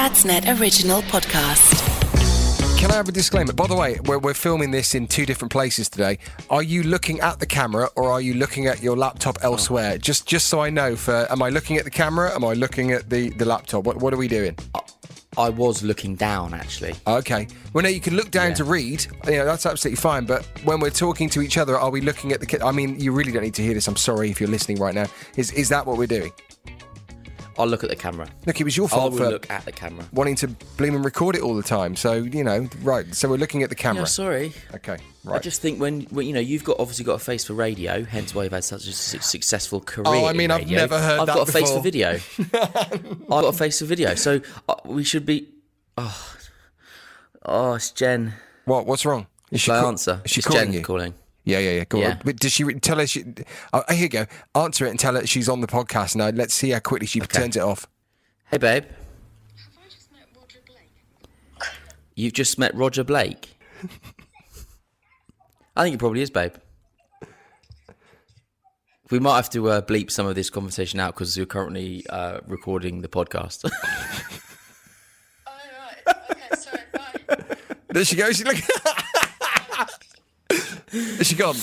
Dadsnet 0.00 0.58
original 0.58 1.02
podcast. 1.02 1.76
Can 2.78 2.90
I 2.90 2.94
have 2.94 3.10
a 3.10 3.12
disclaimer? 3.12 3.52
By 3.52 3.66
the 3.66 3.74
way, 3.76 3.98
we're, 4.06 4.18
we're 4.18 4.32
filming 4.32 4.70
this 4.70 4.94
in 4.94 5.06
two 5.06 5.26
different 5.26 5.52
places 5.52 5.90
today. 5.90 6.16
Are 6.48 6.62
you 6.62 6.82
looking 6.84 7.20
at 7.20 7.38
the 7.38 7.44
camera 7.44 7.90
or 7.96 8.10
are 8.10 8.22
you 8.22 8.32
looking 8.32 8.66
at 8.66 8.82
your 8.82 8.96
laptop 8.96 9.36
elsewhere? 9.42 9.92
Oh. 9.96 9.98
Just 9.98 10.26
just 10.26 10.46
so 10.46 10.62
I 10.62 10.70
know. 10.70 10.96
For 10.96 11.26
am 11.30 11.42
I 11.42 11.50
looking 11.50 11.76
at 11.76 11.84
the 11.84 11.90
camera? 11.90 12.34
Am 12.34 12.46
I 12.46 12.54
looking 12.54 12.92
at 12.92 13.10
the, 13.10 13.28
the 13.28 13.44
laptop? 13.44 13.84
What 13.84 13.98
what 13.98 14.14
are 14.14 14.16
we 14.16 14.26
doing? 14.26 14.56
I 15.36 15.50
was 15.50 15.82
looking 15.82 16.14
down 16.16 16.54
actually. 16.54 16.94
Okay. 17.06 17.46
Well, 17.74 17.82
no, 17.82 17.90
you 17.90 18.00
can 18.00 18.16
look 18.16 18.30
down 18.30 18.48
Yeah. 18.52 18.54
to 18.54 18.64
read. 18.64 19.06
You 19.26 19.32
know, 19.32 19.44
that's 19.44 19.66
absolutely 19.66 20.00
fine. 20.00 20.24
But 20.24 20.46
when 20.64 20.80
we're 20.80 20.88
talking 20.88 21.28
to 21.28 21.42
each 21.42 21.58
other, 21.58 21.78
are 21.78 21.90
we 21.90 22.00
looking 22.00 22.32
at 22.32 22.40
the? 22.40 22.46
ca- 22.46 22.66
I 22.66 22.72
mean, 22.72 22.98
you 22.98 23.12
really 23.12 23.32
don't 23.32 23.42
need 23.42 23.52
to 23.56 23.62
hear 23.62 23.74
this. 23.74 23.86
I'm 23.86 23.96
sorry 23.96 24.30
if 24.30 24.40
you're 24.40 24.48
listening 24.48 24.78
right 24.80 24.94
now. 24.94 25.08
Is 25.36 25.52
is 25.52 25.68
that 25.68 25.84
what 25.84 25.98
we're 25.98 26.06
doing? 26.06 26.32
I'll 27.60 27.66
look 27.68 27.84
at 27.84 27.90
the 27.90 27.96
camera. 27.96 28.28
Look, 28.46 28.60
it 28.60 28.64
was 28.64 28.76
your 28.76 28.86
I 28.86 28.90
fault 28.90 29.12
will 29.12 29.18
for 29.18 29.30
look 29.30 29.50
at 29.50 29.64
the 29.64 29.72
camera. 29.72 30.04
wanting 30.12 30.34
to 30.36 30.48
bloom 30.48 30.94
and 30.96 31.04
record 31.04 31.36
it 31.36 31.42
all 31.42 31.54
the 31.54 31.62
time. 31.62 31.94
So 31.96 32.14
you 32.14 32.42
know, 32.42 32.68
right? 32.82 33.14
So 33.14 33.28
we're 33.28 33.36
looking 33.36 33.62
at 33.62 33.68
the 33.68 33.74
camera. 33.76 34.02
No, 34.02 34.06
sorry. 34.06 34.52
Okay. 34.74 34.96
Right. 35.22 35.36
I 35.36 35.38
just 35.38 35.60
think 35.60 35.78
when, 35.78 36.02
when 36.10 36.26
you 36.26 36.32
know 36.32 36.40
you've 36.40 36.64
got 36.64 36.80
obviously 36.80 37.04
got 37.04 37.14
a 37.14 37.18
face 37.18 37.44
for 37.44 37.52
radio, 37.52 38.04
hence 38.04 38.34
why 38.34 38.44
you've 38.44 38.52
had 38.52 38.64
such 38.64 38.86
a 38.86 38.92
su- 38.92 39.18
successful 39.20 39.80
career. 39.80 40.06
Oh, 40.06 40.24
I 40.24 40.30
in 40.30 40.36
mean, 40.38 40.50
I've 40.50 40.60
radio. 40.60 40.78
never 40.78 40.98
heard 40.98 41.20
I've 41.20 41.26
that 41.26 41.34
got 41.36 41.48
a 41.48 41.52
face 41.52 41.62
before. 41.64 41.76
for 41.76 41.82
video. 41.82 42.08
I've 42.54 43.28
got 43.28 43.44
a 43.44 43.52
face 43.52 43.78
for 43.80 43.84
video, 43.84 44.14
so 44.14 44.40
uh, 44.68 44.74
we 44.86 45.04
should 45.04 45.26
be. 45.26 45.48
Oh, 45.98 46.34
oh, 47.44 47.74
it's 47.74 47.90
Jen. 47.90 48.34
what? 48.64 48.86
What's 48.86 49.04
wrong? 49.04 49.26
Is 49.50 49.60
Shall 49.60 49.76
I 49.76 49.80
call- 49.80 49.88
answer? 49.90 50.22
Is 50.24 50.30
she 50.30 50.38
it's 50.40 50.46
calling 50.46 50.64
Jen 50.66 50.72
you? 50.72 50.82
calling. 50.82 51.14
Yeah, 51.44 51.58
yeah, 51.58 51.70
yeah. 51.72 51.84
Go 51.84 51.98
Yeah. 52.00 52.10
on. 52.12 52.20
But 52.24 52.36
does 52.36 52.52
she 52.52 52.64
re- 52.64 52.74
tell 52.78 52.98
her? 52.98 53.06
She, 53.06 53.24
oh, 53.72 53.82
here 53.88 53.98
you 53.98 54.08
go. 54.08 54.26
Answer 54.54 54.86
it 54.86 54.90
and 54.90 54.98
tell 54.98 55.14
her 55.14 55.26
she's 55.26 55.48
on 55.48 55.60
the 55.60 55.66
podcast 55.66 56.14
now. 56.16 56.28
Let's 56.28 56.54
see 56.54 56.70
how 56.70 56.80
quickly 56.80 57.06
she 57.06 57.20
turns 57.20 57.56
it 57.56 57.62
off. 57.62 57.86
Hey, 58.50 58.58
babe. 58.58 58.84
Have 58.84 58.92
I 59.78 59.88
just 59.88 60.12
met 60.12 60.26
Roger 60.36 60.58
Blake? 60.66 61.68
You've 62.14 62.32
just 62.34 62.58
met 62.58 62.74
Roger 62.74 63.04
Blake. 63.04 63.56
I 65.76 65.84
think 65.84 65.94
it 65.94 65.98
probably 65.98 66.20
is, 66.22 66.30
babe. 66.30 66.52
We 69.10 69.18
might 69.18 69.36
have 69.36 69.50
to 69.50 69.70
uh, 69.70 69.80
bleep 69.80 70.10
some 70.10 70.26
of 70.26 70.34
this 70.36 70.50
conversation 70.50 71.00
out 71.00 71.14
because 71.14 71.36
we're 71.36 71.46
currently 71.46 72.04
uh, 72.10 72.40
recording 72.46 73.00
the 73.02 73.08
podcast. 73.08 73.68
Oh, 75.46 75.52
right. 76.06 76.16
Okay, 76.30 76.56
sorry, 76.56 76.82
bye. 76.92 77.56
There 77.88 78.04
she 78.04 78.14
goes. 78.16 78.36
She's 78.36 78.44
look. 78.46 78.56
Is 80.92 81.26
she 81.26 81.34
gone? 81.34 81.56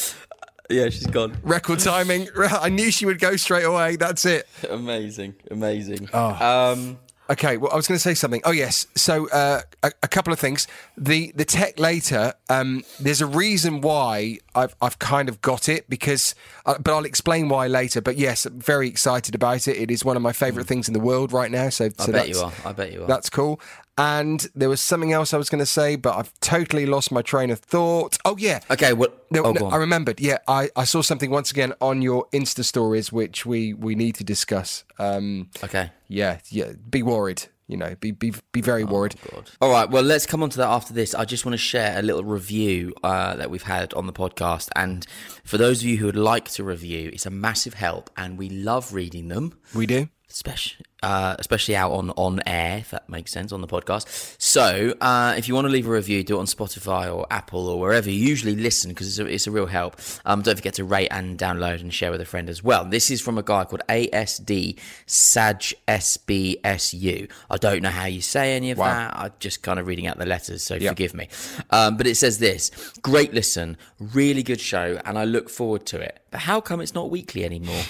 yeah, 0.69 0.89
she's 0.89 1.07
gone. 1.07 1.37
Record 1.43 1.79
timing. 1.79 2.29
I 2.37 2.69
knew 2.69 2.91
she 2.91 3.05
would 3.05 3.19
go 3.19 3.35
straight 3.35 3.65
away. 3.65 3.95
That's 3.95 4.25
it. 4.25 4.47
Amazing, 4.69 5.35
amazing. 5.49 6.09
Oh. 6.13 6.73
Um, 6.73 6.97
Okay, 7.29 7.57
well, 7.57 7.71
I 7.71 7.75
was 7.75 7.87
going 7.87 7.97
to 7.97 8.01
say 8.01 8.13
something. 8.13 8.41
Oh, 8.45 8.51
yes. 8.51 8.87
So, 8.95 9.27
uh, 9.29 9.61
a, 9.83 9.91
a 10.03 10.07
couple 10.07 10.31
of 10.31 10.39
things. 10.39 10.67
The 10.97 11.31
the 11.35 11.43
tech 11.43 11.77
later. 11.79 12.33
Um, 12.49 12.83
there's 12.99 13.21
a 13.21 13.25
reason 13.25 13.81
why 13.81 14.37
I've 14.55 14.75
I've 14.81 14.97
kind 14.99 15.27
of 15.27 15.41
got 15.41 15.67
it 15.67 15.89
because, 15.89 16.35
uh, 16.65 16.75
but 16.79 16.93
I'll 16.93 17.05
explain 17.05 17.49
why 17.49 17.67
later. 17.67 18.01
But 18.01 18.17
yes, 18.17 18.45
I'm 18.45 18.59
very 18.59 18.87
excited 18.87 19.35
about 19.35 19.67
it. 19.67 19.77
It 19.77 19.91
is 19.91 20.05
one 20.05 20.15
of 20.15 20.21
my 20.23 20.31
favourite 20.31 20.67
things 20.67 20.87
in 20.87 20.93
the 20.93 20.99
world 20.99 21.33
right 21.33 21.51
now. 21.51 21.69
So, 21.69 21.85
I 21.99 22.03
so 22.03 22.11
bet 22.11 22.29
you 22.29 22.39
are. 22.39 22.53
I 22.63 22.71
bet 22.71 22.93
you 22.93 23.03
are. 23.03 23.07
That's 23.07 23.29
cool. 23.29 23.59
And 23.97 24.47
there 24.53 24.69
was 24.69 24.79
something 24.81 25.11
else 25.11 25.33
I 25.33 25.37
was 25.37 25.49
going 25.49 25.59
to 25.59 25.65
say, 25.65 25.95
but 25.95 26.15
I've 26.15 26.31
totally 26.39 26.85
lost 26.85 27.11
my 27.11 27.21
train 27.21 27.49
of 27.49 27.59
thought. 27.59 28.17
Oh 28.25 28.37
yeah. 28.37 28.59
okay. 28.69 28.93
Well, 28.93 29.09
No, 29.31 29.43
oh, 29.43 29.51
no. 29.53 29.69
I 29.69 29.77
remembered. 29.77 30.19
Yeah, 30.19 30.37
I, 30.47 30.69
I 30.75 30.83
saw 30.83 31.01
something 31.01 31.31
once 31.31 31.49
again 31.51 31.73
on 31.81 32.01
your 32.01 32.27
Insta 32.31 32.63
stories, 32.63 33.11
which 33.11 33.45
we 33.45 33.73
we 33.73 33.95
need 33.95 34.15
to 34.15 34.23
discuss. 34.23 34.83
Um, 34.99 35.49
okay. 35.63 35.91
yeah, 36.07 36.39
yeah. 36.49 36.73
Be 36.89 37.01
worried. 37.03 37.43
You 37.69 37.75
know, 37.75 37.95
be 37.99 38.11
be 38.11 38.33
be 38.53 38.61
very 38.61 38.85
worried. 38.85 39.15
God. 39.29 39.51
All 39.59 39.69
right. 39.69 39.89
Well, 39.89 40.03
let's 40.03 40.25
come 40.25 40.41
on 40.41 40.49
to 40.51 40.57
that 40.57 40.69
after 40.69 40.93
this. 40.93 41.13
I 41.13 41.25
just 41.25 41.45
want 41.45 41.51
to 41.53 41.57
share 41.57 41.99
a 41.99 42.01
little 42.01 42.23
review 42.23 42.93
uh, 43.03 43.35
that 43.35 43.49
we've 43.49 43.63
had 43.63 43.93
on 43.93 44.05
the 44.07 44.13
podcast. 44.13 44.69
And 44.75 45.05
for 45.43 45.57
those 45.57 45.81
of 45.81 45.87
you 45.87 45.97
who 45.97 46.05
would 46.05 46.15
like 46.15 46.49
to 46.51 46.63
review, 46.63 47.09
it's 47.11 47.25
a 47.25 47.29
massive 47.29 47.73
help, 47.73 48.09
and 48.15 48.37
we 48.37 48.47
love 48.49 48.93
reading 48.93 49.27
them. 49.27 49.59
We 49.75 49.85
do. 49.85 50.07
especially 50.29 50.85
uh, 51.03 51.35
especially 51.39 51.75
out 51.75 51.91
on 51.91 52.09
on 52.11 52.41
air, 52.45 52.79
if 52.79 52.91
that 52.91 53.07
makes 53.09 53.31
sense, 53.31 53.51
on 53.51 53.61
the 53.61 53.67
podcast. 53.67 54.35
So, 54.39 54.93
uh, 55.01 55.35
if 55.37 55.47
you 55.47 55.53
want 55.55 55.65
to 55.65 55.71
leave 55.71 55.87
a 55.87 55.91
review, 55.91 56.23
do 56.23 56.37
it 56.37 56.39
on 56.39 56.45
Spotify 56.45 57.13
or 57.13 57.27
Apple 57.31 57.67
or 57.69 57.79
wherever 57.79 58.09
you 58.09 58.17
usually 58.17 58.55
listen, 58.55 58.89
because 58.89 59.07
it's 59.07 59.19
a, 59.19 59.25
it's 59.31 59.47
a 59.47 59.51
real 59.51 59.67
help. 59.67 59.97
Um, 60.25 60.41
don't 60.41 60.55
forget 60.55 60.73
to 60.75 60.83
rate 60.83 61.09
and 61.11 61.37
download 61.37 61.81
and 61.81 61.93
share 61.93 62.11
with 62.11 62.21
a 62.21 62.25
friend 62.25 62.49
as 62.49 62.63
well. 62.63 62.85
This 62.85 63.11
is 63.11 63.21
from 63.21 63.37
a 63.37 63.43
guy 63.43 63.65
called 63.65 63.81
ASD 63.89 64.79
Saj 65.05 65.73
SBSU. 65.87 67.29
I 67.49 67.57
don't 67.57 67.81
know 67.81 67.89
how 67.89 68.05
you 68.05 68.21
say 68.21 68.55
any 68.55 68.71
of 68.71 68.77
Wow. 68.77 68.87
that. 68.87 69.15
I'm 69.17 69.31
just 69.39 69.61
kind 69.61 69.79
of 69.79 69.87
reading 69.87 70.07
out 70.07 70.17
the 70.17 70.25
letters, 70.25 70.63
so 70.63 70.79
forgive 70.79 71.13
me. 71.13 71.27
Um, 71.69 71.97
but 71.97 72.07
it 72.07 72.15
says 72.15 72.39
this: 72.39 72.71
great 73.01 73.33
listen, 73.33 73.77
really 73.99 74.43
good 74.43 74.59
show, 74.61 74.99
and 75.05 75.17
I 75.17 75.25
look 75.25 75.49
forward 75.49 75.85
to 75.87 75.99
it. 76.01 76.19
But 76.31 76.41
how 76.41 76.59
come 76.59 76.81
it's 76.81 76.93
not 76.93 77.09
weekly 77.09 77.45
anymore? 77.45 77.75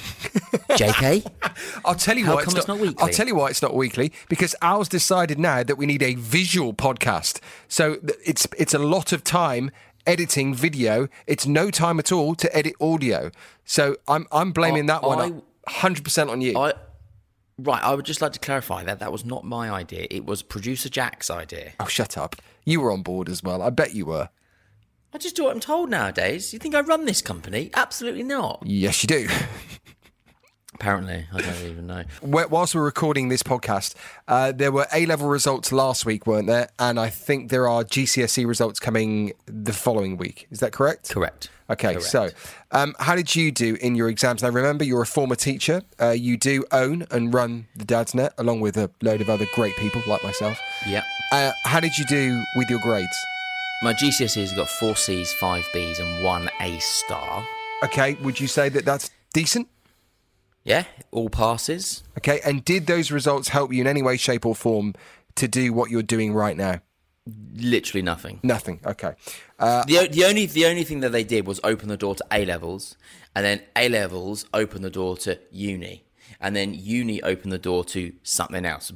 JK. 0.72 1.26
I'll 1.86 1.96
tell 1.96 2.18
you 2.18 2.26
How 2.26 2.36
why 2.36 2.44
come 2.44 2.56
it's 2.56 2.68
not 2.68 2.80
weekly? 2.80 2.97
I'll 3.00 3.10
tell 3.10 3.28
you 3.28 3.36
why 3.36 3.50
it's 3.50 3.62
not 3.62 3.76
weekly 3.76 4.12
because 4.30 4.56
Al's 4.62 4.90
decided 4.90 5.40
now 5.40 5.64
that 5.64 5.78
we 5.78 5.86
need 5.86 6.02
a 6.04 6.16
visual 6.16 6.74
podcast. 6.74 7.40
So 7.68 7.98
it's 8.26 8.48
it's 8.58 8.74
a 8.74 8.80
lot 8.80 9.12
of 9.12 9.24
time 9.24 9.72
editing 10.06 10.54
video. 10.54 11.08
It's 11.26 11.46
no 11.46 11.70
time 11.72 12.00
at 12.00 12.12
all 12.12 12.34
to 12.36 12.56
edit 12.56 12.74
audio. 12.80 13.32
So 13.66 13.98
I'm 14.08 14.28
I'm 14.32 14.52
blaming 14.52 14.86
that 14.88 15.04
I- 15.04 15.08
one 15.08 15.42
hundred 15.68 16.04
percent 16.04 16.30
on 16.30 16.42
you. 16.42 16.58
I 16.58 16.74
right. 17.58 17.84
I 17.84 17.94
would 17.94 18.06
just 18.06 18.22
like 18.22 18.34
to 18.34 18.40
clarify 18.40 18.84
that 18.84 19.00
that 19.00 19.12
was 19.12 19.26
not 19.26 19.44
my 19.44 19.70
idea. 19.70 20.08
It 20.10 20.26
was 20.26 20.42
producer 20.42 20.90
Jack's 20.90 21.30
idea. 21.30 21.74
oh, 21.80 21.86
shut 21.88 22.18
up. 22.18 22.36
You 22.66 22.82
were 22.82 22.92
on 22.92 23.02
board 23.02 23.30
as 23.30 23.44
well. 23.44 23.62
I 23.62 23.70
bet 23.70 23.94
you 23.96 24.06
were. 24.06 24.30
I 25.14 25.18
just 25.18 25.36
do 25.38 25.46
what 25.46 25.54
I'm 25.54 25.62
told 25.62 25.90
nowadays. 25.90 26.52
You 26.54 26.60
think 26.60 26.76
I 26.76 26.82
run 26.82 27.06
this 27.06 27.22
company? 27.22 27.72
Absolutely 27.74 28.24
not. 28.24 28.62
Yes, 28.66 29.04
you 29.04 29.08
do. 29.08 29.28
Apparently, 30.80 31.26
I 31.34 31.42
don't 31.42 31.66
even 31.66 31.88
know. 31.88 32.04
Wh- 32.22 32.52
Whilst 32.52 32.76
we're 32.76 32.84
recording 32.84 33.30
this 33.30 33.42
podcast, 33.42 33.96
uh, 34.28 34.52
there 34.52 34.72
were 34.72 34.86
A 34.94 35.08
level 35.08 35.28
results 35.28 35.72
last 35.72 36.06
week, 36.06 36.28
weren't 36.28 36.46
there? 36.46 36.70
And 36.78 37.00
I 37.00 37.10
think 37.10 37.50
there 37.50 37.68
are 37.68 37.84
GCSE 37.84 38.46
results 38.46 38.80
coming 38.80 39.34
the 39.48 39.74
following 39.74 40.18
week. 40.18 40.46
Is 40.52 40.60
that 40.60 40.74
correct? 40.74 41.10
Correct. 41.10 41.50
Okay, 41.70 41.94
Correct. 41.96 42.06
so 42.06 42.30
um, 42.72 42.96
how 43.00 43.16
did 43.16 43.36
you 43.36 43.52
do 43.52 43.76
in 43.82 43.96
your 43.96 44.08
exams? 44.08 44.44
Now, 44.44 44.50
remember, 44.50 44.84
you're 44.84 45.02
a 45.02 45.06
former 45.08 45.36
teacher. 45.36 45.82
Uh, 46.00 46.12
you 46.12 46.38
do 46.38 46.64
own 46.72 47.06
and 47.10 47.34
run 47.34 47.66
the 47.76 47.84
Dadsnet, 47.84 48.30
along 48.38 48.62
with 48.62 48.78
a 48.78 48.90
load 49.02 49.20
of 49.20 49.30
other 49.32 49.48
great 49.56 49.76
people 49.78 50.02
like 50.08 50.24
myself. 50.24 50.60
Yeah. 50.88 51.04
Uh, 51.32 51.52
how 51.66 51.80
did 51.80 51.98
you 51.98 52.06
do 52.06 52.42
with 52.56 52.70
your 52.70 52.80
grades? 52.82 53.18
My 53.84 53.94
GCSEs 53.96 54.56
got 54.56 54.70
four 54.70 54.96
C's, 54.96 55.34
five 55.34 55.68
B's, 55.74 55.98
and 56.00 56.24
one 56.24 56.50
A 56.62 56.78
star. 56.80 57.46
Okay, 57.84 58.14
would 58.22 58.40
you 58.40 58.48
say 58.48 58.70
that 58.70 58.86
that's 58.86 59.10
decent? 59.34 59.68
Yeah, 60.68 60.84
all 61.12 61.30
passes. 61.30 62.04
Okay, 62.18 62.42
and 62.46 62.64
did 62.64 62.88
those 62.88 63.10
results 63.10 63.48
help 63.50 63.72
you 63.72 63.80
in 63.82 63.88
any 63.88 64.02
way, 64.02 64.18
shape, 64.18 64.46
or 64.46 64.54
form 64.54 64.94
to 65.36 65.48
do 65.48 65.72
what 65.72 65.90
you're 65.90 66.04
doing 66.04 66.34
right 66.34 66.58
now? 66.58 66.82
Literally 67.56 68.02
nothing. 68.02 68.40
Nothing. 68.44 68.82
Okay. 68.86 69.14
Uh, 69.60 69.86
The, 69.86 70.08
the 70.08 70.26
only 70.26 70.46
the 70.46 70.66
only 70.66 70.84
thing 70.84 71.00
that 71.00 71.12
they 71.12 71.24
did 71.24 71.48
was 71.48 71.62
open 71.64 71.88
the 71.88 71.98
door 71.98 72.16
to 72.16 72.26
A 72.32 72.46
levels, 72.46 72.98
and 73.34 73.46
then 73.46 73.62
A 73.78 73.88
levels 73.88 74.46
opened 74.54 74.84
the 74.84 74.90
door 74.90 75.16
to 75.18 75.40
uni, 75.52 76.04
and 76.42 76.54
then 76.54 76.74
uni 76.74 77.22
opened 77.24 77.54
the 77.54 77.58
door 77.58 77.86
to 77.86 78.14
something 78.24 78.66
else. 78.66 78.92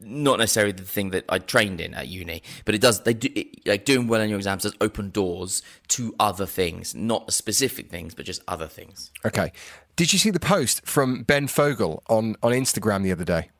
Not 0.00 0.38
necessarily 0.38 0.72
the 0.72 0.84
thing 0.84 1.10
that 1.10 1.24
I 1.28 1.38
trained 1.40 1.80
in 1.80 1.94
at 1.94 2.06
uni, 2.06 2.42
but 2.64 2.76
it 2.76 2.80
does. 2.80 3.02
They 3.02 3.14
do 3.14 3.28
it, 3.34 3.66
like 3.66 3.84
doing 3.84 4.06
well 4.06 4.20
in 4.20 4.30
your 4.30 4.38
exams 4.38 4.62
does 4.62 4.74
open 4.80 5.10
doors 5.10 5.62
to 5.88 6.14
other 6.20 6.46
things, 6.46 6.94
not 6.94 7.32
specific 7.32 7.90
things, 7.90 8.14
but 8.14 8.24
just 8.24 8.42
other 8.46 8.68
things. 8.68 9.10
Okay. 9.24 9.50
Did 9.98 10.12
you 10.12 10.18
see 10.20 10.30
the 10.30 10.38
post 10.38 10.86
from 10.86 11.24
Ben 11.24 11.48
Fogle 11.48 12.04
on, 12.08 12.36
on 12.40 12.52
Instagram 12.52 13.02
the 13.02 13.10
other 13.10 13.24
day? 13.24 13.50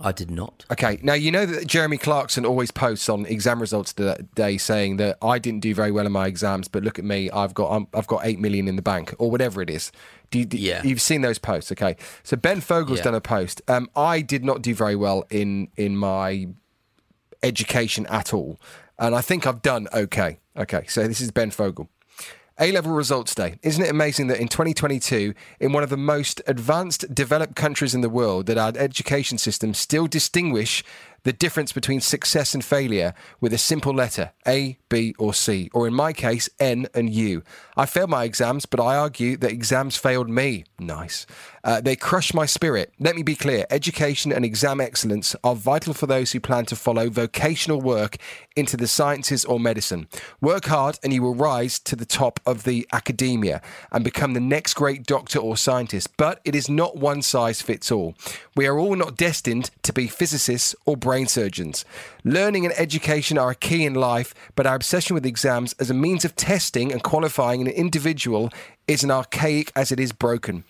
I 0.00 0.12
did 0.12 0.30
not. 0.30 0.64
Okay. 0.72 0.98
Now, 1.02 1.12
you 1.12 1.30
know 1.30 1.44
that 1.44 1.66
Jeremy 1.66 1.98
Clarkson 1.98 2.46
always 2.46 2.70
posts 2.70 3.10
on 3.10 3.26
exam 3.26 3.60
results 3.60 3.92
day 3.92 4.56
saying 4.56 4.96
that 4.96 5.18
I 5.20 5.38
didn't 5.38 5.60
do 5.60 5.74
very 5.74 5.90
well 5.92 6.06
in 6.06 6.12
my 6.12 6.26
exams, 6.26 6.68
but 6.68 6.82
look 6.84 6.98
at 6.98 7.04
me, 7.04 7.30
I've 7.30 7.52
got 7.52 7.70
i 7.70 7.98
I've 7.98 8.06
got 8.06 8.22
8 8.24 8.38
million 8.40 8.66
in 8.66 8.76
the 8.76 8.82
bank 8.82 9.14
or 9.18 9.30
whatever 9.30 9.60
it 9.60 9.68
is. 9.68 9.92
Do 10.30 10.38
you, 10.38 10.46
do- 10.46 10.56
Yeah. 10.56 10.82
You've 10.82 11.02
seen 11.02 11.20
those 11.20 11.38
posts. 11.38 11.70
Okay. 11.70 11.96
So 12.22 12.34
Ben 12.38 12.62
Fogle's 12.62 13.00
Yeah. 13.00 13.04
done 13.04 13.14
a 13.14 13.20
post. 13.20 13.60
Um, 13.68 13.90
I 13.94 14.22
did 14.22 14.42
not 14.42 14.62
do 14.62 14.74
very 14.74 14.96
well 14.96 15.26
in 15.28 15.68
in 15.76 15.98
my 15.98 16.48
education 17.42 18.06
at 18.06 18.32
all. 18.32 18.58
And 18.98 19.14
I 19.14 19.20
think 19.20 19.46
I've 19.46 19.60
done 19.60 19.86
okay. 19.92 20.38
Okay. 20.56 20.86
So 20.88 21.06
this 21.06 21.20
is 21.20 21.30
Ben 21.30 21.50
Fogle. 21.50 21.90
A 22.60 22.70
level 22.70 22.92
results 22.92 23.34
day. 23.34 23.58
Isn't 23.64 23.82
it 23.82 23.90
amazing 23.90 24.28
that 24.28 24.38
in 24.38 24.46
2022, 24.46 25.34
in 25.58 25.72
one 25.72 25.82
of 25.82 25.90
the 25.90 25.96
most 25.96 26.40
advanced 26.46 27.12
developed 27.12 27.56
countries 27.56 27.96
in 27.96 28.00
the 28.00 28.08
world, 28.08 28.46
that 28.46 28.56
our 28.56 28.72
education 28.76 29.38
systems 29.38 29.76
still 29.76 30.06
distinguish 30.06 30.84
the 31.24 31.32
difference 31.32 31.72
between 31.72 32.00
success 32.00 32.54
and 32.54 32.64
failure 32.64 33.14
with 33.40 33.52
a 33.52 33.58
simple 33.58 33.92
letter 33.92 34.32
A, 34.46 34.78
B, 34.88 35.14
or 35.18 35.34
C, 35.34 35.70
or 35.74 35.88
in 35.88 35.94
my 35.94 36.12
case, 36.12 36.48
N 36.60 36.86
and 36.94 37.12
U. 37.12 37.42
I 37.76 37.86
failed 37.86 38.10
my 38.10 38.24
exams, 38.24 38.66
but 38.66 38.78
I 38.78 38.96
argue 38.96 39.36
that 39.38 39.50
exams 39.50 39.96
failed 39.96 40.28
me. 40.28 40.64
Nice. 40.78 41.26
Uh, 41.64 41.80
they 41.80 41.96
crush 41.96 42.34
my 42.34 42.44
spirit. 42.44 42.92
Let 43.00 43.16
me 43.16 43.22
be 43.22 43.34
clear 43.34 43.64
education 43.70 44.30
and 44.32 44.44
exam 44.44 44.80
excellence 44.80 45.34
are 45.42 45.54
vital 45.54 45.94
for 45.94 46.06
those 46.06 46.32
who 46.32 46.40
plan 46.40 46.66
to 46.66 46.76
follow 46.76 47.08
vocational 47.08 47.80
work 47.80 48.18
into 48.54 48.76
the 48.76 48.86
sciences 48.86 49.46
or 49.46 49.58
medicine. 49.58 50.06
Work 50.42 50.66
hard 50.66 50.98
and 51.02 51.12
you 51.12 51.22
will 51.22 51.34
rise 51.34 51.78
to 51.80 51.96
the 51.96 52.04
top 52.04 52.38
of 52.44 52.64
the 52.64 52.86
academia 52.92 53.62
and 53.90 54.04
become 54.04 54.34
the 54.34 54.40
next 54.40 54.74
great 54.74 55.06
doctor 55.06 55.38
or 55.38 55.56
scientist. 55.56 56.14
But 56.18 56.40
it 56.44 56.54
is 56.54 56.68
not 56.68 56.98
one 56.98 57.22
size 57.22 57.62
fits 57.62 57.90
all. 57.90 58.14
We 58.54 58.66
are 58.66 58.78
all 58.78 58.94
not 58.94 59.16
destined 59.16 59.70
to 59.82 59.92
be 59.92 60.06
physicists 60.06 60.74
or 60.84 60.98
brain 60.98 61.13
surgeons. 61.22 61.84
Learning 62.24 62.64
and 62.64 62.74
education 62.76 63.38
are 63.38 63.52
a 63.52 63.54
key 63.54 63.84
in 63.84 63.94
life, 63.94 64.34
but 64.56 64.66
our 64.66 64.74
obsession 64.74 65.14
with 65.14 65.24
exams 65.24 65.72
as 65.74 65.90
a 65.90 65.94
means 65.94 66.24
of 66.24 66.34
testing 66.34 66.90
and 66.92 67.02
qualifying 67.02 67.60
an 67.60 67.68
individual 67.68 68.50
is 68.88 69.04
an 69.04 69.10
archaic 69.10 69.70
as 69.76 69.92
it 69.92 70.00
is 70.00 70.12
broken. 70.12 70.64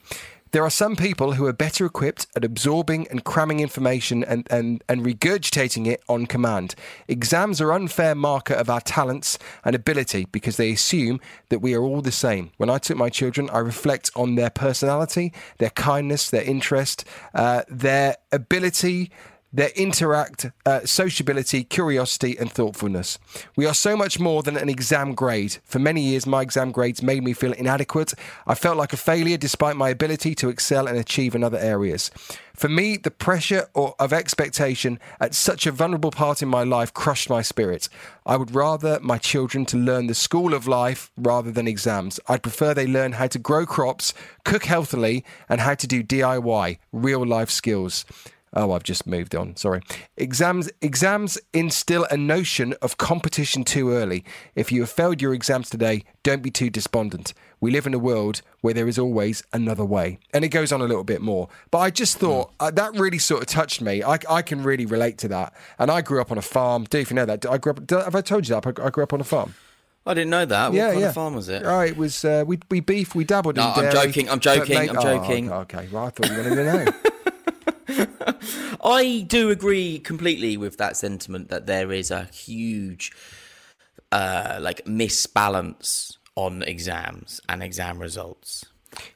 There 0.55 0.63
are 0.63 0.71
some 0.71 0.95
people 0.95 1.33
who 1.33 1.47
are 1.47 1.53
better 1.53 1.85
equipped 1.85 2.29
at 2.37 2.45
absorbing 2.45 3.09
and 3.09 3.25
cramming 3.25 3.59
information 3.59 4.23
and, 4.23 4.47
and, 4.53 4.85
and 4.89 5.05
regurgitating 5.05 5.89
it 5.89 6.01
on 6.09 6.27
command. 6.27 6.77
Exams 7.09 7.61
are 7.61 7.73
unfair 7.73 8.15
marker 8.15 8.55
of 8.55 8.71
our 8.71 8.81
talents 8.81 9.37
and 9.65 9.75
ability 9.75 10.29
because 10.31 10.57
they 10.57 10.71
assume 10.71 11.21
that 11.49 11.59
we 11.59 11.75
are 11.75 11.83
all 11.83 12.03
the 12.03 12.13
same. 12.13 12.53
When 12.57 12.71
I 12.71 12.79
took 12.79 12.97
my 12.97 13.09
children, 13.09 13.51
I 13.51 13.59
reflect 13.59 14.13
on 14.15 14.37
their 14.37 14.49
personality, 14.49 15.33
their 15.59 15.71
kindness, 15.71 16.31
their 16.31 16.45
interest, 16.45 17.05
uh, 17.35 17.63
their 17.69 18.19
ability 18.31 19.11
their 19.55 19.71
interact, 19.77 20.51
uh, 20.67 20.81
sociability, 20.85 21.63
curiosity, 21.63 22.37
and 22.37 22.51
thoughtfulness. 22.51 23.21
We 23.55 23.67
are 23.67 23.75
so 23.75 23.97
much 23.97 24.19
more 24.19 24.43
than 24.43 24.57
an 24.57 24.69
exam 24.69 25.15
grade. 25.15 25.59
For 25.65 25.79
many 25.79 26.01
years, 26.01 26.27
my 26.27 26.43
exam 26.43 26.73
grades 26.73 27.05
made 27.05 27.23
me 27.23 27.33
feel 27.35 27.53
inadequate. 27.53 28.15
I 28.49 28.57
felt 28.57 28.77
like 28.77 28.93
a 28.93 28.97
failure 28.97 29.37
despite 29.37 29.77
my 29.77 29.91
ability 29.91 30.35
to 30.37 30.49
excel 30.49 30.89
and 30.89 30.99
achieve 30.99 31.37
in 31.37 31.45
other 31.45 31.59
areas. 31.59 32.11
For 32.55 32.69
me, 32.69 32.97
the 32.97 33.11
pressure 33.11 33.69
or, 33.75 33.95
of 33.99 34.13
expectation 34.13 34.99
at 35.21 35.35
such 35.35 35.67
a 35.67 35.73
vulnerable 35.73 36.11
part 36.11 36.43
in 36.43 36.49
my 36.49 36.65
life 36.65 36.93
crushed 36.93 37.31
my 37.31 37.43
spirit. 37.43 37.89
I 38.27 38.37
would 38.37 38.55
rather 38.55 38.99
my 39.03 39.19
children 39.19 39.67
to 39.67 39.77
learn 39.77 40.09
the 40.09 40.15
school 40.15 40.55
of 40.55 40.67
life 40.67 41.13
rather 41.17 41.51
than 41.53 41.69
exams. 41.69 42.19
I'd 42.29 42.43
prefer 42.43 42.73
they 42.75 42.87
learn 42.87 43.13
how 43.13 43.29
to 43.29 43.39
grow 43.39 43.67
crops, 43.67 44.15
cook 44.45 44.65
healthily, 44.65 45.25
and 45.49 45.61
how 45.61 45.75
to 45.75 45.87
do 45.87 46.03
DIY, 46.03 46.79
real 46.93 47.25
life 47.25 47.51
skills. 47.51 48.05
Oh, 48.57 48.71
I've 48.73 48.85
just 48.85 49.07
moved 49.07 49.35
on. 49.35 49.57
Sorry. 49.57 49.83
Exams 50.17 50.71
exams 50.81 51.39
instill 51.53 52.07
a 52.11 52.17
notion 52.17 52.75
of 52.81 52.97
competition 52.97 53.65
too 53.65 53.91
early. 53.91 54.25
If 54.55 54.71
you 54.71 54.83
have 54.83 54.91
failed 54.91 55.21
your 55.21 55.35
exams 55.35 55.69
today, 55.69 56.05
don't 56.23 56.43
be 56.43 56.51
too 56.51 56.71
despondent. 56.71 57.35
We 57.61 57.73
live 57.73 57.87
in 57.87 57.95
a 57.95 57.99
world 57.99 58.43
where 58.61 58.75
there 58.75 58.87
is 58.87 58.99
always 58.99 59.43
another 59.53 59.85
way. 59.85 60.19
And 60.33 60.45
it 60.45 60.49
goes 60.49 60.71
on 60.71 60.81
a 60.81 60.85
little 60.85 61.03
bit 61.05 61.21
more. 61.21 61.49
But 61.71 61.79
I 61.79 61.91
just 61.91 62.19
thought 62.19 62.53
uh, 62.61 62.71
that 62.71 62.95
really 62.95 63.19
sort 63.19 63.43
of 63.43 63.49
touched 63.49 63.81
me. 63.81 64.03
I, 64.03 64.19
I 64.31 64.43
can 64.43 64.63
really 64.63 64.87
relate 64.87 65.19
to 65.19 65.29
that. 65.29 65.53
And 65.79 65.91
I 65.91 66.01
grew 66.01 66.21
up 66.21 66.31
on 66.31 66.39
a 66.39 66.43
farm. 66.43 66.85
Do 66.85 66.99
you 66.99 67.07
know 67.15 67.27
that? 67.27 67.45
I 67.47 67.59
grew 67.59 67.73
up. 67.73 67.91
Have 67.91 68.15
I 68.15 68.21
told 68.21 68.49
you 68.49 68.55
that? 68.55 68.67
I 68.81 68.91
grew 68.91 69.03
up 69.03 69.13
on 69.13 69.21
a 69.21 69.25
farm. 69.25 69.55
I 70.07 70.15
didn't 70.15 70.31
know 70.31 70.45
that. 70.45 70.69
What 70.69 70.77
yeah, 70.77 70.91
kind 70.91 71.01
yeah. 71.01 71.09
of 71.09 71.15
farm 71.15 71.35
was 71.35 71.49
it? 71.49 71.63
Oh, 71.65 71.81
it 71.81 71.97
was. 71.97 72.25
Uh, 72.25 72.45
we 72.47 72.59
we 72.71 72.81
beef. 72.81 73.15
We 73.15 73.25
dabbled 73.25 73.57
No, 73.57 73.73
in 73.73 73.87
I'm 73.87 73.93
joking, 73.93 74.29
I'm 74.29 74.39
joking, 74.39 74.91
I'm 74.91 74.99
oh, 74.99 75.03
joking. 75.03 75.51
okay, 75.51 75.89
well, 75.91 76.07
I 76.07 76.11
thought 76.11 76.31
you 76.31 76.37
wanted 76.37 76.55
to 76.57 76.65
know. 76.65 77.11
I 78.85 79.25
do 79.27 79.51
agree 79.51 79.99
completely 79.99 80.57
with 80.57 80.77
that 80.79 80.97
sentiment 80.97 81.49
that 81.49 81.67
there 81.67 81.93
is 81.93 82.11
a 82.11 82.25
huge, 82.25 83.13
uh, 84.13 84.59
like 84.61 84.85
misbalance 84.85 86.17
on 86.37 86.63
exams 86.63 87.41
and 87.49 87.63
exam 87.63 87.99
results. 87.99 88.65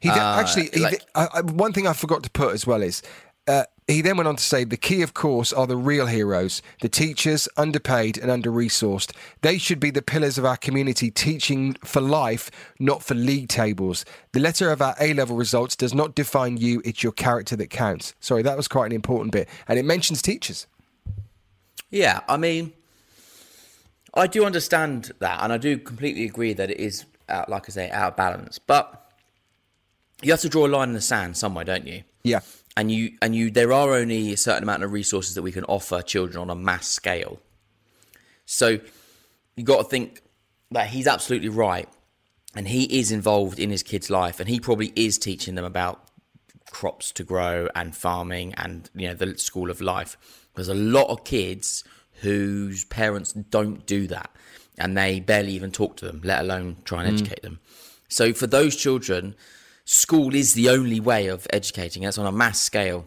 He 0.01 0.09
then, 0.09 0.19
Uh, 0.19 0.37
actually, 0.41 0.71
he 0.73 0.81
like- 0.81 0.91
th- 0.99 1.03
I, 1.15 1.29
I, 1.35 1.41
one 1.43 1.73
thing 1.73 1.87
I 1.87 1.93
forgot 1.93 2.23
to 2.25 2.31
put 2.31 2.53
as 2.55 2.67
well 2.67 2.83
is 2.83 3.03
uh, 3.47 3.65
he 3.89 4.03
then 4.03 4.19
went 4.19 4.29
on 4.29 4.37
to 4.37 4.43
say 4.43 4.65
the 4.65 4.77
key, 4.77 5.01
of 5.01 5.15
course, 5.15 5.51
are 5.51 5.67
the 5.67 5.77
real 5.77 6.07
heroes, 6.07 6.61
the 6.83 6.91
teachers, 6.91 7.49
underpaid 7.57 8.19
and 8.19 8.31
under 8.31 8.51
resourced. 8.51 9.13
They 9.41 9.57
should 9.57 9.81
be 9.81 9.91
the 9.91 10.03
pillars 10.03 10.37
of 10.37 10.45
our 10.45 10.59
community, 10.59 11.11
teaching 11.11 11.73
for 11.83 12.03
life, 12.03 12.51
not 12.79 13.03
for 13.03 13.15
league 13.15 13.49
tables. 13.49 14.05
The 14.33 14.41
letter 14.41 14.71
of 14.71 14.83
our 14.83 14.95
A 15.01 15.15
level 15.15 15.37
results 15.37 15.75
does 15.75 15.95
not 15.95 16.15
define 16.15 16.59
you; 16.59 16.83
it's 16.85 17.03
your 17.03 17.13
character 17.13 17.57
that 17.57 17.71
counts. 17.71 18.15
Sorry, 18.21 18.43
that 18.43 18.59
was 18.59 18.69
quite 18.69 18.87
an 18.87 18.93
important 18.93 19.33
bit, 19.33 19.49
and 19.67 19.79
it 19.79 19.87
mentions 19.87 20.21
teachers. 20.21 20.67
Yeah, 21.91 22.21
I 22.29 22.37
mean, 22.37 22.75
I 24.13 24.27
do 24.27 24.45
understand 24.45 25.13
that, 25.21 25.43
and 25.43 25.51
I 25.51 25.57
do 25.57 25.79
completely 25.79 26.27
agree 26.27 26.53
that 26.53 26.71
it 26.71 26.79
is, 26.79 27.07
out, 27.31 27.49
like 27.49 27.65
I 27.69 27.73
say, 27.73 27.91
out 27.91 28.13
of 28.13 28.17
balance. 28.17 28.59
But 28.59 29.11
you 30.21 30.31
have 30.33 30.41
to 30.41 30.51
draw 30.51 30.67
a 30.67 30.69
line 30.69 30.89
in 30.89 30.95
the 30.95 31.01
sand 31.01 31.39
somewhere, 31.39 31.65
don't 31.65 31.87
you? 31.87 32.03
Yeah, 32.23 32.41
and 32.79 32.93
you 32.93 33.11
and 33.21 33.35
you 33.35 33.51
there 33.51 33.73
are 33.73 33.93
only 33.93 34.33
a 34.33 34.37
certain 34.37 34.63
amount 34.63 34.85
of 34.85 34.93
resources 34.93 35.35
that 35.35 35.43
we 35.43 35.51
can 35.51 35.65
offer 35.65 36.01
children 36.01 36.41
on 36.41 36.49
a 36.49 36.55
mass 36.55 36.87
scale. 36.87 37.41
So 38.47 38.79
you 39.57 39.65
got 39.65 39.79
to 39.79 39.85
think 39.85 40.23
that 40.71 40.87
he's 40.87 41.09
absolutely 41.09 41.49
right 41.49 41.89
and 42.55 42.69
he 42.69 42.85
is 43.01 43.11
involved 43.11 43.59
in 43.59 43.71
his 43.71 43.83
kids 43.83 44.11
life 44.11 44.39
and 44.39 44.49
he 44.49 44.61
probably 44.61 44.93
is 44.95 45.19
teaching 45.19 45.57
them 45.57 45.65
about 45.65 46.05
crops 46.71 47.11
to 47.13 47.25
grow 47.25 47.69
and 47.75 47.97
farming 47.97 48.55
and 48.57 48.89
you 48.95 49.09
know 49.09 49.15
the 49.15 49.37
school 49.37 49.71
of 49.71 49.81
life. 49.81 50.17
There's 50.55 50.69
a 50.69 50.75
lot 50.75 51.09
of 51.09 51.25
kids 51.25 51.83
whose 52.21 52.85
parents 52.85 53.33
don't 53.33 53.87
do 53.87 54.07
that 54.07 54.31
and 54.79 54.97
they 54.97 55.19
barely 55.19 55.51
even 55.51 55.73
talk 55.73 55.97
to 55.97 56.05
them 56.05 56.21
let 56.23 56.43
alone 56.43 56.77
try 56.85 57.03
and 57.03 57.11
mm. 57.11 57.21
educate 57.21 57.43
them. 57.43 57.59
So 58.09 58.33
for 58.33 58.47
those 58.47 58.77
children 58.77 59.35
school 59.89 60.35
is 60.35 60.53
the 60.53 60.69
only 60.69 61.01
way 61.01 61.29
of 61.29 61.47
educating. 61.51 62.05
Us 62.05 62.19
on 62.19 62.27
a 62.27 62.33
mass 62.33 62.61
scale. 62.61 63.07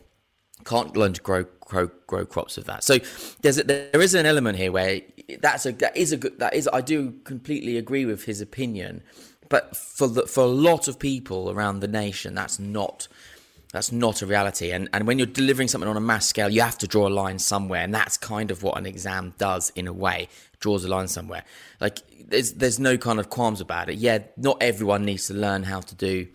Can't 0.66 0.98
learn 0.98 1.13
to 1.13 1.22
grow 1.22 1.45
grow, 1.62 1.89
grow 2.07 2.25
crops 2.25 2.57
of 2.57 2.66
that. 2.66 2.83
So 2.83 2.98
there's 3.42 3.60
a, 3.60 3.63
there 3.63 4.01
is 4.01 4.16
an 4.16 4.25
element 4.25 4.57
here 4.57 4.72
where 4.72 5.01
that's 5.39 5.66
a 5.68 5.72
that 5.74 5.95
is 5.95 6.12
a 6.12 6.18
good 6.18 6.39
that 6.39 6.54
is 6.54 6.68
i 6.74 6.81
do 6.81 7.12
completely 7.24 7.78
agree 7.78 8.04
with 8.04 8.25
his 8.25 8.42
opinion 8.42 9.01
but 9.48 9.78
for 9.78 10.07
the, 10.07 10.24
for 10.24 10.44
a 10.44 10.48
lot 10.48 10.89
of 10.89 11.00
people 11.00 11.50
around 11.50 11.80
the 11.80 11.88
nation 11.88 12.36
that's 12.36 12.60
not 12.60 13.07
that's 13.72 13.92
not 13.94 14.22
a 14.22 14.25
reality. 14.25 14.72
And 14.72 14.89
and 14.92 15.07
when 15.07 15.18
you're 15.18 15.28
delivering 15.28 15.69
something 15.69 15.89
on 15.89 15.95
a 15.95 16.01
mass 16.01 16.25
scale 16.25 16.50
you 16.50 16.62
have 16.62 16.78
to 16.80 16.88
draw 16.88 17.07
a 17.07 17.13
line 17.24 17.39
somewhere 17.39 17.81
and 17.81 17.94
that's 17.94 18.18
kind 18.18 18.51
of 18.51 18.63
what 18.63 18.78
an 18.78 18.86
exam 18.86 19.33
does 19.38 19.72
in 19.75 19.88
a 19.88 19.94
way 19.94 20.28
draws 20.60 20.83
a 20.83 20.89
line 20.89 21.07
somewhere. 21.07 21.44
Like 21.80 22.00
there's 22.28 22.54
there's 22.54 22.80
no 22.80 22.98
kind 22.98 23.19
of 23.19 23.30
qualms 23.30 23.62
about 23.62 23.89
it. 23.89 23.95
Yeah 23.95 24.19
not 24.36 24.57
everyone 24.62 25.06
needs 25.06 25.28
to 25.28 25.33
learn 25.33 25.63
how 25.63 25.80
to 25.80 25.95
do 25.95 26.28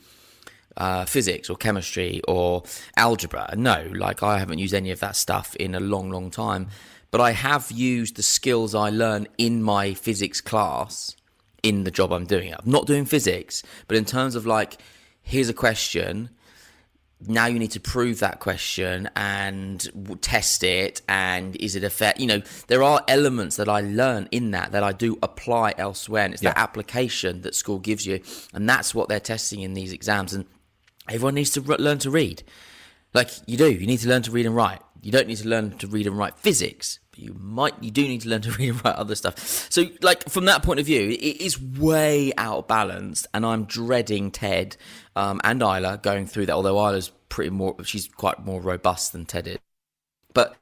uh, 0.76 1.04
physics 1.04 1.48
or 1.50 1.56
chemistry 1.56 2.20
or 2.28 2.62
algebra. 2.96 3.54
No, 3.56 3.90
like 3.94 4.22
I 4.22 4.38
haven't 4.38 4.58
used 4.58 4.74
any 4.74 4.90
of 4.90 5.00
that 5.00 5.16
stuff 5.16 5.56
in 5.56 5.74
a 5.74 5.80
long, 5.80 6.10
long 6.10 6.30
time. 6.30 6.68
But 7.10 7.20
I 7.20 7.30
have 7.32 7.70
used 7.70 8.16
the 8.16 8.22
skills 8.22 8.74
I 8.74 8.90
learn 8.90 9.26
in 9.38 9.62
my 9.62 9.94
physics 9.94 10.40
class 10.40 11.16
in 11.62 11.84
the 11.84 11.90
job 11.90 12.12
I'm 12.12 12.26
doing. 12.26 12.52
I'm 12.52 12.60
not 12.70 12.86
doing 12.86 13.04
physics, 13.06 13.62
but 13.88 13.96
in 13.96 14.04
terms 14.04 14.34
of 14.34 14.44
like, 14.44 14.76
here's 15.22 15.48
a 15.48 15.54
question. 15.54 16.30
Now 17.26 17.46
you 17.46 17.58
need 17.58 17.70
to 17.70 17.80
prove 17.80 18.18
that 18.20 18.40
question 18.40 19.08
and 19.16 20.20
test 20.20 20.62
it. 20.62 21.00
And 21.08 21.56
is 21.56 21.74
it 21.74 21.82
a 21.84 21.88
fair? 21.90 22.12
You 22.18 22.26
know, 22.26 22.42
there 22.66 22.82
are 22.82 23.02
elements 23.08 23.56
that 23.56 23.68
I 23.68 23.80
learn 23.80 24.28
in 24.30 24.50
that 24.50 24.72
that 24.72 24.82
I 24.82 24.92
do 24.92 25.18
apply 25.22 25.74
elsewhere, 25.78 26.24
and 26.26 26.34
it's 26.34 26.42
Yeah. 26.42 26.52
the 26.52 26.58
application 26.58 27.40
that 27.42 27.54
school 27.54 27.78
gives 27.78 28.04
you, 28.04 28.20
and 28.52 28.68
that's 28.68 28.94
what 28.94 29.08
they're 29.08 29.18
testing 29.20 29.60
in 29.62 29.72
these 29.72 29.92
exams. 29.92 30.34
And 30.34 30.44
everyone 31.08 31.34
needs 31.34 31.50
to 31.50 31.60
learn 31.60 31.98
to 31.98 32.10
read. 32.10 32.42
Like 33.14 33.30
you 33.46 33.56
do, 33.56 33.70
you 33.70 33.86
need 33.86 34.00
to 34.00 34.08
learn 34.08 34.22
to 34.22 34.30
read 34.30 34.46
and 34.46 34.54
write. 34.54 34.80
You 35.02 35.12
don't 35.12 35.28
need 35.28 35.38
to 35.38 35.48
learn 35.48 35.70
to 35.78 35.86
read 35.86 36.06
and 36.06 36.18
write 36.18 36.36
physics, 36.38 36.98
but 37.10 37.20
you 37.20 37.34
might, 37.34 37.80
you 37.82 37.90
do 37.90 38.02
need 38.02 38.22
to 38.22 38.28
learn 38.28 38.42
to 38.42 38.50
read 38.58 38.70
and 38.70 38.84
write 38.84 38.96
other 38.96 39.14
stuff. 39.14 39.38
So, 39.70 39.84
like 40.02 40.28
from 40.28 40.46
that 40.46 40.62
point 40.62 40.80
of 40.80 40.86
view, 40.86 41.10
it 41.10 41.40
is 41.40 41.60
way 41.60 42.32
out 42.36 42.58
of 42.58 42.68
balance, 42.68 43.26
and 43.32 43.46
I'm 43.46 43.64
dreading 43.64 44.30
Ted 44.30 44.76
um, 45.14 45.40
and 45.44 45.62
Isla 45.62 46.00
going 46.02 46.26
through 46.26 46.46
that. 46.46 46.54
Although 46.54 46.76
Isla's 46.76 47.10
pretty 47.28 47.50
more, 47.50 47.76
she's 47.84 48.08
quite 48.08 48.44
more 48.44 48.60
robust 48.60 49.12
than 49.12 49.24
Ted 49.24 49.46
is, 49.46 49.58
but. 50.34 50.56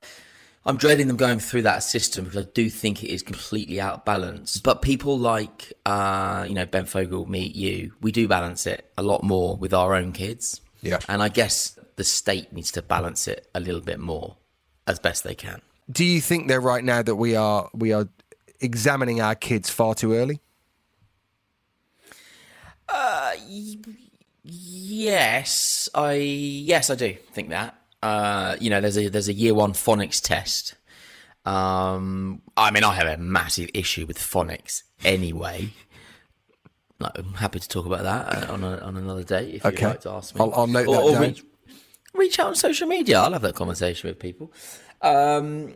I'm 0.67 0.77
dreading 0.79 1.09
them 1.09 1.17
going 1.17 1.41
through 1.41 1.63
that 1.63 1.83
system 1.83 2.25
because 2.25 2.47
I 2.47 2.49
do 2.55 2.71
think 2.71 3.05
it 3.05 3.09
is 3.09 3.23
completely 3.23 3.81
out 3.81 3.95
of 3.95 4.05
balance. 4.05 4.59
But 4.59 4.81
people 4.81 5.19
like, 5.19 5.75
uh, 5.85 6.47
you 6.49 6.55
know, 6.55 6.65
Ben 6.65 6.87
Fogle, 6.87 7.27
me, 7.27 7.41
you, 7.41 7.93
we 8.01 8.13
do 8.13 8.27
balance 8.27 8.67
it 8.67 8.91
a 8.97 9.03
lot 9.03 9.23
more 9.23 9.57
with 9.57 9.75
our 9.75 9.95
own 9.95 10.13
kids. 10.13 10.63
Yeah. 10.81 11.01
And 11.07 11.23
I 11.23 11.29
guess 11.29 11.79
the 11.97 12.05
state 12.05 12.53
needs 12.53 12.73
to 12.73 12.83
balance 12.83 13.29
it 13.29 13.49
a 13.55 13.61
little 13.61 13.81
bit 13.83 14.01
more 14.01 14.37
as 14.87 14.99
best 14.99 15.23
they 15.25 15.35
can. 15.35 15.61
Do 15.91 16.05
you 16.05 16.21
think 16.21 16.49
they're 16.49 16.61
right 16.61 16.83
now 16.83 17.03
that 17.03 17.17
we 17.17 17.37
are 17.37 17.69
we 17.75 17.93
are 17.93 18.09
examining 18.61 19.21
our 19.21 19.35
kids 19.35 19.69
far 19.69 19.95
too 19.95 20.15
early? 20.15 20.41
Yes, 24.43 25.89
I 25.95 26.15
yes 26.15 26.89
I 26.89 26.95
do 26.95 27.15
think 27.33 27.51
that. 27.51 27.79
Uh, 28.05 28.57
you 28.61 28.69
know, 28.71 28.81
there's 28.83 28.99
a 28.99 29.09
there's 29.09 29.29
a 29.29 29.33
year 29.33 29.55
one 29.55 29.73
phonics 29.73 30.21
test, 30.21 30.75
Um, 31.47 32.43
I 32.57 32.71
mean, 32.71 32.85
I 32.85 32.95
have 32.95 33.07
a 33.07 33.17
massive 33.17 33.71
issue 33.75 34.05
with 34.07 34.19
phonics 34.19 34.83
anyway. 35.05 35.71
Like, 37.01 37.13
I'm 37.19 37.35
happy 37.35 37.61
to 37.61 37.69
talk 37.69 37.87
about 37.87 38.03
that 38.05 38.23
uh, 38.51 38.53
on, 38.53 38.63
a, 38.65 38.77
on 38.79 38.97
another 38.97 39.25
day 39.25 39.51
if 39.53 39.65
Okay. 39.67 39.77
you'd 39.83 39.89
like 39.89 40.01
to 40.03 40.11
ask 40.11 40.35
me. 40.35 40.41
I'll- 40.41 40.55
I'll 40.55 40.67
note 40.67 40.87
or, 40.89 40.95
that 40.95 41.03
or 41.03 41.13
down. 41.13 41.23
reach, 41.23 41.45
reach 42.15 42.39
out 42.39 42.47
on 42.49 42.55
social 42.55 42.87
media. 42.89 43.19
I'll 43.21 43.33
have 43.33 43.43
that 43.43 43.55
conversation 43.55 44.09
with 44.09 44.19
people. 44.19 44.53
Um, 45.03 45.75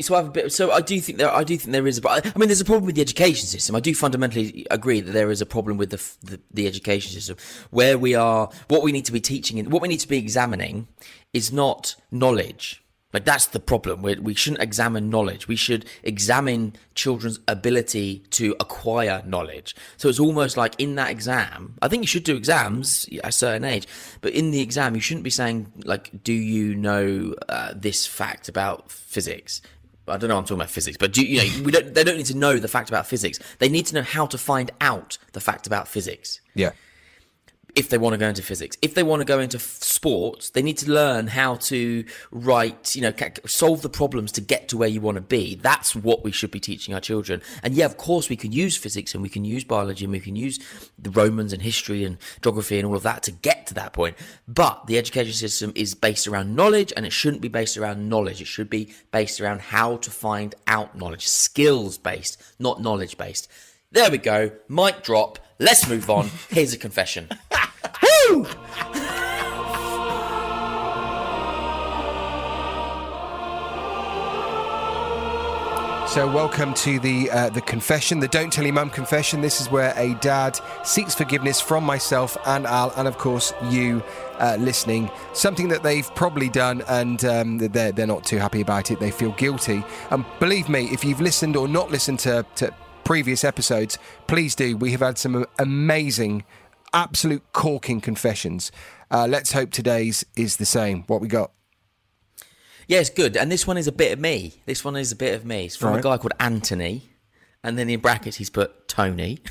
so 0.00 0.14
I 0.14 0.18
have 0.18 0.28
a 0.28 0.30
bit. 0.30 0.52
So 0.52 0.70
I 0.70 0.80
do 0.80 1.00
think 1.00 1.18
there. 1.18 1.30
I 1.30 1.44
do 1.44 1.56
think 1.56 1.72
there 1.72 1.86
is. 1.86 1.98
A, 1.98 2.10
I 2.10 2.32
mean, 2.36 2.48
there's 2.48 2.60
a 2.60 2.64
problem 2.64 2.86
with 2.86 2.94
the 2.94 3.02
education 3.02 3.46
system. 3.46 3.76
I 3.76 3.80
do 3.80 3.94
fundamentally 3.94 4.66
agree 4.70 5.00
that 5.00 5.12
there 5.12 5.30
is 5.30 5.40
a 5.40 5.46
problem 5.46 5.76
with 5.76 5.90
the 5.90 6.30
the, 6.30 6.40
the 6.52 6.66
education 6.66 7.12
system 7.12 7.36
where 7.70 7.98
we 7.98 8.14
are. 8.14 8.50
What 8.68 8.82
we 8.82 8.92
need 8.92 9.04
to 9.06 9.12
be 9.12 9.20
teaching 9.20 9.58
and 9.58 9.72
what 9.72 9.82
we 9.82 9.88
need 9.88 10.00
to 10.00 10.08
be 10.08 10.18
examining 10.18 10.88
is 11.32 11.52
not 11.52 11.96
knowledge. 12.10 12.82
Like 13.12 13.24
that's 13.24 13.46
the 13.46 13.60
problem. 13.60 14.02
We 14.02 14.16
we 14.16 14.34
shouldn't 14.34 14.62
examine 14.62 15.10
knowledge. 15.10 15.46
We 15.46 15.56
should 15.56 15.84
examine 16.02 16.74
children's 16.94 17.40
ability 17.46 18.24
to 18.30 18.56
acquire 18.58 19.22
knowledge. 19.26 19.76
So 19.96 20.08
it's 20.08 20.20
almost 20.20 20.56
like 20.56 20.74
in 20.78 20.94
that 20.94 21.10
exam. 21.10 21.74
I 21.82 21.88
think 21.88 22.02
you 22.02 22.06
should 22.06 22.24
do 22.24 22.36
exams 22.36 23.08
at 23.12 23.28
a 23.28 23.32
certain 23.32 23.64
age, 23.64 23.86
but 24.20 24.32
in 24.32 24.50
the 24.50 24.60
exam, 24.60 24.94
you 24.94 25.00
shouldn't 25.00 25.24
be 25.24 25.30
saying 25.30 25.72
like, 25.84 26.24
"Do 26.24 26.32
you 26.32 26.74
know 26.74 27.34
uh, 27.48 27.74
this 27.76 28.06
fact 28.06 28.48
about 28.48 28.90
physics?" 28.90 29.60
I 30.12 30.18
don't 30.18 30.28
know. 30.28 30.36
I'm 30.36 30.44
talking 30.44 30.56
about 30.56 30.70
physics, 30.70 30.96
but 30.98 31.12
do 31.12 31.24
you, 31.24 31.38
know? 31.38 31.64
We 31.64 31.72
don't. 31.72 31.94
They 31.94 32.04
don't 32.04 32.18
need 32.18 32.26
to 32.26 32.36
know 32.36 32.58
the 32.58 32.68
fact 32.68 32.90
about 32.90 33.06
physics. 33.06 33.38
They 33.58 33.68
need 33.68 33.86
to 33.86 33.94
know 33.94 34.02
how 34.02 34.26
to 34.26 34.38
find 34.38 34.70
out 34.80 35.18
the 35.32 35.40
fact 35.40 35.66
about 35.66 35.88
physics 35.88 36.40
Yeah. 36.54 36.72
If 37.74 37.88
they 37.88 37.98
want 37.98 38.12
to 38.12 38.18
go 38.18 38.28
into 38.28 38.42
physics. 38.42 38.76
If 38.82 38.94
they 38.94 39.02
want 39.02 39.20
to 39.20 39.24
go 39.24 39.40
into 39.40 39.56
f- 39.56 39.62
sports, 39.62 40.50
they 40.50 40.62
need 40.62 40.76
to 40.78 40.90
learn 40.90 41.26
how 41.28 41.54
to 41.56 42.04
write, 42.30 42.94
you 42.94 43.02
know, 43.02 43.12
solve 43.46 43.82
the 43.82 43.88
problems 43.88 44.30
to 44.32 44.40
get 44.40 44.68
to 44.68 44.76
where 44.76 44.88
you 44.88 45.00
want 45.00 45.16
to 45.16 45.22
be. 45.22 45.54
That's 45.54 45.96
what 45.96 46.22
we 46.22 46.32
should 46.32 46.50
be 46.50 46.60
teaching 46.60 46.94
our 46.94 47.00
children. 47.00 47.40
And 47.62 47.74
yeah, 47.74 47.86
of 47.86 47.96
course, 47.96 48.28
we 48.28 48.36
can 48.36 48.52
use 48.52 48.76
physics 48.76 49.14
and 49.14 49.22
we 49.22 49.30
can 49.30 49.44
use 49.44 49.64
biology 49.64 50.04
and 50.04 50.12
we 50.12 50.20
can 50.20 50.36
use 50.36 50.58
the 50.98 51.10
Romans 51.10 51.52
and 51.52 51.62
history 51.62 52.04
and 52.04 52.18
geography 52.42 52.78
and 52.78 52.86
all 52.86 52.96
of 52.96 53.02
that 53.04 53.22
to 53.24 53.30
get 53.30 53.66
to 53.68 53.74
that 53.74 53.94
point. 53.94 54.16
But 54.46 54.86
the 54.86 54.98
education 54.98 55.32
system 55.32 55.72
is 55.74 55.94
based 55.94 56.26
around 56.26 56.54
knowledge 56.54 56.92
and 56.94 57.06
it 57.06 57.12
shouldn't 57.12 57.42
be 57.42 57.48
based 57.48 57.78
around 57.78 58.08
knowledge. 58.08 58.42
It 58.42 58.46
should 58.46 58.68
be 58.68 58.92
based 59.12 59.40
around 59.40 59.62
how 59.62 59.96
to 59.98 60.10
find 60.10 60.54
out 60.66 60.96
knowledge, 60.96 61.26
skills 61.26 61.96
based, 61.96 62.42
not 62.58 62.82
knowledge 62.82 63.16
based. 63.16 63.48
There 63.92 64.10
we 64.10 64.18
go. 64.18 64.50
Mic 64.68 65.02
drop. 65.02 65.38
Let's 65.58 65.88
move 65.88 66.10
on. 66.10 66.30
Here's 66.50 66.74
a 66.74 66.78
confession. 66.78 67.28
So, 76.12 76.30
welcome 76.30 76.74
to 76.74 76.98
the 76.98 77.30
uh, 77.30 77.48
the 77.48 77.62
confession, 77.62 78.20
the 78.20 78.28
Don't 78.28 78.52
Tell 78.52 78.64
Your 78.64 78.74
Mum 78.74 78.90
confession. 78.90 79.40
This 79.40 79.62
is 79.62 79.70
where 79.70 79.94
a 79.96 80.14
dad 80.16 80.58
seeks 80.84 81.14
forgiveness 81.14 81.58
from 81.58 81.84
myself 81.84 82.36
and 82.46 82.66
Al, 82.66 82.92
and 82.96 83.08
of 83.08 83.16
course 83.16 83.54
you 83.70 84.02
uh, 84.38 84.56
listening. 84.60 85.10
Something 85.32 85.68
that 85.68 85.82
they've 85.82 86.14
probably 86.14 86.50
done, 86.50 86.82
and 86.88 87.24
um, 87.24 87.56
they're 87.56 87.92
they're 87.92 88.06
not 88.06 88.24
too 88.24 88.36
happy 88.36 88.60
about 88.60 88.90
it. 88.90 89.00
They 89.00 89.10
feel 89.10 89.32
guilty. 89.32 89.82
And 90.10 90.26
believe 90.38 90.68
me, 90.68 90.90
if 90.92 91.02
you've 91.02 91.22
listened 91.22 91.56
or 91.56 91.66
not 91.66 91.90
listened 91.90 92.18
to, 92.20 92.44
to 92.56 92.74
previous 93.04 93.44
episodes, 93.44 93.98
please 94.26 94.54
do. 94.54 94.76
We 94.76 94.90
have 94.92 95.00
had 95.00 95.18
some 95.18 95.46
amazing, 95.58 96.44
absolute 96.92 97.42
corking 97.52 98.00
confessions. 98.00 98.72
Uh, 99.10 99.26
let's 99.28 99.52
hope 99.52 99.70
today's 99.70 100.24
is 100.36 100.56
the 100.56 100.66
same. 100.66 101.02
What 101.04 101.20
we 101.20 101.28
got? 101.28 101.52
Yeah, 102.88 103.00
it's 103.00 103.10
good. 103.10 103.36
And 103.36 103.50
this 103.50 103.66
one 103.66 103.76
is 103.76 103.86
a 103.86 103.92
bit 103.92 104.12
of 104.12 104.18
me. 104.18 104.54
This 104.66 104.84
one 104.84 104.96
is 104.96 105.12
a 105.12 105.16
bit 105.16 105.34
of 105.34 105.44
me. 105.44 105.66
It's 105.66 105.76
from 105.76 105.94
a 105.94 106.02
guy 106.02 106.18
called 106.18 106.32
Anthony. 106.40 107.10
And 107.64 107.78
then 107.78 107.88
in 107.88 108.00
brackets, 108.00 108.36
he's 108.36 108.50
put 108.50 108.88
Tony. 108.88 109.38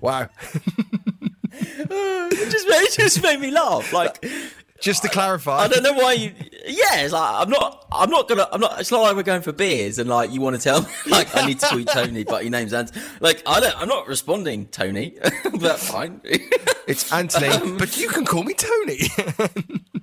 Wow. 0.00 0.28
it, 1.50 2.50
just 2.50 2.66
it 2.68 3.02
just 3.02 3.22
made 3.22 3.40
me 3.40 3.50
laugh. 3.50 3.92
Like, 3.92 4.24
Just 4.80 5.02
to 5.02 5.08
clarify, 5.08 5.58
I 5.58 5.68
don't 5.68 5.82
know 5.82 5.92
why 5.92 6.12
you. 6.12 6.32
Yeah, 6.66 7.00
it's 7.00 7.12
like 7.12 7.42
I'm 7.42 7.50
not. 7.50 7.86
I'm 7.90 8.10
not 8.10 8.28
gonna. 8.28 8.48
I'm 8.52 8.60
not. 8.60 8.78
It's 8.80 8.92
not 8.92 9.02
like 9.02 9.16
we're 9.16 9.24
going 9.24 9.42
for 9.42 9.52
beers 9.52 9.98
and 9.98 10.08
like 10.08 10.30
you 10.30 10.40
want 10.40 10.54
to 10.54 10.62
tell 10.62 10.82
me 10.82 10.88
like 11.06 11.34
I 11.34 11.46
need 11.46 11.58
to 11.60 11.66
tweet 11.66 11.88
Tony, 11.88 12.22
but 12.22 12.44
your 12.44 12.52
name's 12.52 12.72
Anthony. 12.72 13.04
Like 13.20 13.42
I 13.44 13.58
don't. 13.58 13.76
I'm 13.80 13.88
not 13.88 14.06
responding, 14.06 14.66
Tony. 14.66 15.18
but 15.60 15.80
fine. 15.80 16.20
it's 16.86 17.12
Anthony, 17.12 17.76
but 17.76 17.96
you 17.98 18.08
can 18.08 18.24
call 18.24 18.44
me 18.44 18.54
Tony. 18.54 19.00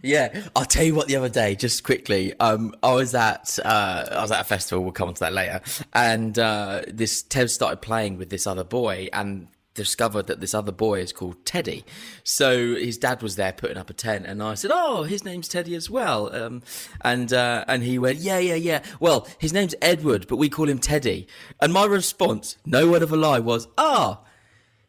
Yeah, 0.05 0.43
I'll 0.55 0.65
tell 0.65 0.83
you 0.83 0.93
what. 0.93 1.07
The 1.07 1.15
other 1.15 1.29
day, 1.29 1.55
just 1.55 1.83
quickly, 1.83 2.37
um, 2.39 2.75
I 2.83 2.93
was 2.93 3.15
at 3.15 3.57
uh, 3.63 4.05
I 4.11 4.21
was 4.21 4.31
at 4.31 4.41
a 4.41 4.43
festival. 4.43 4.83
We'll 4.83 4.93
come 4.93 5.07
on 5.07 5.15
to 5.15 5.19
that 5.21 5.33
later. 5.33 5.61
And 5.93 6.37
uh, 6.37 6.81
this 6.87 7.23
Tev 7.23 7.49
started 7.49 7.81
playing 7.81 8.17
with 8.17 8.29
this 8.29 8.45
other 8.45 8.63
boy, 8.63 9.09
and 9.13 9.47
discovered 9.75 10.25
that 10.27 10.39
this 10.39 10.53
other 10.53 10.71
boy 10.71 10.99
is 10.99 11.13
called 11.13 11.45
Teddy. 11.45 11.85
So 12.23 12.75
his 12.75 12.97
dad 12.97 13.21
was 13.21 13.35
there 13.35 13.53
putting 13.53 13.77
up 13.77 13.89
a 13.89 13.93
tent, 13.93 14.25
and 14.25 14.41
I 14.41 14.55
said, 14.55 14.71
"Oh, 14.73 15.03
his 15.03 15.23
name's 15.23 15.47
Teddy 15.47 15.75
as 15.75 15.89
well." 15.89 16.33
Um, 16.35 16.63
and 17.01 17.31
uh, 17.31 17.65
and 17.67 17.83
he 17.83 17.99
went, 17.99 18.19
"Yeah, 18.19 18.39
yeah, 18.39 18.55
yeah." 18.55 18.81
Well, 18.99 19.27
his 19.37 19.53
name's 19.53 19.75
Edward, 19.81 20.27
but 20.27 20.37
we 20.37 20.49
call 20.49 20.67
him 20.67 20.79
Teddy. 20.79 21.27
And 21.61 21.71
my 21.71 21.85
response, 21.85 22.57
no 22.65 22.89
word 22.89 23.03
of 23.03 23.11
a 23.11 23.17
lie, 23.17 23.39
was, 23.39 23.67
"Ah, 23.77 24.21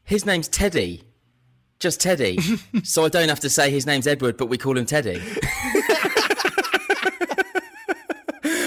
his 0.03 0.25
name's 0.25 0.49
Teddy." 0.49 1.03
Just 1.79 2.01
Teddy. 2.01 2.39
so 2.85 3.05
I 3.05 3.11
don't 3.11 3.29
have 3.29 3.41
to 3.41 3.51
say 3.51 3.71
his 3.71 3.85
name's 3.85 4.07
Edward, 4.07 4.39
but 4.39 4.47
we 4.47 4.57
call 4.57 4.79
him 4.79 4.87
Teddy. 4.87 5.21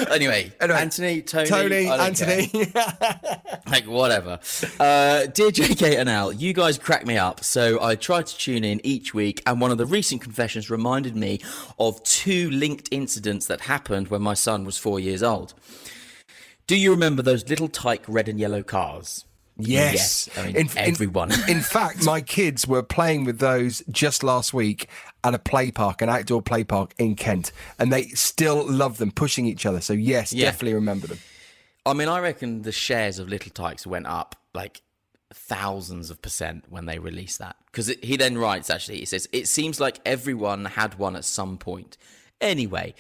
anyway, 0.15 0.51
Anyway, 0.59 0.79
Anthony, 0.79 1.21
Tony, 1.21 1.49
Tony, 1.49 1.87
I 1.87 2.09
don't 2.09 2.17
care. 2.17 2.39
Anthony. 2.39 2.71
like 3.71 3.85
whatever. 3.85 4.39
Uh, 4.79 5.25
dear 5.27 5.51
JK 5.51 5.97
and 5.97 6.09
Al, 6.09 6.33
you 6.33 6.53
guys 6.53 6.77
crack 6.77 7.05
me 7.05 7.17
up. 7.17 7.43
So 7.43 7.81
I 7.81 7.95
try 7.95 8.21
to 8.21 8.37
tune 8.37 8.63
in 8.63 8.81
each 8.83 9.13
week, 9.13 9.41
and 9.45 9.61
one 9.61 9.71
of 9.71 9.77
the 9.77 9.85
recent 9.85 10.21
confessions 10.21 10.69
reminded 10.69 11.15
me 11.15 11.39
of 11.77 12.01
two 12.03 12.49
linked 12.51 12.89
incidents 12.91 13.47
that 13.47 13.61
happened 13.61 14.07
when 14.09 14.21
my 14.21 14.33
son 14.33 14.65
was 14.65 14.77
four 14.77 14.99
years 14.99 15.23
old. 15.23 15.53
Do 16.67 16.75
you 16.75 16.91
remember 16.91 17.21
those 17.21 17.47
little 17.49 17.67
tike 17.67 18.03
red 18.07 18.27
and 18.29 18.39
yellow 18.39 18.63
cars? 18.63 19.25
Yes. 19.59 20.27
Yes, 20.27 20.37
I 20.37 20.45
mean, 20.47 20.55
in, 20.55 20.69
everyone. 20.77 21.31
In, 21.31 21.39
in 21.57 21.61
fact, 21.61 22.05
my 22.05 22.21
kids 22.21 22.65
were 22.67 22.81
playing 22.81 23.25
with 23.25 23.39
those 23.39 23.83
just 23.91 24.23
last 24.23 24.53
week 24.53 24.87
at 25.23 25.33
a 25.33 25.39
play 25.39 25.71
park, 25.71 26.01
an 26.01 26.09
outdoor 26.09 26.41
play 26.41 26.63
park 26.63 26.93
in 26.97 27.15
Kent, 27.15 27.51
and 27.77 27.91
they 27.91 28.03
still 28.09 28.65
love 28.69 28.97
them, 28.97 29.11
pushing 29.11 29.45
each 29.45 29.65
other. 29.65 29.81
So 29.81 29.93
yes, 29.93 30.31
Yeah. 30.33 30.45
definitely 30.45 30.75
remember 30.75 31.07
them. 31.07 31.19
I 31.85 31.93
mean, 31.93 32.07
I 32.07 32.19
reckon 32.19 32.61
the 32.63 32.71
shares 32.71 33.19
of 33.19 33.29
Little 33.29 33.51
Tikes 33.51 33.85
went 33.87 34.05
up 34.07 34.35
like 34.53 34.81
thousands 35.33 36.09
of 36.09 36.21
percent 36.21 36.65
when 36.69 36.85
they 36.85 36.99
released 36.99 37.39
that. 37.39 37.55
Because 37.71 37.87
he 38.01 38.17
then 38.17 38.37
writes, 38.37 38.69
actually, 38.69 38.97
he 38.99 39.05
says, 39.05 39.27
It 39.31 39.47
seems 39.47 39.79
like 39.79 39.99
everyone 40.05 40.65
had 40.65 40.95
one 40.97 41.15
at 41.15 41.25
some 41.25 41.57
point. 41.57 41.97
Anyway, 42.41 42.95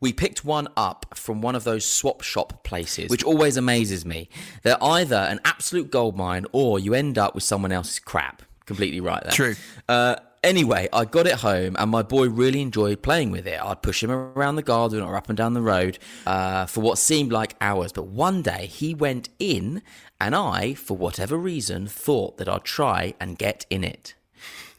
we 0.00 0.12
picked 0.12 0.44
one 0.44 0.68
up 0.76 1.06
from 1.14 1.40
one 1.42 1.54
of 1.54 1.64
those 1.64 1.84
swap 1.84 2.22
shop 2.22 2.64
places, 2.64 3.10
which 3.10 3.24
always 3.24 3.56
amazes 3.56 4.04
me. 4.04 4.28
They're 4.62 4.82
either 4.82 5.16
an 5.16 5.40
absolute 5.44 5.90
goldmine 5.90 6.46
or 6.52 6.78
you 6.78 6.94
end 6.94 7.18
up 7.18 7.34
with 7.34 7.44
someone 7.44 7.72
else's 7.72 7.98
crap. 7.98 8.42
Completely 8.66 9.00
right 9.00 9.22
there. 9.22 9.32
True. 9.32 9.54
Uh, 9.88 10.16
anyway, 10.44 10.88
I 10.92 11.04
got 11.06 11.26
it 11.26 11.36
home 11.36 11.74
and 11.78 11.90
my 11.90 12.02
boy 12.02 12.28
really 12.28 12.60
enjoyed 12.60 13.02
playing 13.02 13.32
with 13.32 13.46
it. 13.46 13.60
I'd 13.60 13.82
push 13.82 14.02
him 14.02 14.10
around 14.10 14.56
the 14.56 14.62
garden 14.62 15.02
or 15.02 15.16
up 15.16 15.28
and 15.28 15.36
down 15.36 15.54
the 15.54 15.62
road 15.62 15.98
uh, 16.26 16.66
for 16.66 16.82
what 16.82 16.98
seemed 16.98 17.32
like 17.32 17.56
hours. 17.60 17.92
But 17.92 18.06
one 18.06 18.42
day 18.42 18.66
he 18.66 18.94
went 18.94 19.30
in 19.38 19.82
and 20.20 20.34
I, 20.34 20.74
for 20.74 20.96
whatever 20.96 21.36
reason, 21.36 21.88
thought 21.88 22.36
that 22.36 22.48
I'd 22.48 22.64
try 22.64 23.14
and 23.18 23.38
get 23.38 23.66
in 23.70 23.82
it. 23.82 24.14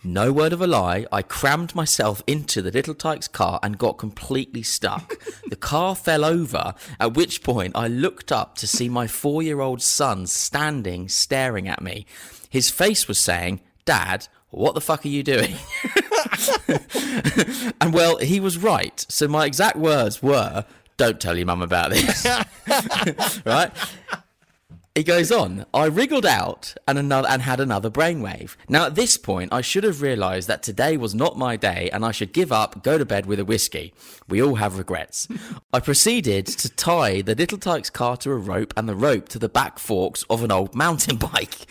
No 0.04 0.32
word 0.32 0.54
of 0.54 0.62
a 0.62 0.68
lie, 0.68 1.08
I 1.12 1.24
crammed 1.24 1.74
myself 1.74 2.22
into 2.28 2.62
the 2.62 2.72
little 2.72 2.94
tike's 2.94 3.28
car 3.28 3.60
and 3.64 3.76
got 3.76 3.98
completely 3.98 4.62
stuck. 4.62 5.16
the 5.50 5.56
car 5.56 5.96
fell 5.96 6.24
over, 6.24 6.76
at 7.00 7.16
which 7.16 7.42
point 7.42 7.76
I 7.76 7.88
looked 7.88 8.32
up 8.32 8.56
to 8.60 8.68
see 8.68 8.88
my 8.88 9.08
four 9.08 9.42
year 9.42 9.62
old 9.62 9.82
son 9.82 10.28
standing 10.28 11.10
staring 11.10 11.68
at 11.68 11.82
me. 11.82 12.06
His 12.52 12.70
face 12.70 13.08
was 13.08 13.18
saying, 13.18 13.62
Dad, 13.86 14.28
what 14.56 14.74
the 14.74 14.82
fuck 14.82 15.06
are 15.06 15.10
you 15.10 15.22
doing? 15.24 15.54
and 17.82 17.94
well, 17.94 18.18
he 18.18 18.40
was 18.40 18.58
right. 18.58 19.06
So 19.10 19.28
my 19.28 19.46
exact 19.46 19.76
words 19.76 20.24
were, 20.24 20.66
Don't 20.98 21.20
tell 21.20 21.38
your 21.38 21.46
mum 21.46 21.62
about 21.62 21.92
this. 21.92 22.26
right? 23.46 23.72
He 24.96 25.04
goes 25.04 25.30
on, 25.30 25.66
I 25.74 25.88
wriggled 25.88 26.26
out 26.26 26.74
and 26.88 26.98
another 26.98 27.28
and 27.28 27.42
had 27.42 27.60
another 27.60 27.90
brainwave. 27.90 28.56
Now 28.70 28.86
at 28.86 28.96
this 28.96 29.18
point 29.18 29.52
I 29.52 29.60
should 29.60 29.84
have 29.84 30.02
realised 30.02 30.48
that 30.48 30.64
today 30.64 30.96
was 30.96 31.14
not 31.14 31.38
my 31.38 31.58
day 31.58 31.90
and 31.92 32.06
I 32.06 32.12
should 32.12 32.32
give 32.32 32.50
up, 32.50 32.82
go 32.82 32.98
to 32.98 33.04
bed 33.04 33.26
with 33.26 33.38
a 33.38 33.44
whiskey. 33.44 33.94
We 34.30 34.42
all 34.42 34.56
have 34.56 34.78
regrets. 34.78 35.28
I 35.74 35.82
proceeded 35.82 36.46
to 36.46 36.70
tie 36.70 37.22
the 37.22 37.36
little 37.36 37.58
tike's 37.58 37.90
car 37.90 38.16
to 38.16 38.32
a 38.32 38.38
rope 38.38 38.74
and 38.78 38.88
the 38.88 38.96
rope 38.96 39.28
to 39.30 39.40
the 39.40 39.50
back 39.50 39.80
forks 39.80 40.24
of 40.30 40.44
an 40.44 40.52
old 40.52 40.74
mountain 40.74 41.18
bike. 41.18 41.66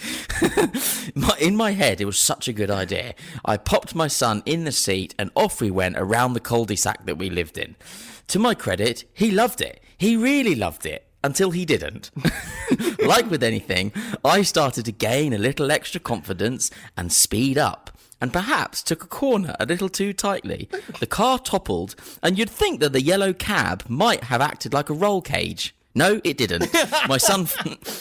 In 1.40 1.57
my 1.57 1.71
head 1.71 2.02
it 2.02 2.04
was 2.04 2.19
such 2.19 2.47
a 2.47 2.52
good 2.52 2.71
idea. 2.71 3.14
I 3.43 3.57
popped 3.57 3.95
my 3.95 4.07
son 4.07 4.43
in 4.45 4.64
the 4.64 4.73
seat 4.73 5.14
and 5.19 5.31
off 5.35 5.62
we 5.62 5.71
went 5.71 5.97
around 5.97 6.35
the 6.35 6.40
cul-de-sac 6.40 7.07
that 7.07 7.16
we 7.16 7.31
lived 7.31 7.57
in. 7.57 7.76
To 8.28 8.38
my 8.38 8.54
credit, 8.54 9.04
he 9.14 9.31
loved 9.31 9.62
it. 9.62 9.81
He 9.97 10.14
really 10.14 10.54
loved 10.54 10.85
it 10.85 11.04
until 11.25 11.50
he 11.50 11.64
didn't. 11.64 12.11
like 13.04 13.28
with 13.31 13.43
anything, 13.43 13.93
I 14.25 14.43
started 14.43 14.85
to 14.85 14.93
gain 14.93 15.33
a 15.33 15.38
little 15.38 15.73
extra 15.73 15.99
confidence 15.99 16.71
and 16.97 17.11
speed 17.11 17.59
up. 17.59 17.90
And 18.21 18.33
perhaps 18.33 18.83
took 18.83 19.02
a 19.02 19.09
corner 19.09 19.57
a 19.59 19.66
little 19.66 19.88
too 19.88 20.12
tightly. 20.12 20.69
The 21.00 21.07
car 21.07 21.38
toppled, 21.38 21.97
and 22.23 22.38
you'd 22.38 22.49
think 22.49 22.81
that 22.81 22.93
the 22.93 23.02
yellow 23.02 23.33
cab 23.33 23.85
might 23.88 24.25
have 24.25 24.40
acted 24.40 24.73
like 24.73 24.88
a 24.88 24.95
roll 24.95 25.21
cage. 25.21 25.75
No, 25.95 26.21
it 26.25 26.37
didn't. 26.37 26.73
My 27.09 27.19
son, 27.19 27.47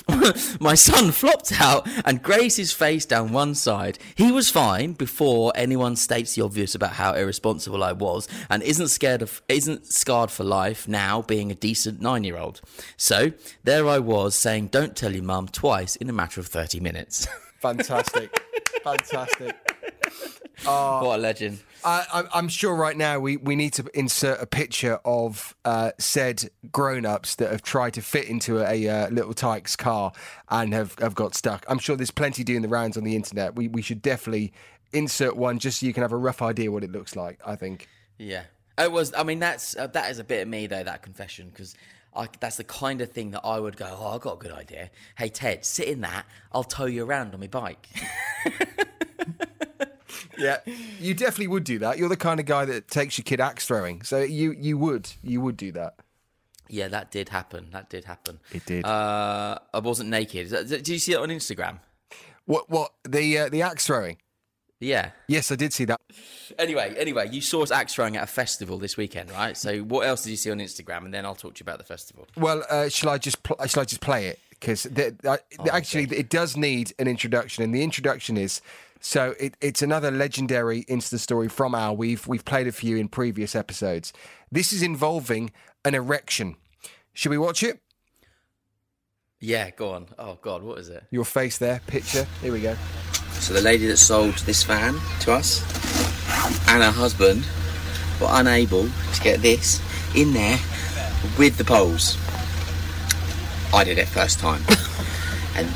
my 0.60 0.74
son 0.74 1.12
flopped 1.12 1.62
out 1.62 1.88
and 2.06 2.24
grazed 2.24 2.58
his 2.58 2.72
face 2.72 3.06
down 3.06 3.32
one 3.32 3.54
side. 3.54 4.00
He 4.16 4.32
was 4.32 4.50
fine 4.50 4.94
before 4.94 5.52
anyone 5.56 5.96
states 5.96 6.34
the 6.34 6.42
obvious 6.42 6.74
about 6.74 6.94
how 6.94 7.14
irresponsible 7.14 7.84
I 7.84 7.92
was, 7.92 8.28
and 8.50 8.64
isn't 8.64 8.88
scared 8.88 9.22
of, 9.22 9.44
isn't 9.48 9.86
scarred 9.86 10.32
for 10.32 10.44
life 10.44 10.88
now, 10.88 11.22
being 11.22 11.52
a 11.52 11.56
decent 11.56 12.02
nine-year-old. 12.02 12.62
So 12.98 13.34
there 13.64 13.88
I 13.88 14.00
was 14.00 14.34
saying, 14.36 14.68
"Don't 14.68 14.96
tell 14.96 15.14
your 15.14 15.24
mum" 15.24 15.48
twice 15.50 15.96
in 15.96 16.10
a 16.10 16.14
matter 16.14 16.42
of 16.42 16.48
thirty 16.48 16.80
minutes. 16.80 17.28
Fantastic. 17.60 18.42
Fantastic. 18.84 19.56
Oh, 20.66 21.06
what 21.08 21.20
a 21.20 21.22
legend! 21.22 21.60
I, 21.86 22.06
I'm- 22.13 22.28
I'm 22.34 22.48
sure 22.48 22.75
right 22.75 22.96
now 22.98 23.20
we, 23.20 23.38
we 23.38 23.56
need 23.56 23.74
to 23.74 23.86
insert 23.94 24.42
a 24.42 24.46
picture 24.46 25.00
of 25.06 25.56
uh, 25.66 25.92
said 25.98 26.50
grown 26.72 27.06
ups 27.06 27.36
that 27.36 27.52
have 27.52 27.62
tried 27.62 27.94
to 27.96 28.02
fit 28.02 28.25
into 28.28 28.60
a 28.62 28.88
uh, 28.88 29.10
little 29.10 29.34
Tikes 29.34 29.75
car 29.75 30.12
and 30.50 30.74
have, 30.74 30.98
have 31.00 31.16
got 31.16 31.36
stuck. 31.36 31.66
I'm 31.68 31.80
sure 31.80 31.96
there's 31.96 32.12
plenty 32.12 32.44
doing 32.44 32.62
the 32.62 32.68
rounds 32.70 32.98
on 32.98 33.04
the 33.04 33.16
internet. 33.16 33.56
We, 33.56 33.68
we 33.68 33.82
should 33.82 34.02
definitely 34.02 34.54
insert 34.94 35.36
one 35.36 35.60
just 35.60 35.80
so 35.80 35.86
you 35.86 35.94
can 35.94 36.02
have 36.04 36.12
a 36.12 36.18
rough 36.18 36.42
idea 36.42 36.72
what 36.72 36.84
it 36.84 36.92
looks 36.92 37.16
like, 37.16 37.40
I 37.46 37.56
think. 37.56 37.88
Yeah, 38.18 38.44
it 38.78 38.92
was. 38.92 39.13
I 39.16 39.24
mean, 39.24 39.40
that's 39.40 39.75
uh, 39.75 39.88
that 39.88 40.12
is 40.12 40.20
a 40.20 40.24
bit 40.24 40.42
of 40.44 40.48
me 40.48 40.68
though. 40.68 40.84
That 40.84 41.02
confession 41.02 41.50
because. 41.50 41.75
I, 42.16 42.28
that's 42.40 42.58
the 42.58 42.63
kind 42.63 43.02
of 43.02 43.10
thing 43.12 43.32
that 43.32 43.42
I 43.44 43.60
would 43.60 43.75
go. 43.75 43.88
Oh, 44.00 44.10
I 44.10 44.18
got 44.20 44.34
a 44.34 44.38
good 44.38 44.52
idea. 44.52 44.92
Hey 45.18 45.30
Ted, 45.30 45.66
sit 45.66 45.88
in 45.88 46.02
that. 46.02 46.28
I'll 46.52 46.63
tow 46.63 46.86
you 46.86 47.04
around 47.04 47.34
on 47.34 47.40
my 47.40 47.48
bike. 47.48 47.88
Yeah. 50.38 50.58
You 51.00 51.13
definitely 51.13 51.48
would 51.48 51.63
do 51.63 51.80
that. 51.80 51.98
You're 51.98 52.10
the 52.10 52.18
kind 52.18 52.40
of 52.40 52.46
guy 52.46 52.66
that 52.66 52.88
takes 52.88 53.18
your 53.18 53.24
kid 53.24 53.40
axe 53.40 53.66
throwing. 53.68 54.02
So 54.04 54.22
you, 54.22 54.52
you 54.58 54.78
would. 54.78 55.12
You 55.22 55.42
would 55.42 55.58
do 55.58 55.72
that. 55.74 55.96
yeah, 56.70 56.88
that 56.88 57.12
did 57.12 57.30
happen. 57.30 57.68
That 57.72 57.90
did 57.90 58.06
happen. 58.06 58.40
It 58.52 58.66
did. 58.66 58.86
Uh, 58.86 59.60
I 59.74 59.80
wasn't 59.80 60.10
naked. 60.10 60.50
Did 60.68 60.88
you 60.88 60.98
see 61.00 61.13
it 61.13 61.18
on 61.20 61.30
Instagram? 61.30 61.80
What? 62.46 62.70
What? 62.70 62.92
The 63.08 63.38
uh, 63.40 63.50
the 63.50 63.62
axe 63.62 63.86
throwing? 63.86 64.18
Yeah. 64.80 65.12
Yes, 65.30 65.50
I 65.50 65.56
did 65.56 65.72
see 65.72 65.86
that. 65.86 66.02
Anyway, 66.60 66.94
anyway, 66.98 67.30
you 67.32 67.40
saw 67.40 67.63
us 67.63 67.72
axe 67.72 67.94
throwing 67.94 68.18
at 68.18 68.24
a 68.24 68.28
festival 68.28 68.78
this 68.78 68.98
weekend, 68.98 69.32
right? 69.32 69.56
So 69.56 69.80
what 69.80 70.06
else 70.06 70.24
did 70.24 70.32
you 70.32 70.36
see 70.36 70.52
on 70.52 70.58
Instagram? 70.60 71.06
And 71.06 71.13
then 71.13 71.25
I'll 71.25 71.36
talk 71.36 71.54
to 71.56 71.60
you 71.62 71.63
about 71.63 71.78
the 71.78 71.86
festival. 71.86 72.28
Well, 72.36 72.66
uh, 72.70 72.90
shall 72.90 73.12
I 73.12 73.18
just 73.18 73.44
pl- 73.44 73.56
shall 73.68 73.82
I 73.82 73.86
just 73.86 74.02
play 74.02 74.28
it? 74.28 74.40
Because 74.50 74.86
uh, 74.88 75.38
actually, 75.72 76.04
it 76.18 76.30
does 76.30 76.58
need 76.58 76.94
an 77.00 77.08
introduction, 77.08 77.63
and 77.63 77.74
the 77.74 77.84
introduction 77.84 78.36
is 78.38 78.62
so 79.06 79.36
it, 79.38 79.58
it's 79.60 79.82
another 79.82 80.12
legendary 80.12 80.86
Insta 80.86 81.20
story 81.20 81.50
from 81.50 81.76
our. 81.76 81.94
We've 81.94 82.26
we've 82.26 82.46
played 82.46 82.68
a 82.68 82.72
few 82.72 82.96
in 82.96 83.10
previous 83.10 83.54
episodes. 83.54 84.14
This 84.50 84.72
is 84.72 84.82
involving 84.82 85.52
an 85.84 85.94
erection. 85.94 86.56
Should 87.14 87.30
we 87.30 87.38
watch 87.38 87.64
it? 87.64 87.82
Yeah, 89.42 89.72
go 89.72 89.92
on. 89.92 90.08
Oh 90.18 90.40
God, 90.42 90.64
what 90.64 90.80
is 90.80 90.88
it? 90.88 91.04
Your 91.12 91.26
face 91.26 91.58
there, 91.58 91.82
picture. 91.86 92.26
Here 92.42 92.54
we 92.54 92.62
go. 92.62 92.78
So 93.34 93.54
the 93.54 93.60
lady 93.60 93.88
that 93.88 93.98
sold 93.98 94.36
this 94.36 94.64
van 94.64 94.96
to 95.20 95.34
us 95.34 95.62
and 96.70 96.82
her 96.82 96.92
husband 96.92 97.44
were 98.22 98.30
unable 98.32 98.88
to 98.88 99.22
get 99.22 99.42
this 99.42 99.82
in 100.16 100.32
there 100.32 100.58
with 101.38 101.58
the 101.58 101.66
poles. 101.66 102.18
I 103.74 103.84
did 103.84 103.98
it 103.98 104.08
first 104.08 104.40
time. 104.40 104.62
and 105.58 105.68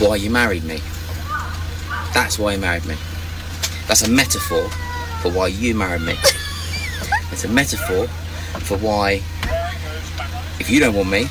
why 0.00 0.16
you 0.16 0.28
married 0.28 0.64
me. 0.64 0.80
That's 2.12 2.38
why 2.38 2.54
you 2.54 2.58
married 2.58 2.84
me. 2.86 2.96
That's 3.86 4.02
a 4.02 4.10
metaphor 4.10 4.68
for 5.22 5.32
why 5.32 5.48
you 5.48 5.74
married 5.74 6.02
me. 6.02 6.14
It's 7.32 7.44
a 7.44 7.48
metaphor 7.48 8.06
for 8.60 8.76
why 8.78 9.22
if 10.60 10.68
you 10.68 10.78
don't 10.78 10.94
want 10.94 11.08
me, 11.08 11.26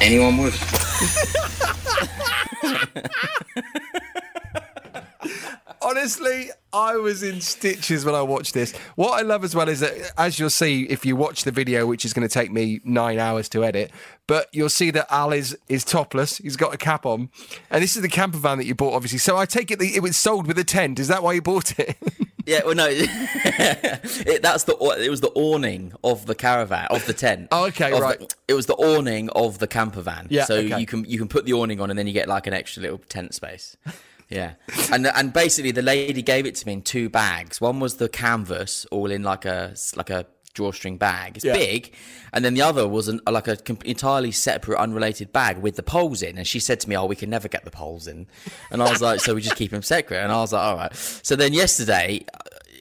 anyone 0.00 0.36
would. 0.36 0.54
Honestly, 5.80 6.50
I 6.72 6.96
was 6.96 7.22
in 7.22 7.40
stitches 7.40 8.04
when 8.04 8.14
I 8.14 8.22
watched 8.22 8.54
this. 8.54 8.76
What 8.94 9.18
I 9.18 9.22
love 9.22 9.42
as 9.42 9.54
well 9.54 9.68
is 9.68 9.80
that, 9.80 10.12
as 10.16 10.38
you'll 10.38 10.50
see 10.50 10.84
if 10.84 11.04
you 11.04 11.16
watch 11.16 11.44
the 11.44 11.50
video, 11.50 11.86
which 11.86 12.04
is 12.04 12.12
going 12.12 12.28
to 12.28 12.32
take 12.32 12.52
me 12.52 12.80
nine 12.84 13.18
hours 13.18 13.48
to 13.50 13.64
edit, 13.64 13.90
but 14.32 14.48
you'll 14.50 14.70
see 14.70 14.90
that 14.90 15.06
Al 15.12 15.30
is, 15.30 15.58
is 15.68 15.84
topless. 15.84 16.38
He's 16.38 16.56
got 16.56 16.72
a 16.72 16.78
cap 16.78 17.04
on. 17.04 17.28
And 17.70 17.82
this 17.82 17.96
is 17.96 18.00
the 18.00 18.08
camper 18.08 18.38
van 18.38 18.56
that 18.56 18.64
you 18.64 18.74
bought, 18.74 18.94
obviously. 18.94 19.18
So 19.18 19.36
I 19.36 19.44
take 19.44 19.70
it 19.70 19.78
that 19.78 19.94
it 19.94 20.00
was 20.00 20.16
sold 20.16 20.46
with 20.46 20.58
a 20.58 20.64
tent. 20.64 20.98
Is 20.98 21.08
that 21.08 21.22
why 21.22 21.34
you 21.34 21.42
bought 21.42 21.78
it? 21.78 21.98
Yeah, 22.44 22.62
well, 22.64 22.74
no, 22.74 22.88
it, 22.90 24.42
that's 24.42 24.64
the 24.64 24.74
it 24.98 25.10
was 25.10 25.20
the 25.20 25.30
awning 25.36 25.92
of 26.02 26.26
the 26.26 26.34
caravan 26.34 26.88
of 26.90 27.06
the 27.06 27.12
tent. 27.12 27.46
Oh, 27.52 27.66
okay, 27.66 27.92
Of 27.92 27.98
the- 27.98 28.02
right. 28.02 28.34
it 28.48 28.54
was 28.54 28.66
the 28.66 28.74
awning 28.74 29.28
of 29.30 29.60
the 29.60 29.68
camper 29.68 30.00
van. 30.00 30.26
Yeah, 30.28 30.46
so 30.46 30.56
okay. 30.56 30.80
you 30.80 30.84
can 30.84 31.04
you 31.04 31.18
can 31.18 31.28
put 31.28 31.44
the 31.44 31.52
awning 31.52 31.80
on, 31.80 31.88
and 31.88 31.96
then 31.96 32.08
you 32.08 32.12
get 32.12 32.26
like 32.26 32.48
an 32.48 32.52
extra 32.52 32.82
little 32.82 32.98
tent 32.98 33.32
space. 33.34 33.76
Yeah, 34.28 34.54
and 34.90 35.06
and 35.06 35.32
basically 35.32 35.70
the 35.70 35.82
lady 35.82 36.20
gave 36.20 36.44
it 36.44 36.56
to 36.56 36.66
me 36.66 36.72
in 36.72 36.82
two 36.82 37.08
bags. 37.08 37.60
One 37.60 37.78
was 37.78 37.98
the 37.98 38.08
canvas, 38.08 38.86
all 38.90 39.12
in 39.12 39.22
like 39.22 39.44
a 39.44 39.76
like 39.94 40.10
a 40.10 40.26
drawstring 40.54 40.96
bag. 40.98 41.36
It's 41.36 41.44
Yeah. 41.44 41.54
big, 41.54 41.92
and 42.32 42.44
then 42.44 42.54
the 42.54 42.62
other 42.62 42.86
was 42.86 43.08
an, 43.08 43.20
like 43.28 43.48
a 43.48 43.56
com- 43.56 43.78
entirely 43.84 44.32
separate, 44.32 44.78
unrelated 44.78 45.32
bag 45.32 45.58
with 45.58 45.76
the 45.76 45.82
poles 45.82 46.22
in. 46.22 46.38
And 46.38 46.46
she 46.46 46.60
said 46.60 46.80
to 46.80 46.88
me, 46.88 46.96
"Oh, 46.96 47.06
we 47.06 47.16
can 47.16 47.30
never 47.30 47.48
get 47.48 47.64
the 47.64 47.70
poles 47.70 48.06
in," 48.06 48.26
and 48.70 48.82
I 48.82 48.90
was 48.90 49.00
like, 49.00 49.20
"So 49.20 49.34
we 49.34 49.42
just 49.42 49.56
keep 49.56 49.70
them 49.70 49.82
separate." 49.82 50.18
And 50.22 50.30
I 50.32 50.36
was 50.36 50.52
like, 50.52 50.62
"All 50.62 50.76
right." 50.76 50.94
So 51.22 51.36
then 51.36 51.52
yesterday, 51.52 52.24
uh, 52.34 52.38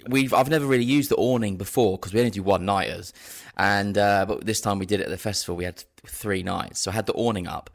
we've 0.07 0.33
I've 0.33 0.49
never 0.49 0.65
really 0.65 0.83
used 0.85 1.09
the 1.11 1.15
awning 1.15 1.57
before 1.57 1.97
because 1.97 2.13
we 2.13 2.19
only 2.19 2.31
do 2.31 2.43
one 2.43 2.65
nighters, 2.65 3.13
and 3.57 3.97
uh, 3.97 4.25
but 4.27 4.45
this 4.45 4.61
time 4.61 4.79
we 4.79 4.85
did 4.85 4.99
it 4.99 5.03
at 5.03 5.09
the 5.09 5.17
festival. 5.17 5.55
We 5.55 5.65
had 5.65 5.83
three 6.05 6.43
nights, 6.43 6.79
so 6.81 6.91
I 6.91 6.93
had 6.93 7.05
the 7.05 7.13
awning 7.13 7.47
up. 7.47 7.69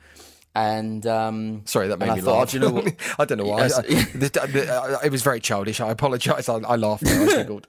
And 0.54 1.06
um, 1.06 1.62
Sorry, 1.66 1.88
that 1.88 1.98
made 1.98 2.14
me 2.14 2.20
thought, 2.22 2.38
laugh. 2.38 2.50
"Do 2.50 2.56
you 2.56 2.61
know 2.62 2.70
what? 2.70 2.94
I 3.18 3.24
don't 3.26 3.37
know 3.38 3.44
why. 3.44 3.59
Yes, 3.62 3.74
I- 3.78 3.82
I- 3.82 4.18
the- 4.18 4.48
the- 4.52 4.74
uh, 4.74 4.98
it 5.04 5.12
was 5.12 5.22
very 5.22 5.38
childish. 5.38 5.80
I 5.82 5.90
apologise. 5.90 6.48
I, 6.48 6.54
I 6.61 6.76
laughed. 6.76 7.06
I 7.06 7.26
giggled. 7.37 7.66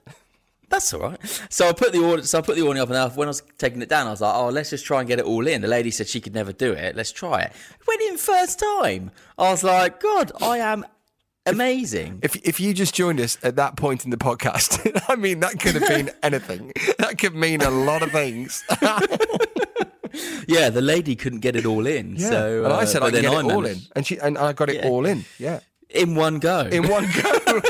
That's 0.70 0.92
all 0.92 1.00
right. 1.00 1.18
So 1.48 1.68
I 1.68 1.72
put 1.72 1.92
the 1.92 1.98
order. 2.04 2.22
So 2.24 2.38
I 2.38 2.42
put 2.42 2.56
the 2.56 2.62
awning 2.62 2.82
up, 2.82 2.88
and 2.90 2.98
I- 2.98 3.08
when 3.08 3.26
I 3.28 3.30
was 3.30 3.42
taking 3.56 3.80
it 3.80 3.88
down, 3.88 4.06
I 4.06 4.10
was 4.10 4.20
like, 4.20 4.34
"Oh, 4.34 4.48
let's 4.48 4.70
just 4.70 4.84
try 4.84 4.98
and 5.00 5.08
get 5.08 5.18
it 5.18 5.24
all 5.24 5.46
in." 5.46 5.62
The 5.62 5.68
lady 5.68 5.90
said 5.90 6.08
she 6.08 6.20
could 6.20 6.34
never 6.34 6.52
do 6.52 6.72
it. 6.72 6.94
Let's 6.94 7.10
try 7.12 7.40
it. 7.42 7.52
Went 7.86 8.02
in 8.02 8.16
first 8.18 8.58
time. 8.58 9.10
I 9.38 9.50
was 9.50 9.64
like, 9.64 9.98
"God, 10.00 10.30
I 10.42 10.58
am 10.58 10.84
amazing." 11.46 12.18
If 12.22 12.36
if 12.36 12.60
you 12.60 12.74
just 12.74 12.94
joined 12.94 13.20
us 13.20 13.38
at 13.42 13.56
that 13.56 13.76
point 13.76 14.04
in 14.04 14.10
the 14.10 14.18
podcast, 14.18 15.02
I 15.08 15.16
mean 15.16 15.40
that 15.40 15.58
could 15.58 15.74
have 15.74 15.88
been 15.88 16.10
anything. 16.22 16.72
That 16.98 17.16
could 17.18 17.34
mean 17.34 17.62
a 17.62 17.70
lot 17.70 18.02
of 18.02 18.10
things. 18.12 18.62
yeah, 20.46 20.70
the 20.70 20.82
lady 20.82 21.16
couldn't 21.16 21.40
get 21.40 21.56
it 21.56 21.64
all 21.66 21.86
in. 21.86 22.18
So 22.18 22.64
and 22.64 22.72
I 22.72 22.82
uh, 22.82 22.86
said 22.86 23.00
but 23.00 23.06
I 23.06 23.10
could 23.10 23.22
get 23.22 23.32
it 23.32 23.52
all 23.52 23.64
in, 23.66 23.78
and 23.96 24.06
she 24.06 24.18
and 24.18 24.36
I 24.38 24.52
got 24.52 24.68
it 24.68 24.76
Yeah. 24.76 24.88
all 24.88 25.06
in. 25.06 25.24
Yeah, 25.38 25.60
in 25.90 26.14
one 26.14 26.38
go. 26.38 26.60
in 26.60 26.88
one 26.88 27.08
go. 27.22 27.60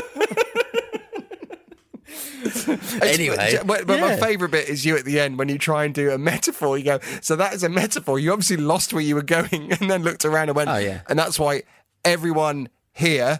anyway, 3.01 3.57
but, 3.65 3.85
but 3.87 3.99
my 3.99 4.15
favourite 4.17 4.51
bit 4.51 4.69
is 4.69 4.85
you 4.85 4.95
at 4.97 5.05
the 5.05 5.19
end 5.19 5.37
when 5.37 5.49
you 5.49 5.57
try 5.57 5.85
and 5.85 5.93
do 5.93 6.11
a 6.11 6.17
metaphor. 6.17 6.77
You 6.77 6.83
go, 6.85 6.99
so 7.21 7.35
that 7.35 7.53
is 7.53 7.63
a 7.63 7.69
metaphor. 7.69 8.19
You 8.19 8.31
obviously 8.31 8.57
lost 8.57 8.93
where 8.93 9.01
you 9.03 9.15
were 9.15 9.21
going, 9.23 9.71
and 9.79 9.89
then 9.89 10.03
looked 10.03 10.25
around 10.25 10.49
and 10.49 10.55
went, 10.55 10.69
Oh, 10.69 10.77
yeah. 10.77 11.01
and 11.09 11.17
that's 11.19 11.37
why 11.39 11.63
everyone 12.05 12.69
here 12.93 13.39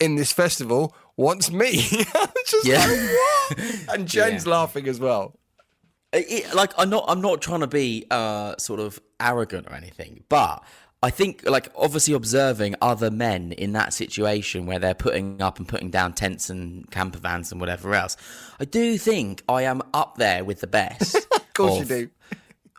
in 0.00 0.14
this 0.16 0.32
festival 0.32 0.94
wants 1.16 1.50
me. 1.50 1.72
Just 2.46 2.64
Yeah. 2.66 2.86
like? 2.86 3.88
And 3.92 4.08
Jen's 4.08 4.46
Yeah. 4.46 4.52
laughing 4.52 4.88
as 4.88 4.98
well. 5.00 5.38
it, 6.12 6.54
like 6.54 6.72
I'm 6.78 6.90
not 6.90 7.04
I'm 7.08 7.20
not 7.20 7.40
trying 7.42 7.60
to 7.60 7.66
be 7.66 8.04
uh 8.10 8.56
sort 8.58 8.80
of 8.80 9.00
arrogant 9.20 9.66
or 9.68 9.74
anything, 9.74 10.24
but 10.28 10.64
I 11.02 11.08
think 11.08 11.48
like 11.48 11.68
obviously 11.74 12.12
observing 12.12 12.74
other 12.82 13.10
men 13.10 13.52
in 13.52 13.72
that 13.72 13.94
situation 13.94 14.66
where 14.66 14.78
they're 14.78 14.94
putting 14.94 15.40
up 15.40 15.58
and 15.58 15.66
putting 15.66 15.90
down 15.90 16.12
tents 16.12 16.50
and 16.50 16.90
camper 16.90 17.18
vans 17.18 17.50
and 17.50 17.60
whatever 17.60 17.94
else, 17.94 18.18
I 18.58 18.66
do 18.66 18.98
think 18.98 19.42
I 19.48 19.62
am 19.62 19.80
up 19.94 20.16
there 20.16 20.44
with 20.44 20.60
the 20.60 20.66
best. 20.66 21.16
Of 21.50 21.66
course 21.66 21.78
you 21.80 21.84
do. 21.84 22.10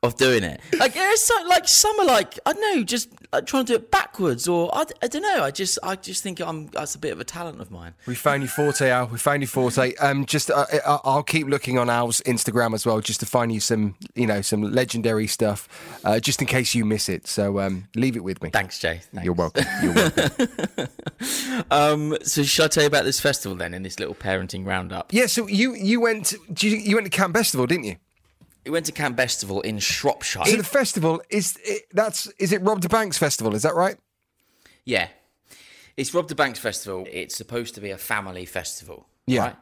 Of 0.03 0.15
doing 0.15 0.43
it. 0.43 0.59
Like 0.79 0.93
it's 0.95 1.25
so, 1.25 1.35
like 1.47 1.67
some 1.67 1.99
are 1.99 2.05
like 2.05 2.39
I 2.47 2.53
don't 2.53 2.75
know, 2.75 2.83
just 2.83 3.09
trying 3.45 3.65
to 3.65 3.73
do 3.73 3.75
it 3.75 3.91
backwards, 3.91 4.47
or 4.47 4.75
I, 4.75 4.85
I 5.03 5.07
don't 5.07 5.21
know. 5.21 5.43
I 5.43 5.51
just 5.51 5.77
I 5.83 5.95
just 5.95 6.23
think 6.23 6.39
I'm 6.39 6.65
that's 6.69 6.95
a 6.95 6.97
bit 6.97 7.11
of 7.13 7.19
a 7.19 7.23
talent 7.23 7.61
of 7.61 7.69
mine. 7.69 7.93
We 8.07 8.15
found 8.15 8.41
you 8.41 8.49
forte, 8.49 8.89
Al. 8.89 9.05
We 9.05 9.19
found 9.19 9.43
you 9.43 9.47
forte. 9.47 9.93
Um, 9.97 10.25
just 10.25 10.49
uh, 10.49 10.65
I- 10.73 10.99
I'll 11.03 11.21
keep 11.21 11.45
looking 11.45 11.77
on 11.77 11.87
Al's 11.87 12.19
Instagram 12.21 12.73
as 12.73 12.83
well, 12.83 12.99
just 12.99 13.19
to 13.19 13.27
find 13.27 13.53
you 13.53 13.59
some, 13.59 13.93
you 14.15 14.25
know, 14.25 14.41
some 14.41 14.63
legendary 14.63 15.27
stuff, 15.27 15.69
uh, 16.03 16.19
just 16.19 16.41
in 16.41 16.47
case 16.47 16.73
you 16.73 16.83
miss 16.83 17.07
it. 17.07 17.27
So 17.27 17.59
um, 17.59 17.87
leave 17.95 18.15
it 18.15 18.23
with 18.23 18.41
me. 18.41 18.49
Thanks, 18.49 18.79
Jay. 18.79 19.01
Thanks. 19.13 19.23
You're 19.23 19.35
welcome. 19.35 19.65
You're 19.83 19.93
welcome. 19.93 20.87
Um, 21.69 22.17
so 22.23 22.41
should 22.41 22.65
I 22.65 22.67
tell 22.69 22.83
you 22.83 22.87
about 22.87 23.05
this 23.05 23.19
festival 23.19 23.55
then, 23.55 23.75
in 23.75 23.83
this 23.83 23.99
little 23.99 24.15
parenting 24.15 24.65
roundup? 24.65 25.13
yeah. 25.13 25.27
So 25.27 25.47
you 25.47 25.75
you 25.75 26.01
went 26.01 26.33
you, 26.59 26.71
you 26.71 26.95
went 26.95 27.05
to 27.05 27.15
Camp 27.15 27.35
Bestival, 27.35 27.67
didn't 27.67 27.83
you? 27.85 27.97
We 28.65 28.71
went 28.71 28.85
to 28.85 28.91
Camp 28.91 29.17
Bestival 29.17 29.63
in 29.63 29.79
Shropshire. 29.79 30.45
So 30.45 30.55
the 30.55 30.63
festival 30.63 31.21
is 31.29 31.57
it, 31.63 31.83
that's 31.93 32.27
is 32.37 32.51
it 32.51 32.61
Rob 32.61 32.81
da 32.81 32.87
Bank's 32.87 33.17
Festival? 33.17 33.55
Is 33.55 33.63
that 33.63 33.75
right? 33.75 33.97
Yeah. 34.85 35.07
It's 35.97 36.13
Rob 36.13 36.27
da 36.27 36.35
Bank's 36.35 36.59
Festival. 36.59 37.07
It's 37.11 37.35
supposed 37.35 37.75
to 37.75 37.81
be 37.81 37.89
a 37.89 37.97
family 37.97 38.45
festival. 38.45 39.07
Yeah. 39.25 39.41
Right? 39.41 39.55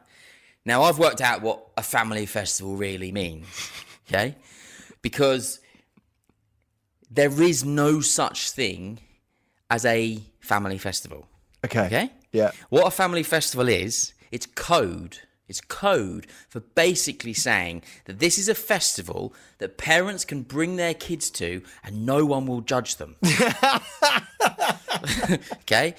Now, 0.66 0.82
I've 0.82 0.98
worked 0.98 1.20
out 1.20 1.40
what 1.40 1.66
a 1.76 1.82
family 1.82 2.26
festival 2.26 2.76
really 2.76 3.12
means. 3.12 3.46
Okay? 4.12 4.34
Because 5.02 5.60
there 7.12 7.30
is 7.40 7.64
no 7.64 8.00
such 8.00 8.50
thing 8.50 8.98
as 9.70 9.84
a 9.84 10.20
family 10.40 10.78
festival. 10.78 11.28
Okay. 11.64 11.86
Okay? 11.86 12.10
Yeah. 12.32 12.50
What 12.70 12.88
a 12.88 12.90
family 12.90 13.22
festival 13.22 13.68
is, 13.68 14.14
it's 14.32 14.46
code. 14.46 15.18
It's 15.50 15.60
code 15.60 16.26
for 16.48 16.60
basically 16.60 17.34
saying 17.34 17.82
that 18.06 18.20
this 18.20 18.38
is 18.38 18.48
a 18.48 18.54
festival 18.54 19.34
that 19.58 19.76
parents 19.76 20.24
can 20.24 20.42
bring 20.42 20.76
their 20.76 20.94
kids 20.94 21.28
to 21.32 21.62
and 21.84 22.06
no 22.06 22.24
one 22.24 22.46
will 22.46 22.62
judge 22.62 22.96
them. 22.96 23.16
okay? 25.62 25.94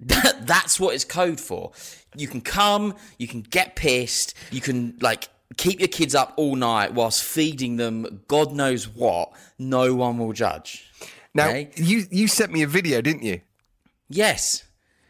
That, 0.00 0.46
that's 0.46 0.78
what 0.78 0.94
it's 0.94 1.04
code 1.04 1.40
for. 1.40 1.72
You 2.14 2.28
can 2.28 2.40
come, 2.42 2.94
you 3.18 3.28
can 3.28 3.40
get 3.42 3.76
pissed, 3.76 4.34
you 4.50 4.60
can 4.60 4.98
like 5.00 5.28
keep 5.56 5.78
your 5.78 5.88
kids 5.88 6.14
up 6.14 6.34
all 6.36 6.56
night 6.56 6.92
whilst 6.92 7.22
feeding 7.22 7.76
them 7.76 8.22
God 8.28 8.52
knows 8.52 8.88
what. 8.88 9.32
No 9.58 9.94
one 9.94 10.18
will 10.18 10.32
judge. 10.32 10.90
Now 11.32 11.48
Okay? 11.48 11.70
you 11.76 12.04
you 12.10 12.28
sent 12.28 12.52
me 12.52 12.62
a 12.62 12.66
video, 12.66 13.00
didn't 13.00 13.22
you? 13.22 13.40
Yes. 14.08 14.64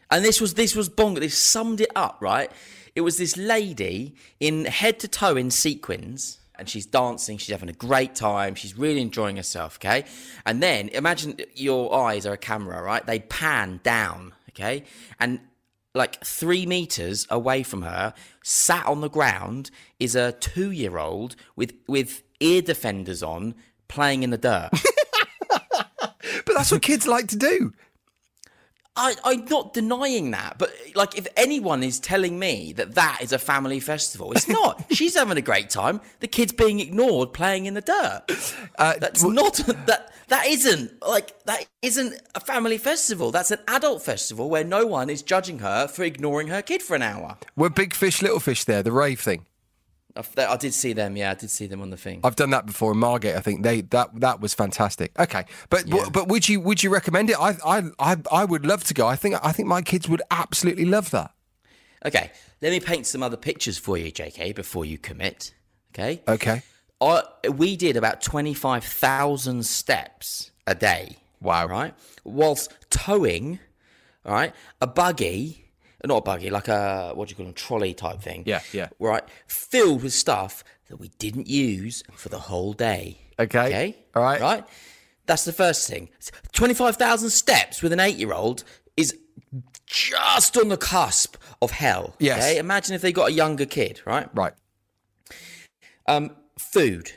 And 0.09 0.23
this 0.23 0.39
was 0.39 0.53
this 0.53 0.75
was 0.75 0.89
bong. 0.89 1.15
This 1.15 1.37
summed 1.37 1.81
it 1.81 1.89
up, 1.95 2.17
right? 2.21 2.51
It 2.97 3.01
was 3.01 3.17
this 3.17 3.37
lady 3.37 4.15
in 4.39 4.65
head 4.65 4.99
to 5.01 5.07
toe 5.07 5.35
in 5.35 5.51
sequins, 5.51 6.39
and 6.55 6.67
she's 6.67 6.87
dancing. 6.87 7.37
She's 7.37 7.51
having 7.51 7.69
a 7.69 7.73
great 7.73 8.15
time. 8.15 8.55
She's 8.55 8.75
really 8.75 9.01
enjoying 9.01 9.37
herself. 9.37 9.77
Okay. 9.77 10.03
And 10.47 10.63
then 10.63 10.89
imagine 10.89 11.37
your 11.53 11.93
eyes 11.93 12.25
are 12.25 12.33
a 12.33 12.39
camera, 12.39 12.81
right? 12.81 13.05
They 13.05 13.19
pan 13.19 13.81
down. 13.83 14.33
Okay. 14.49 14.83
And 15.19 15.41
like 15.93 16.25
three 16.25 16.65
meters 16.65 17.27
away 17.29 17.61
from 17.61 17.83
her, 17.83 18.15
sat 18.41 18.87
on 18.87 19.01
the 19.01 19.11
ground, 19.11 19.69
is 19.99 20.15
a 20.15 20.31
two-year-old 20.31 21.35
with 21.55 21.75
with 21.87 22.23
ear 22.39 22.63
defenders 22.63 23.21
on, 23.21 23.53
playing 23.87 24.23
in 24.23 24.31
the 24.31 24.39
dirt. 24.39 24.71
But 26.45 26.55
that's 26.55 26.71
what 26.71 26.81
kids 26.81 27.07
like 27.07 27.27
to 27.27 27.37
do. 27.37 27.73
I, 28.97 29.15
I'm 29.23 29.45
not 29.45 29.73
denying 29.73 30.31
that, 30.31 30.57
but 30.57 30.71
like, 30.95 31.17
if 31.17 31.27
anyone 31.37 31.83
is 31.83 31.99
telling 31.99 32.39
me 32.39 32.73
that 32.73 32.95
that 32.95 33.19
is 33.21 33.31
a 33.31 33.39
family 33.39 33.79
festival, 33.79 34.31
it's 34.33 34.47
not. 34.47 34.83
She's 34.91 35.15
having 35.15 35.37
a 35.37 35.41
great 35.41 35.69
time. 35.69 36.01
The 36.19 36.27
kid's 36.27 36.51
being 36.51 36.79
ignored, 36.79 37.31
playing 37.31 37.67
in 37.67 37.75
the 37.75 37.81
dirt. 37.81 38.23
Uh, 38.77 38.95
That's 38.99 39.23
not 39.23 39.55
that. 39.85 40.11
That 40.29 40.45
isn't 40.47 40.91
like 41.07 41.41
that 41.45 41.65
isn't 41.81 42.19
a 42.35 42.41
family 42.41 42.77
festival. 42.77 43.31
That's 43.31 43.51
an 43.51 43.59
adult 43.67 44.01
festival 44.01 44.49
where 44.49 44.65
no 44.65 44.85
one 44.85 45.09
is 45.09 45.21
judging 45.21 45.59
her 45.59 45.87
for 45.87 46.03
ignoring 46.03 46.49
her 46.49 46.61
kid 46.61 46.83
for 46.83 46.97
an 46.97 47.01
hour. 47.01 47.37
We're 47.55 47.69
big 47.69 47.93
fish, 47.93 48.21
little 48.21 48.41
fish 48.41 48.65
there? 48.65 48.83
The 48.83 48.91
rave 48.91 49.21
thing. 49.21 49.45
I, 50.17 50.45
I 50.45 50.57
did 50.57 50.73
see 50.73 50.93
them. 50.93 51.15
Yeah, 51.15 51.31
I 51.31 51.33
did 51.35 51.49
see 51.49 51.67
them 51.67 51.81
on 51.81 51.89
the 51.89 51.97
thing. 51.97 52.21
I've 52.23 52.35
done 52.35 52.49
that 52.49 52.65
before 52.65 52.91
in 52.91 52.97
Margate. 52.97 53.35
I 53.35 53.39
think 53.39 53.63
they 53.63 53.81
that 53.81 54.19
that 54.19 54.41
was 54.41 54.53
fantastic. 54.53 55.17
Okay, 55.19 55.45
but 55.69 55.85
but 56.11 56.27
would 56.27 56.49
you 56.49 56.59
would 56.59 56.83
you 56.83 56.89
recommend 56.89 57.29
it? 57.29 57.39
I 57.39 57.57
I 57.65 57.83
I 57.99 58.17
I 58.31 58.45
would 58.45 58.65
love 58.65 58.83
to 58.85 58.93
go. 58.93 59.07
I 59.07 59.15
think 59.15 59.35
I 59.43 59.51
think 59.51 59.67
my 59.67 59.81
kids 59.81 60.09
would 60.09 60.21
absolutely 60.31 60.85
love 60.85 61.11
that. 61.11 61.31
Okay, 62.05 62.31
let 62.61 62.71
me 62.71 62.79
paint 62.79 63.05
some 63.05 63.23
other 63.23 63.37
pictures 63.37 63.77
for 63.77 63.97
you, 63.97 64.11
JK, 64.11 64.55
before 64.55 64.85
you 64.85 64.97
commit. 64.97 65.53
Okay. 65.93 66.21
Okay. 66.27 66.61
I, 66.99 67.23
we 67.49 67.75
did 67.75 67.95
about 67.95 68.21
25,000 68.21 69.65
steps 69.65 70.51
a 70.65 70.73
day. 70.73 71.17
Wow. 71.41 71.67
Right? 71.67 71.93
Whilst 72.23 72.73
towing, 72.89 73.59
all 74.25 74.33
right, 74.33 74.53
a 74.81 74.87
buggy, 74.87 75.66
not 76.05 76.17
a 76.17 76.21
buggy, 76.21 76.49
like 76.49 76.67
a, 76.67 77.11
what 77.13 77.27
do 77.27 77.31
you 77.31 77.35
call 77.35 77.45
them, 77.45 77.53
trolley 77.53 77.93
type 77.93 78.21
thing. 78.21 78.43
Yeah, 78.45 78.61
yeah. 78.71 78.89
Right? 78.99 79.23
Filled 79.47 80.03
with 80.03 80.13
stuff 80.13 80.63
that 80.89 80.97
we 80.97 81.09
didn't 81.19 81.47
use 81.47 82.03
for 82.13 82.29
the 82.29 82.39
whole 82.39 82.73
day. 82.73 83.19
Okay. 83.39 83.67
Okay? 83.67 83.97
All 84.15 84.23
right. 84.23 84.39
Right? 84.41 84.63
That's 85.25 85.43
the 85.43 85.53
first 85.53 85.89
thing. 85.89 86.09
25,000 86.53 87.29
steps 87.29 87.81
with 87.81 87.91
an 87.91 87.99
eight 87.99 88.15
year 88.15 88.33
old 88.33 88.63
is 88.95 89.17
just 89.85 90.57
on 90.57 90.69
the 90.69 90.77
cusp 90.77 91.35
of 91.61 91.71
hell. 91.71 92.15
Yes. 92.19 92.43
Okay? 92.43 92.57
Imagine 92.57 92.95
if 92.95 93.01
they 93.01 93.11
got 93.11 93.29
a 93.29 93.33
younger 93.33 93.65
kid, 93.65 94.01
right? 94.05 94.29
Right. 94.33 94.53
Um, 96.07 96.31
food. 96.57 97.11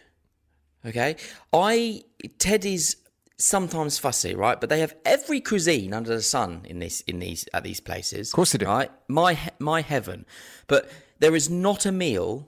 Okay, 0.85 1.16
I 1.53 2.03
Ted 2.38 2.64
is 2.64 2.97
sometimes 3.40 3.98
fussy, 3.98 4.35
right? 4.35 4.61
But 4.61 4.68
they 4.68 4.81
have 4.81 4.94
every 5.05 5.40
cuisine 5.40 5.92
under 5.92 6.11
the 6.11 6.22
sun 6.22 6.62
in 6.64 6.79
this 6.79 7.00
in 7.03 7.18
these 7.18 7.48
at 7.53 7.64
these 7.64 7.81
places. 7.81 8.29
Of 8.29 8.35
course 8.35 8.53
they 8.53 8.59
do. 8.59 8.66
Right, 8.66 8.90
my 9.09 9.38
my 9.59 9.81
heaven. 9.81 10.26
But 10.66 10.90
there 11.18 11.35
is 11.35 11.50
not 11.50 11.87
a 11.87 11.92
meal. 11.92 12.46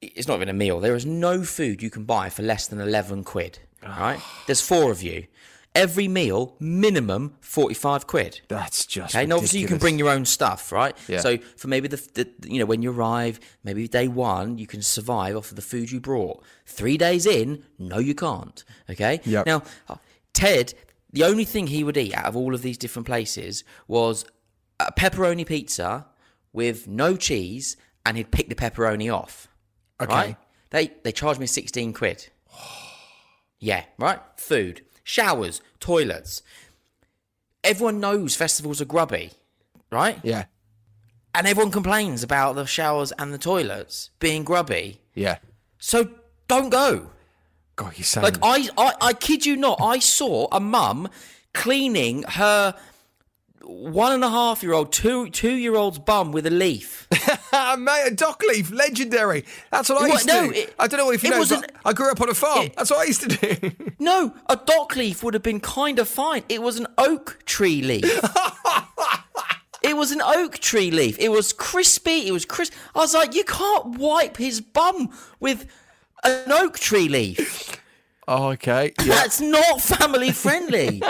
It's 0.00 0.28
not 0.28 0.36
even 0.36 0.48
a 0.48 0.54
meal. 0.54 0.80
There 0.80 0.96
is 0.96 1.04
no 1.04 1.42
food 1.42 1.82
you 1.82 1.90
can 1.90 2.04
buy 2.04 2.30
for 2.30 2.42
less 2.42 2.66
than 2.66 2.80
eleven 2.80 3.24
quid. 3.24 3.58
Ah. 3.84 3.98
Right? 4.00 4.20
There's 4.46 4.60
four 4.60 4.90
of 4.90 5.02
you. 5.02 5.26
Every 5.72 6.08
meal 6.08 6.56
minimum 6.58 7.36
forty 7.40 7.74
five 7.74 8.06
quid. 8.08 8.40
That's 8.48 8.86
just 8.86 9.14
Okay, 9.14 9.22
and 9.22 9.32
obviously 9.32 9.60
you 9.60 9.68
can 9.68 9.78
bring 9.78 10.00
your 10.00 10.08
own 10.08 10.24
stuff, 10.24 10.72
right? 10.72 10.96
Yeah. 11.06 11.20
So 11.20 11.38
for 11.56 11.68
maybe 11.68 11.86
the, 11.86 11.96
the 12.14 12.28
you 12.48 12.58
know 12.58 12.66
when 12.66 12.82
you 12.82 12.90
arrive, 12.90 13.38
maybe 13.62 13.86
day 13.86 14.08
one 14.08 14.58
you 14.58 14.66
can 14.66 14.82
survive 14.82 15.36
off 15.36 15.50
of 15.50 15.56
the 15.56 15.62
food 15.62 15.92
you 15.92 16.00
brought. 16.00 16.42
Three 16.66 16.96
days 16.96 17.24
in, 17.24 17.62
no, 17.78 17.98
you 17.98 18.16
can't. 18.16 18.64
Okay. 18.88 19.20
Yep. 19.24 19.46
Now, 19.46 19.62
Ted, 20.32 20.74
the 21.12 21.24
only 21.24 21.44
thing 21.44 21.66
he 21.66 21.84
would 21.84 21.96
eat 21.96 22.14
out 22.14 22.26
of 22.26 22.36
all 22.36 22.54
of 22.54 22.62
these 22.62 22.78
different 22.78 23.06
places 23.06 23.64
was 23.88 24.24
a 24.78 24.92
pepperoni 24.92 25.46
pizza 25.46 26.06
with 26.52 26.88
no 26.88 27.16
cheese, 27.16 27.76
and 28.04 28.16
he'd 28.16 28.30
pick 28.30 28.48
the 28.48 28.54
pepperoni 28.54 29.12
off. 29.14 29.48
Okay. 30.00 30.12
Right? 30.12 30.36
They 30.70 30.92
they 31.02 31.12
charged 31.12 31.40
me 31.40 31.46
sixteen 31.46 31.92
quid. 31.92 32.28
Yeah, 33.62 33.84
right? 33.98 34.20
Food, 34.38 34.86
showers, 35.04 35.60
toilets. 35.80 36.42
Everyone 37.62 38.00
knows 38.00 38.34
festivals 38.34 38.80
are 38.80 38.86
grubby, 38.86 39.32
right? 39.92 40.18
Yeah. 40.22 40.46
And 41.34 41.46
everyone 41.46 41.70
complains 41.70 42.22
about 42.22 42.54
the 42.54 42.64
showers 42.64 43.12
and 43.18 43.34
the 43.34 43.38
toilets 43.38 44.08
being 44.18 44.44
grubby. 44.44 45.02
Yeah. 45.14 45.40
So 45.78 46.08
don't 46.48 46.70
go. 46.70 47.10
God, 47.80 47.96
you 47.96 48.04
sound 48.04 48.24
Like 48.24 48.36
I, 48.42 48.68
I, 48.76 48.92
I 49.00 49.12
kid 49.14 49.46
you 49.46 49.56
not, 49.56 49.78
I 49.80 49.98
saw 50.00 50.48
a 50.52 50.60
mum 50.60 51.08
cleaning 51.54 52.24
her 52.24 52.74
one 53.62 54.12
and 54.12 54.24
a 54.24 54.28
half 54.28 54.62
year 54.62 54.72
old, 54.72 54.92
two 54.92 55.30
two 55.30 55.52
year 55.54 55.76
old's 55.76 55.98
bum 55.98 56.32
with 56.32 56.46
a 56.46 56.50
leaf. 56.50 57.06
Mate, 57.78 58.02
a 58.06 58.10
dock 58.14 58.42
leaf, 58.48 58.70
legendary. 58.70 59.44
That's 59.70 59.88
what 59.88 59.98
I 60.02 60.08
What? 60.08 60.12
used 60.12 60.28
to 60.28 60.34
No, 60.34 60.48
do. 60.52 60.58
it- 60.58 60.74
I 60.78 60.86
don't 60.88 60.98
know 60.98 61.10
if 61.12 61.22
you 61.24 61.30
know, 61.30 61.44
but 61.48 61.72
I 61.84 61.92
grew 61.92 62.10
up 62.10 62.20
on 62.20 62.28
a 62.28 62.34
farm. 62.34 62.66
it- 62.66 62.76
That's 62.76 62.90
what 62.90 63.00
I 63.00 63.04
used 63.04 63.22
to 63.22 63.28
do. 63.28 63.70
No, 63.98 64.34
a 64.48 64.56
dock 64.56 64.96
leaf 64.96 65.22
would 65.22 65.34
have 65.34 65.42
been 65.42 65.60
kind 65.60 65.98
of 65.98 66.08
fine. 66.08 66.42
It 66.48 66.62
was 66.62 66.78
an 66.78 66.86
oak 66.96 67.38
tree 67.44 67.82
leaf. 67.82 68.02
it 69.82 69.94
was 69.96 70.10
an 70.10 70.22
oak 70.22 70.58
tree 70.58 70.90
leaf. 70.90 71.18
It 71.18 71.28
was 71.30 71.52
crispy. 71.52 72.26
It 72.26 72.32
was 72.32 72.44
crisp. 72.46 72.72
I 72.94 72.98
was 73.00 73.12
like, 73.14 73.34
you 73.34 73.44
can't 73.44 73.98
wipe 73.98 74.38
his 74.38 74.60
bum 74.62 75.10
with 75.38 75.66
an 76.24 76.52
oak 76.52 76.78
tree 76.78 77.08
leaf. 77.08 77.76
oh, 78.28 78.48
okay. 78.50 78.92
Yeah. 79.00 79.14
That's 79.14 79.40
not 79.40 79.80
family 79.80 80.32
friendly. 80.32 81.02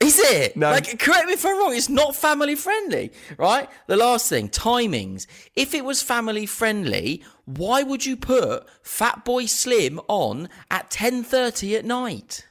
Is 0.00 0.18
it? 0.20 0.56
No. 0.56 0.70
Like, 0.70 0.98
correct 0.98 1.26
me 1.26 1.32
if 1.32 1.44
I'm 1.44 1.58
wrong. 1.58 1.74
It's 1.74 1.88
not 1.88 2.14
family 2.14 2.54
friendly, 2.54 3.12
right? 3.38 3.68
The 3.86 3.96
last 3.96 4.28
thing, 4.28 4.48
timings. 4.50 5.26
If 5.56 5.74
it 5.74 5.84
was 5.84 6.02
family 6.02 6.46
friendly, 6.46 7.24
why 7.46 7.82
would 7.82 8.04
you 8.04 8.16
put 8.16 8.66
Fatboy 8.84 9.48
Slim 9.48 9.98
on 10.06 10.48
at 10.70 10.90
10:30 10.90 11.78
at 11.78 11.84
night? 11.84 12.46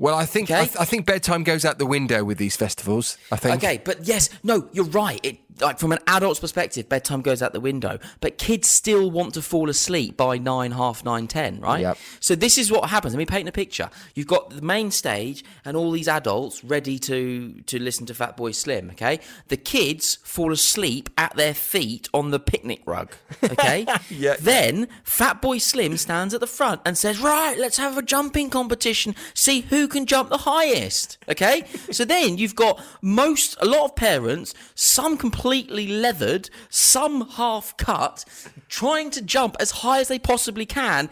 Well, 0.00 0.14
I 0.14 0.24
think 0.24 0.50
I, 0.50 0.64
th- 0.64 0.76
I 0.80 0.86
think 0.86 1.04
bedtime 1.04 1.44
goes 1.44 1.66
out 1.66 1.78
the 1.78 1.84
window 1.84 2.24
with 2.24 2.38
these 2.38 2.56
festivals. 2.56 3.18
I 3.30 3.36
think. 3.36 3.56
Okay, 3.56 3.82
but 3.84 4.06
yes, 4.06 4.30
no, 4.42 4.66
you're 4.72 4.86
right. 4.86 5.20
It 5.22 5.40
like 5.60 5.78
from 5.78 5.92
an 5.92 5.98
adult's 6.06 6.40
perspective, 6.40 6.88
bedtime 6.88 7.20
goes 7.20 7.42
out 7.42 7.52
the 7.52 7.60
window, 7.60 7.98
but 8.20 8.38
kids 8.38 8.66
still 8.66 9.10
want 9.10 9.34
to 9.34 9.42
fall 9.42 9.68
asleep 9.68 10.16
by 10.16 10.38
nine, 10.38 10.70
half 10.72 11.04
nine, 11.04 11.28
ten, 11.28 11.60
right? 11.60 11.82
Yep. 11.82 11.98
So 12.18 12.34
this 12.34 12.56
is 12.56 12.72
what 12.72 12.88
happens. 12.88 13.12
Let 13.12 13.18
me 13.18 13.26
paint 13.26 13.46
a 13.46 13.52
picture. 13.52 13.90
You've 14.14 14.26
got 14.26 14.48
the 14.48 14.62
main 14.62 14.90
stage 14.90 15.44
and 15.66 15.76
all 15.76 15.90
these 15.90 16.08
adults 16.08 16.64
ready 16.64 16.98
to 17.00 17.60
to 17.66 17.78
listen 17.78 18.06
to 18.06 18.14
Fatboy 18.14 18.54
Slim. 18.54 18.88
Okay, 18.92 19.20
the 19.48 19.58
kids 19.58 20.16
fall 20.22 20.50
asleep 20.50 21.10
at 21.18 21.36
their 21.36 21.52
feet 21.52 22.08
on 22.14 22.30
the 22.30 22.40
picnic 22.40 22.80
rug. 22.86 23.12
Okay, 23.44 23.86
Yeah. 24.08 24.36
Then 24.40 24.88
Fatboy 25.04 25.60
Slim 25.60 25.98
stands 25.98 26.32
at 26.32 26.40
the 26.40 26.46
front 26.46 26.80
and 26.86 26.96
says, 26.96 27.18
"Right, 27.20 27.58
let's 27.58 27.76
have 27.76 27.98
a 27.98 28.02
jumping 28.02 28.48
competition. 28.48 29.14
See 29.34 29.60
who 29.62 29.88
can 29.90 30.06
jump 30.06 30.30
the 30.30 30.38
highest." 30.38 31.18
Okay, 31.28 31.64
so 31.90 32.06
then 32.06 32.38
you've 32.38 32.54
got 32.54 32.82
most 33.02 33.56
a 33.60 33.66
lot 33.66 33.84
of 33.84 33.96
parents, 33.96 34.54
some 34.74 35.18
completely 35.18 35.86
leathered, 35.86 36.48
some 36.70 37.28
half 37.32 37.76
cut, 37.76 38.24
trying 38.68 39.10
to 39.10 39.20
jump 39.20 39.56
as 39.60 39.70
high 39.82 40.00
as 40.00 40.08
they 40.08 40.18
possibly 40.18 40.64
can, 40.64 41.10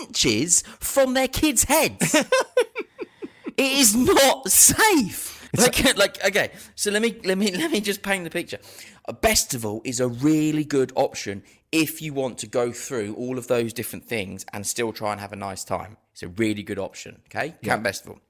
inches 0.00 0.62
from 0.80 1.14
their 1.14 1.28
kids' 1.28 1.64
heads. 1.64 2.14
it 3.56 3.72
is 3.72 3.94
not 3.94 4.50
safe. 4.50 5.34
Like, 5.56 5.96
like, 5.96 6.24
okay, 6.24 6.50
so 6.74 6.90
let 6.90 7.00
me 7.00 7.16
let 7.24 7.38
me 7.38 7.52
let 7.52 7.70
me 7.70 7.80
just 7.80 8.02
paint 8.02 8.24
the 8.24 8.30
picture. 8.30 8.58
A 9.06 9.14
festival 9.14 9.82
is 9.84 10.00
a 10.00 10.08
really 10.08 10.64
good 10.64 10.92
option 10.96 11.42
if 11.74 12.00
you 12.00 12.14
want 12.14 12.38
to 12.38 12.46
go 12.46 12.70
through 12.70 13.14
all 13.16 13.36
of 13.36 13.48
those 13.48 13.72
different 13.72 14.04
things 14.04 14.46
and 14.52 14.64
still 14.64 14.92
try 14.92 15.10
and 15.10 15.20
have 15.20 15.32
a 15.32 15.36
nice 15.36 15.64
time. 15.64 15.96
It's 16.12 16.22
a 16.22 16.28
really 16.28 16.62
good 16.62 16.78
option. 16.78 17.20
Okay, 17.26 17.56
Camp 17.64 17.84
Bestival. 17.84 18.20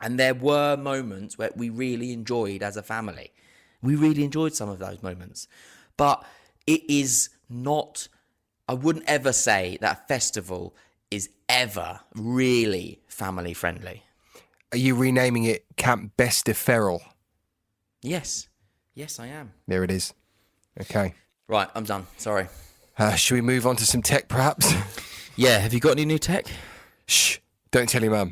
And 0.00 0.16
there 0.16 0.34
were 0.34 0.76
moments 0.76 1.36
where 1.36 1.50
we 1.56 1.70
really 1.70 2.12
enjoyed 2.12 2.62
as 2.62 2.76
a 2.76 2.84
family. 2.84 3.32
We 3.82 3.96
really 3.96 4.22
enjoyed 4.22 4.54
some 4.54 4.68
of 4.68 4.78
those 4.78 5.02
moments. 5.02 5.48
But 5.96 6.24
it 6.68 6.88
is 6.88 7.30
not, 7.50 8.06
I 8.68 8.74
wouldn't 8.74 9.06
ever 9.08 9.32
say 9.32 9.76
that 9.80 9.98
a 9.98 10.06
festival 10.06 10.76
is 11.10 11.30
ever 11.48 12.00
really 12.14 13.02
family 13.08 13.54
friendly. 13.54 14.04
Are 14.70 14.78
you 14.78 14.94
renaming 14.94 15.44
it 15.44 15.64
Camp 15.76 16.12
Bestiferal? 16.16 17.00
Yes. 18.02 18.48
Yes, 18.94 19.18
I 19.18 19.26
am. 19.26 19.52
There 19.66 19.82
it 19.82 19.90
is. 19.90 20.14
Okay. 20.80 21.14
Right, 21.48 21.68
I'm 21.74 21.84
done. 21.84 22.06
Sorry. 22.18 22.46
Uh, 22.98 23.14
should 23.14 23.34
we 23.34 23.40
move 23.40 23.66
on 23.66 23.76
to 23.76 23.86
some 23.86 24.02
tech, 24.02 24.28
perhaps? 24.28 24.72
Yeah, 25.36 25.58
have 25.58 25.74
you 25.74 25.80
got 25.80 25.90
any 25.90 26.04
new 26.04 26.16
tech? 26.16 26.46
Shh! 27.08 27.38
Don't 27.72 27.88
tell 27.88 28.00
your 28.04 28.12
mum. 28.12 28.30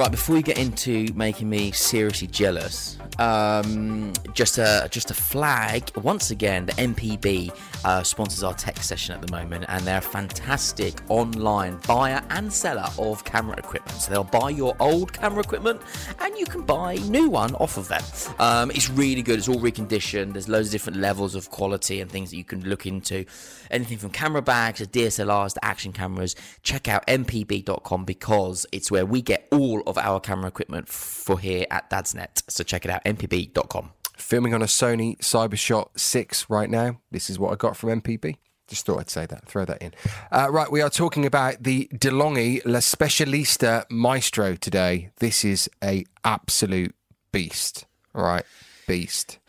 Right, 0.00 0.10
before 0.10 0.36
we 0.36 0.42
get 0.42 0.58
into 0.58 1.12
making 1.14 1.48
me 1.48 1.72
seriously 1.72 2.26
jealous, 2.26 2.96
um, 3.18 4.12
just 4.32 4.56
a 4.56 4.88
just 4.90 5.10
a 5.10 5.14
flag 5.14 5.90
once 5.98 6.30
again. 6.30 6.64
The 6.64 6.72
MPB 6.72 7.54
uh, 7.84 8.02
sponsors 8.02 8.42
our 8.42 8.54
tech 8.54 8.78
session 8.78 9.14
at 9.14 9.20
the 9.20 9.30
moment, 9.30 9.66
and 9.68 9.84
they're 9.84 9.98
a 9.98 10.00
fantastic 10.00 10.94
online 11.08 11.78
buyer 11.86 12.22
and 12.30 12.50
seller 12.50 12.86
of 12.98 13.24
camera 13.24 13.56
equipment. 13.58 14.00
So 14.00 14.10
they'll 14.10 14.24
buy 14.24 14.50
your 14.50 14.74
old 14.80 15.12
camera 15.12 15.40
equipment, 15.40 15.82
and 16.18 16.34
you 16.38 16.46
can 16.46 16.62
buy 16.62 16.94
new 16.94 17.28
one 17.28 17.54
off 17.56 17.76
of 17.76 17.88
them. 17.88 18.02
Um, 18.38 18.70
it's 18.70 18.88
really 18.88 19.22
good. 19.22 19.38
It's 19.38 19.48
all 19.48 19.60
reconditioned. 19.60 20.32
There's 20.32 20.48
loads 20.48 20.68
of 20.68 20.72
different 20.72 20.98
levels 20.98 21.34
of 21.34 21.50
quality 21.50 22.00
and 22.00 22.10
things 22.10 22.30
that 22.30 22.36
you 22.36 22.44
can 22.44 22.66
look 22.66 22.86
into. 22.86 23.26
Anything 23.70 23.98
from 23.98 24.10
camera 24.10 24.42
bags 24.42 24.78
to 24.78 24.86
DSLRs 24.86 25.54
to 25.54 25.64
action 25.64 25.92
cameras. 25.92 26.36
Check 26.62 26.88
out 26.88 27.06
mpb.com 27.06 28.04
because 28.04 28.66
it's 28.72 28.90
where 28.90 29.06
we 29.06 29.22
get 29.22 29.48
all 29.50 29.82
of 29.86 29.98
our 29.98 30.20
camera 30.20 30.48
equipment 30.48 30.88
for 30.88 31.38
here 31.38 31.66
at 31.70 31.88
Dadsnet. 31.90 32.42
So 32.48 32.64
check 32.64 32.84
it 32.84 32.90
out, 32.90 33.04
mpb.com. 33.04 33.90
Filming 34.16 34.54
on 34.54 34.62
a 34.62 34.66
Sony 34.66 35.18
CyberShot 35.18 35.98
6 35.98 36.50
right 36.50 36.68
now. 36.70 37.00
This 37.10 37.30
is 37.30 37.38
what 37.38 37.52
I 37.52 37.56
got 37.56 37.76
from 37.76 38.00
MPB. 38.00 38.36
Just 38.68 38.86
thought 38.86 39.00
I'd 39.00 39.10
say 39.10 39.26
that, 39.26 39.46
throw 39.46 39.64
that 39.64 39.82
in. 39.82 39.92
Uh, 40.30 40.46
right, 40.48 40.70
we 40.70 40.80
are 40.80 40.90
talking 40.90 41.26
about 41.26 41.64
the 41.64 41.88
DeLonghi 41.92 42.62
La 42.64 42.78
Specialista 42.78 43.84
Maestro 43.90 44.54
today. 44.54 45.10
This 45.18 45.44
is 45.44 45.68
a 45.82 46.04
absolute 46.24 46.94
beast. 47.32 47.86
All 48.14 48.22
right, 48.22 48.44
beast. 48.86 49.38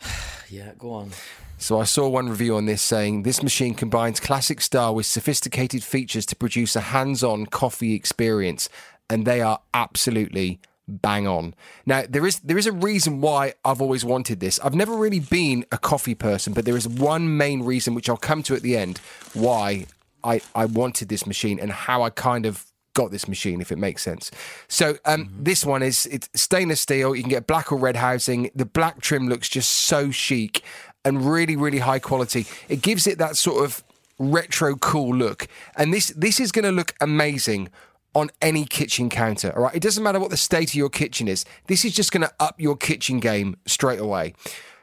Yeah, 0.50 0.72
go 0.76 0.92
on. 0.92 1.12
So 1.62 1.80
I 1.80 1.84
saw 1.84 2.08
one 2.08 2.28
review 2.28 2.56
on 2.56 2.66
this 2.66 2.82
saying 2.82 3.22
this 3.22 3.40
machine 3.40 3.74
combines 3.74 4.18
classic 4.18 4.60
style 4.60 4.96
with 4.96 5.06
sophisticated 5.06 5.84
features 5.84 6.26
to 6.26 6.36
produce 6.36 6.74
a 6.74 6.80
hands-on 6.80 7.46
coffee 7.46 7.94
experience, 7.94 8.68
and 9.08 9.24
they 9.24 9.40
are 9.40 9.60
absolutely 9.72 10.58
bang 10.88 11.28
on. 11.28 11.54
Now 11.86 12.02
there 12.08 12.26
is 12.26 12.40
there 12.40 12.58
is 12.58 12.66
a 12.66 12.72
reason 12.72 13.20
why 13.20 13.54
I've 13.64 13.80
always 13.80 14.04
wanted 14.04 14.40
this. 14.40 14.58
I've 14.58 14.74
never 14.74 14.96
really 14.96 15.20
been 15.20 15.64
a 15.70 15.78
coffee 15.78 16.16
person, 16.16 16.52
but 16.52 16.64
there 16.64 16.76
is 16.76 16.88
one 16.88 17.36
main 17.36 17.62
reason 17.62 17.94
which 17.94 18.08
I'll 18.08 18.16
come 18.16 18.42
to 18.42 18.56
at 18.56 18.62
the 18.62 18.76
end 18.76 18.98
why 19.32 19.86
I 20.24 20.40
I 20.56 20.64
wanted 20.64 21.08
this 21.10 21.28
machine 21.28 21.60
and 21.60 21.70
how 21.70 22.02
I 22.02 22.10
kind 22.10 22.44
of 22.44 22.66
got 22.94 23.10
this 23.10 23.26
machine 23.28 23.60
if 23.60 23.70
it 23.70 23.78
makes 23.78 24.02
sense. 24.02 24.30
So 24.68 24.96
um, 25.04 25.32
this 25.38 25.64
one 25.64 25.82
is 25.82 26.06
it's 26.06 26.28
stainless 26.34 26.80
steel. 26.80 27.14
You 27.14 27.22
can 27.22 27.30
get 27.30 27.46
black 27.46 27.70
or 27.70 27.76
red 27.76 27.96
housing. 27.96 28.50
The 28.54 28.66
black 28.66 29.00
trim 29.00 29.28
looks 29.28 29.48
just 29.48 29.70
so 29.70 30.10
chic 30.10 30.62
and 31.04 31.24
really 31.24 31.56
really 31.56 31.78
high 31.78 31.98
quality. 31.98 32.46
It 32.68 32.82
gives 32.82 33.06
it 33.06 33.18
that 33.18 33.36
sort 33.36 33.64
of 33.64 33.82
retro 34.18 34.76
cool 34.76 35.14
look. 35.14 35.48
And 35.76 35.92
this 35.92 36.08
this 36.16 36.40
is 36.40 36.52
going 36.52 36.64
to 36.64 36.72
look 36.72 36.94
amazing 37.00 37.68
on 38.14 38.30
any 38.40 38.64
kitchen 38.64 39.08
counter. 39.08 39.52
All 39.56 39.62
right, 39.62 39.74
it 39.74 39.82
doesn't 39.82 40.02
matter 40.02 40.20
what 40.20 40.30
the 40.30 40.36
state 40.36 40.70
of 40.70 40.74
your 40.74 40.90
kitchen 40.90 41.28
is. 41.28 41.44
This 41.66 41.84
is 41.84 41.94
just 41.94 42.12
going 42.12 42.22
to 42.22 42.32
up 42.38 42.60
your 42.60 42.76
kitchen 42.76 43.20
game 43.20 43.56
straight 43.66 44.00
away. 44.00 44.34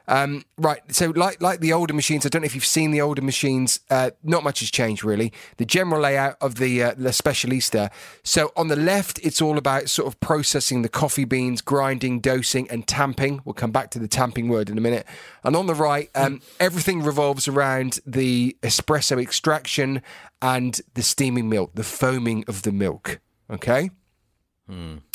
Um, 0.10 0.44
right, 0.58 0.82
so 0.92 1.12
like 1.16 1.40
like 1.40 1.60
the 1.60 1.72
older 1.72 1.94
machines, 1.94 2.26
I 2.26 2.30
don't 2.30 2.42
know 2.42 2.48
if 2.48 2.56
you've 2.56 2.66
seen 2.66 2.90
the 2.90 3.00
older 3.00 3.22
machines. 3.22 3.80
Uh, 3.92 4.10
not 4.24 4.44
much 4.44 4.60
has 4.62 4.72
changed 4.72 5.04
really. 5.04 5.32
The 5.58 5.66
general 5.66 6.02
layout 6.02 6.36
of 6.42 6.56
the 6.56 6.82
uh, 6.82 6.96
La 6.98 7.12
Specialista. 7.12 7.92
So 8.24 8.52
on 8.58 8.70
the 8.70 8.76
left, 8.76 9.20
it's 9.20 9.40
all 9.40 9.56
about 9.58 9.88
sort 9.88 10.08
of 10.08 10.20
processing 10.20 10.82
the 10.82 10.90
coffee 10.90 11.26
beans, 11.26 11.62
grinding, 11.62 12.22
dosing, 12.22 12.68
and 12.72 12.88
tamping. 12.88 13.42
We'll 13.46 13.54
come 13.54 13.72
back 13.72 13.92
to 13.92 14.00
the 14.00 14.08
tamping 14.08 14.50
word 14.50 14.68
in 14.72 14.80
a 14.80 14.82
minute. 14.82 15.06
And 15.44 15.56
on 15.56 15.68
the 15.68 15.76
right, 15.76 16.10
um, 16.16 16.42
everything 16.60 17.04
revolves 17.04 17.48
around 17.48 18.00
the 18.04 18.58
espresso 18.64 19.22
extraction 19.22 20.02
and 20.42 20.82
the 20.96 21.04
steaming 21.04 21.50
milk, 21.50 21.76
the 21.76 21.84
foaming 21.84 22.44
of 22.48 22.64
the 22.64 22.72
milk. 22.72 23.20
Okay. 23.52 23.92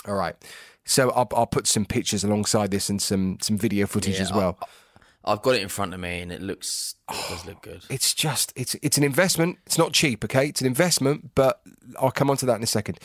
All 0.07 0.14
right. 0.14 0.37
So 0.85 1.11
I'll, 1.11 1.28
I'll 1.35 1.46
put 1.46 1.66
some 1.66 1.85
pictures 1.85 2.22
alongside 2.22 2.70
this 2.70 2.88
and 2.88 3.00
some 3.02 3.38
some 3.40 3.57
video 3.59 3.87
footage 3.87 4.16
Yeah, 4.16 4.22
as 4.22 4.33
well. 4.33 4.59
I've 5.25 5.43
got 5.43 5.55
it 5.55 5.63
in 5.63 5.69
front 5.69 5.95
of 5.95 6.01
me 6.01 6.21
and 6.21 6.31
it 6.31 6.43
looks, 6.43 6.97
it 7.11 7.29
does 7.31 7.47
look 7.47 7.57
oh, 7.59 7.61
good. 7.63 7.85
it's 7.89 8.13
just 8.15 8.53
it's 8.57 8.75
it's 8.83 8.99
an 8.99 9.05
investment. 9.05 9.59
It's 9.67 9.79
not 9.79 9.93
cheap, 9.93 10.25
okay? 10.25 10.49
It's 10.49 10.61
an 10.61 10.67
investment, 10.67 11.31
but 11.35 11.61
I'll 12.01 12.11
come 12.11 12.31
on 12.31 12.37
to 12.39 12.47
that 12.47 12.57
in 12.57 12.63
a 12.63 12.67
second. 12.67 13.01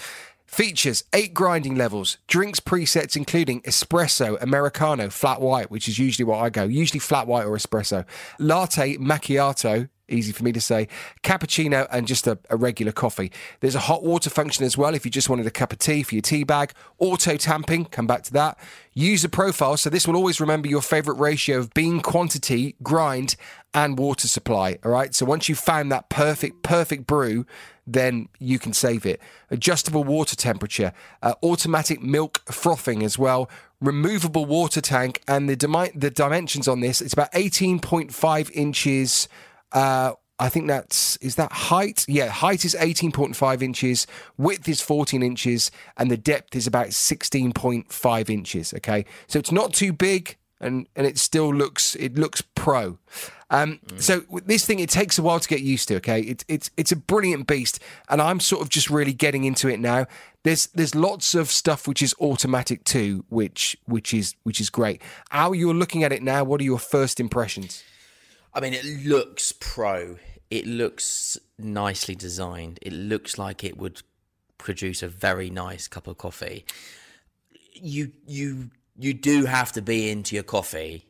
Features 0.46 1.04
eight 1.14 1.34
grinding 1.34 1.76
levels, 1.76 2.18
drinks 2.28 2.60
presets 2.60 3.16
including 3.16 3.62
espresso, 3.62 4.42
americano, 4.42 5.10
flat 5.10 5.42
white, 5.42 5.70
which 5.70 5.88
is 5.88 6.00
usually 6.00 6.26
what 6.26 6.40
I 6.40 6.50
go, 6.50 6.64
usually 6.64 7.00
flat 7.00 7.28
white 7.28 7.46
or 7.46 7.56
espresso, 7.56 8.04
latte, 8.40 8.98
macchiato, 8.98 9.90
easy 10.10 10.32
for 10.32 10.44
me 10.44 10.52
to 10.52 10.62
say, 10.62 10.88
cappuccino, 11.24 11.88
and 11.92 12.08
just 12.08 12.28
a, 12.28 12.38
a 12.50 12.58
regular 12.58 12.92
coffee. 12.92 13.32
There's 13.60 13.76
a 13.76 13.80
hot 13.80 14.04
water 14.04 14.30
function 14.30 14.66
as 14.66 14.78
well 14.78 14.96
if 14.96 15.06
you 15.06 15.12
just 15.12 15.30
wanted 15.30 15.48
a 15.48 15.52
cup 15.52 15.72
of 15.72 15.80
tea 15.80 16.04
for 16.04 16.16
your 16.16 16.22
tea 16.22 16.44
bag. 16.44 16.74
Auto 16.98 17.38
tamping, 17.38 17.86
come 17.86 18.08
back 18.08 18.24
to 18.24 18.34
that. 18.34 18.58
User 18.94 19.30
profile, 19.30 19.78
so 19.78 19.90
this 19.90 20.08
will 20.08 20.16
always 20.16 20.42
remember 20.42 20.68
your 20.68 20.82
favorite 20.82 21.16
ratio 21.16 21.60
of 21.60 21.74
bean 21.74 22.02
quantity, 22.02 22.76
grind, 22.84 23.36
and 23.74 23.98
water 23.98 24.28
supply. 24.28 24.78
All 24.84 24.92
right. 24.92 25.14
So 25.14 25.26
once 25.26 25.48
you've 25.48 25.60
found 25.60 25.92
that 25.92 26.10
perfect, 26.10 26.64
perfect 26.64 27.06
brew, 27.06 27.46
then 27.86 28.30
you 28.40 28.60
can 28.60 28.74
save 28.74 29.06
it. 29.06 29.22
Adjustable 29.50 30.04
water 30.04 30.36
temperature, 30.36 30.94
uh, 31.22 31.34
automatic 31.44 32.02
milk 32.02 32.42
frothing 32.52 33.04
as 33.04 33.18
well, 33.18 33.50
removable 33.82 34.46
water 34.46 34.82
tank, 34.82 35.22
and 35.28 35.50
the 35.50 35.56
the 35.96 36.12
dimensions 36.12 36.68
on 36.68 36.82
this 36.82 37.02
it's 37.02 37.14
about 37.14 37.32
18.5 37.32 38.52
inches. 38.52 39.28
Uh, 39.72 40.14
I 40.40 40.48
think 40.48 40.68
that's 40.68 41.18
is 41.18 41.36
that 41.36 41.52
height. 41.52 42.06
Yeah, 42.08 42.28
height 42.30 42.64
is 42.64 42.76
18.5 42.80 43.62
inches, 43.62 44.08
width 44.38 44.70
is 44.70 44.82
14 44.82 45.22
inches, 45.22 45.70
and 45.98 46.10
the 46.10 46.18
depth 46.18 46.56
is 46.56 46.66
about 46.66 46.88
16.5 46.88 48.30
inches. 48.30 48.74
Okay, 48.74 49.06
so 49.28 49.38
it's 49.38 49.52
not 49.52 49.74
too 49.74 49.92
big, 49.92 50.38
and 50.62 50.88
and 50.96 51.06
it 51.06 51.18
still 51.18 51.54
looks 51.54 51.96
it 51.96 52.16
looks 52.16 52.42
pro. 52.56 52.98
Um, 53.52 53.80
So 53.98 54.22
this 54.46 54.66
thing, 54.66 54.80
it 54.80 54.90
takes 54.90 55.18
a 55.18 55.24
while 55.24 55.40
to 55.40 55.48
get 55.48 55.62
used 55.62 55.88
to. 55.90 55.96
Okay, 55.96 56.22
it's 56.22 56.46
it's 56.48 56.72
it's 56.78 56.92
a 56.92 56.96
brilliant 56.96 57.48
beast, 57.48 57.80
and 58.08 58.22
I'm 58.22 58.40
sort 58.40 58.62
of 58.62 58.70
just 58.70 58.90
really 58.90 59.14
getting 59.14 59.44
into 59.44 59.68
it 59.68 59.80
now. 59.80 60.06
There's 60.44 60.68
there's 60.68 60.96
lots 60.96 61.36
of 61.36 61.50
stuff 61.50 61.86
which 61.88 62.02
is 62.02 62.16
automatic 62.22 62.86
too, 62.86 63.26
which 63.28 63.76
which 63.86 64.14
is 64.14 64.36
which 64.44 64.62
is 64.62 64.70
great. 64.70 65.02
How 65.32 65.52
you're 65.52 65.74
looking 65.74 66.04
at 66.04 66.14
it 66.14 66.24
now? 66.24 66.46
What 66.46 66.62
are 66.62 66.66
your 66.66 66.80
first 66.80 67.20
impressions? 67.20 67.84
I 68.54 68.60
mean, 68.62 68.74
it 68.74 68.86
looks 69.06 69.52
pro. 69.52 70.18
It 70.50 70.66
looks 70.66 71.38
nicely 71.58 72.16
designed. 72.16 72.80
It 72.82 72.94
looks 72.94 73.38
like 73.38 73.64
it 73.64 73.78
would 73.78 74.02
produce 74.58 75.04
a 75.04 75.08
very 75.08 75.50
nice 75.50 75.88
cup 75.88 76.08
of 76.08 76.18
coffee. 76.18 76.66
you 77.74 78.12
you 78.26 78.70
you 78.98 79.14
do 79.14 79.46
have 79.46 79.72
to 79.74 79.82
be 79.82 80.10
into 80.10 80.36
your 80.36 80.44
coffee 80.44 81.06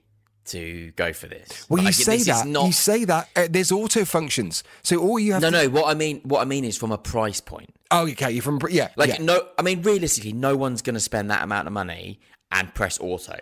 to 0.46 0.92
go 0.96 1.14
for 1.14 1.28
this. 1.28 1.68
Well, 1.70 1.84
you 1.84 1.92
say 1.92 2.18
this 2.18 2.28
that. 2.28 2.48
not- 2.48 2.66
You 2.68 2.72
say 2.74 3.06
that. 3.06 3.30
Uh, 3.36 3.48
there's 3.50 3.72
auto 3.72 4.04
functions, 4.06 4.64
so 4.84 4.98
all 4.98 5.20
you 5.20 5.34
have. 5.34 5.42
no, 5.42 5.52
to, 5.52 5.64
no. 5.64 5.70
What 5.70 5.88
I 5.88 5.94
mean, 5.94 6.22
what 6.24 6.42
I 6.42 6.46
mean 6.46 6.66
is 6.66 6.78
from 6.78 6.92
a 6.92 6.98
price 6.98 7.40
point. 7.42 7.74
Oh, 7.92 8.08
okay. 8.10 8.32
You're 8.32 8.44
from 8.44 8.60
yeah. 8.70 8.90
Like 8.96 9.10
yeah. 9.10 9.18
no, 9.24 9.48
I 9.58 9.62
mean 9.62 9.82
realistically, 9.82 10.34
no 10.34 10.56
one's 10.56 10.82
going 10.82 10.96
to 10.96 11.00
spend 11.00 11.32
that 11.32 11.44
amount 11.44 11.68
of 11.68 11.74
money 11.74 12.20
and 12.52 12.74
press 12.74 13.00
auto. 13.00 13.40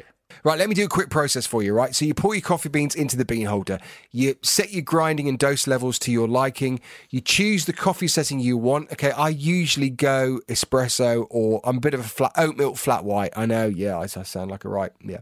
Right, 0.48 0.58
let 0.58 0.70
me 0.70 0.76
do 0.76 0.86
a 0.86 0.88
quick 0.88 1.10
process 1.10 1.46
for 1.46 1.62
you, 1.62 1.74
right? 1.74 1.94
So 1.94 2.06
you 2.06 2.14
pour 2.14 2.34
your 2.34 2.42
coffee 2.42 2.70
beans 2.70 2.96
into 2.96 3.18
the 3.18 3.26
bean 3.26 3.48
holder. 3.48 3.80
You 4.14 4.36
set 4.42 4.72
your 4.72 4.82
grinding 4.82 5.28
and 5.28 5.38
dose 5.38 5.68
levels 5.68 6.00
to 6.00 6.10
your 6.10 6.26
liking. 6.26 6.80
You 7.10 7.20
choose 7.20 7.66
the 7.66 7.74
coffee 7.74 8.08
setting 8.08 8.40
you 8.40 8.56
want. 8.56 8.90
Okay, 8.94 9.12
I 9.12 9.28
usually 9.28 9.90
go 9.90 10.40
espresso 10.48 11.28
or 11.30 11.60
I'm 11.66 11.76
a 11.76 11.80
bit 11.82 11.94
of 11.94 12.00
a 12.00 12.04
flat 12.04 12.32
oat 12.38 12.56
milk 12.56 12.78
flat 12.78 13.04
white. 13.04 13.34
I 13.36 13.46
know, 13.46 13.66
yeah, 13.68 13.98
I, 13.98 14.04
I 14.04 14.06
sound 14.08 14.50
like 14.50 14.64
a 14.64 14.70
right. 14.70 14.94
Yeah. 15.04 15.18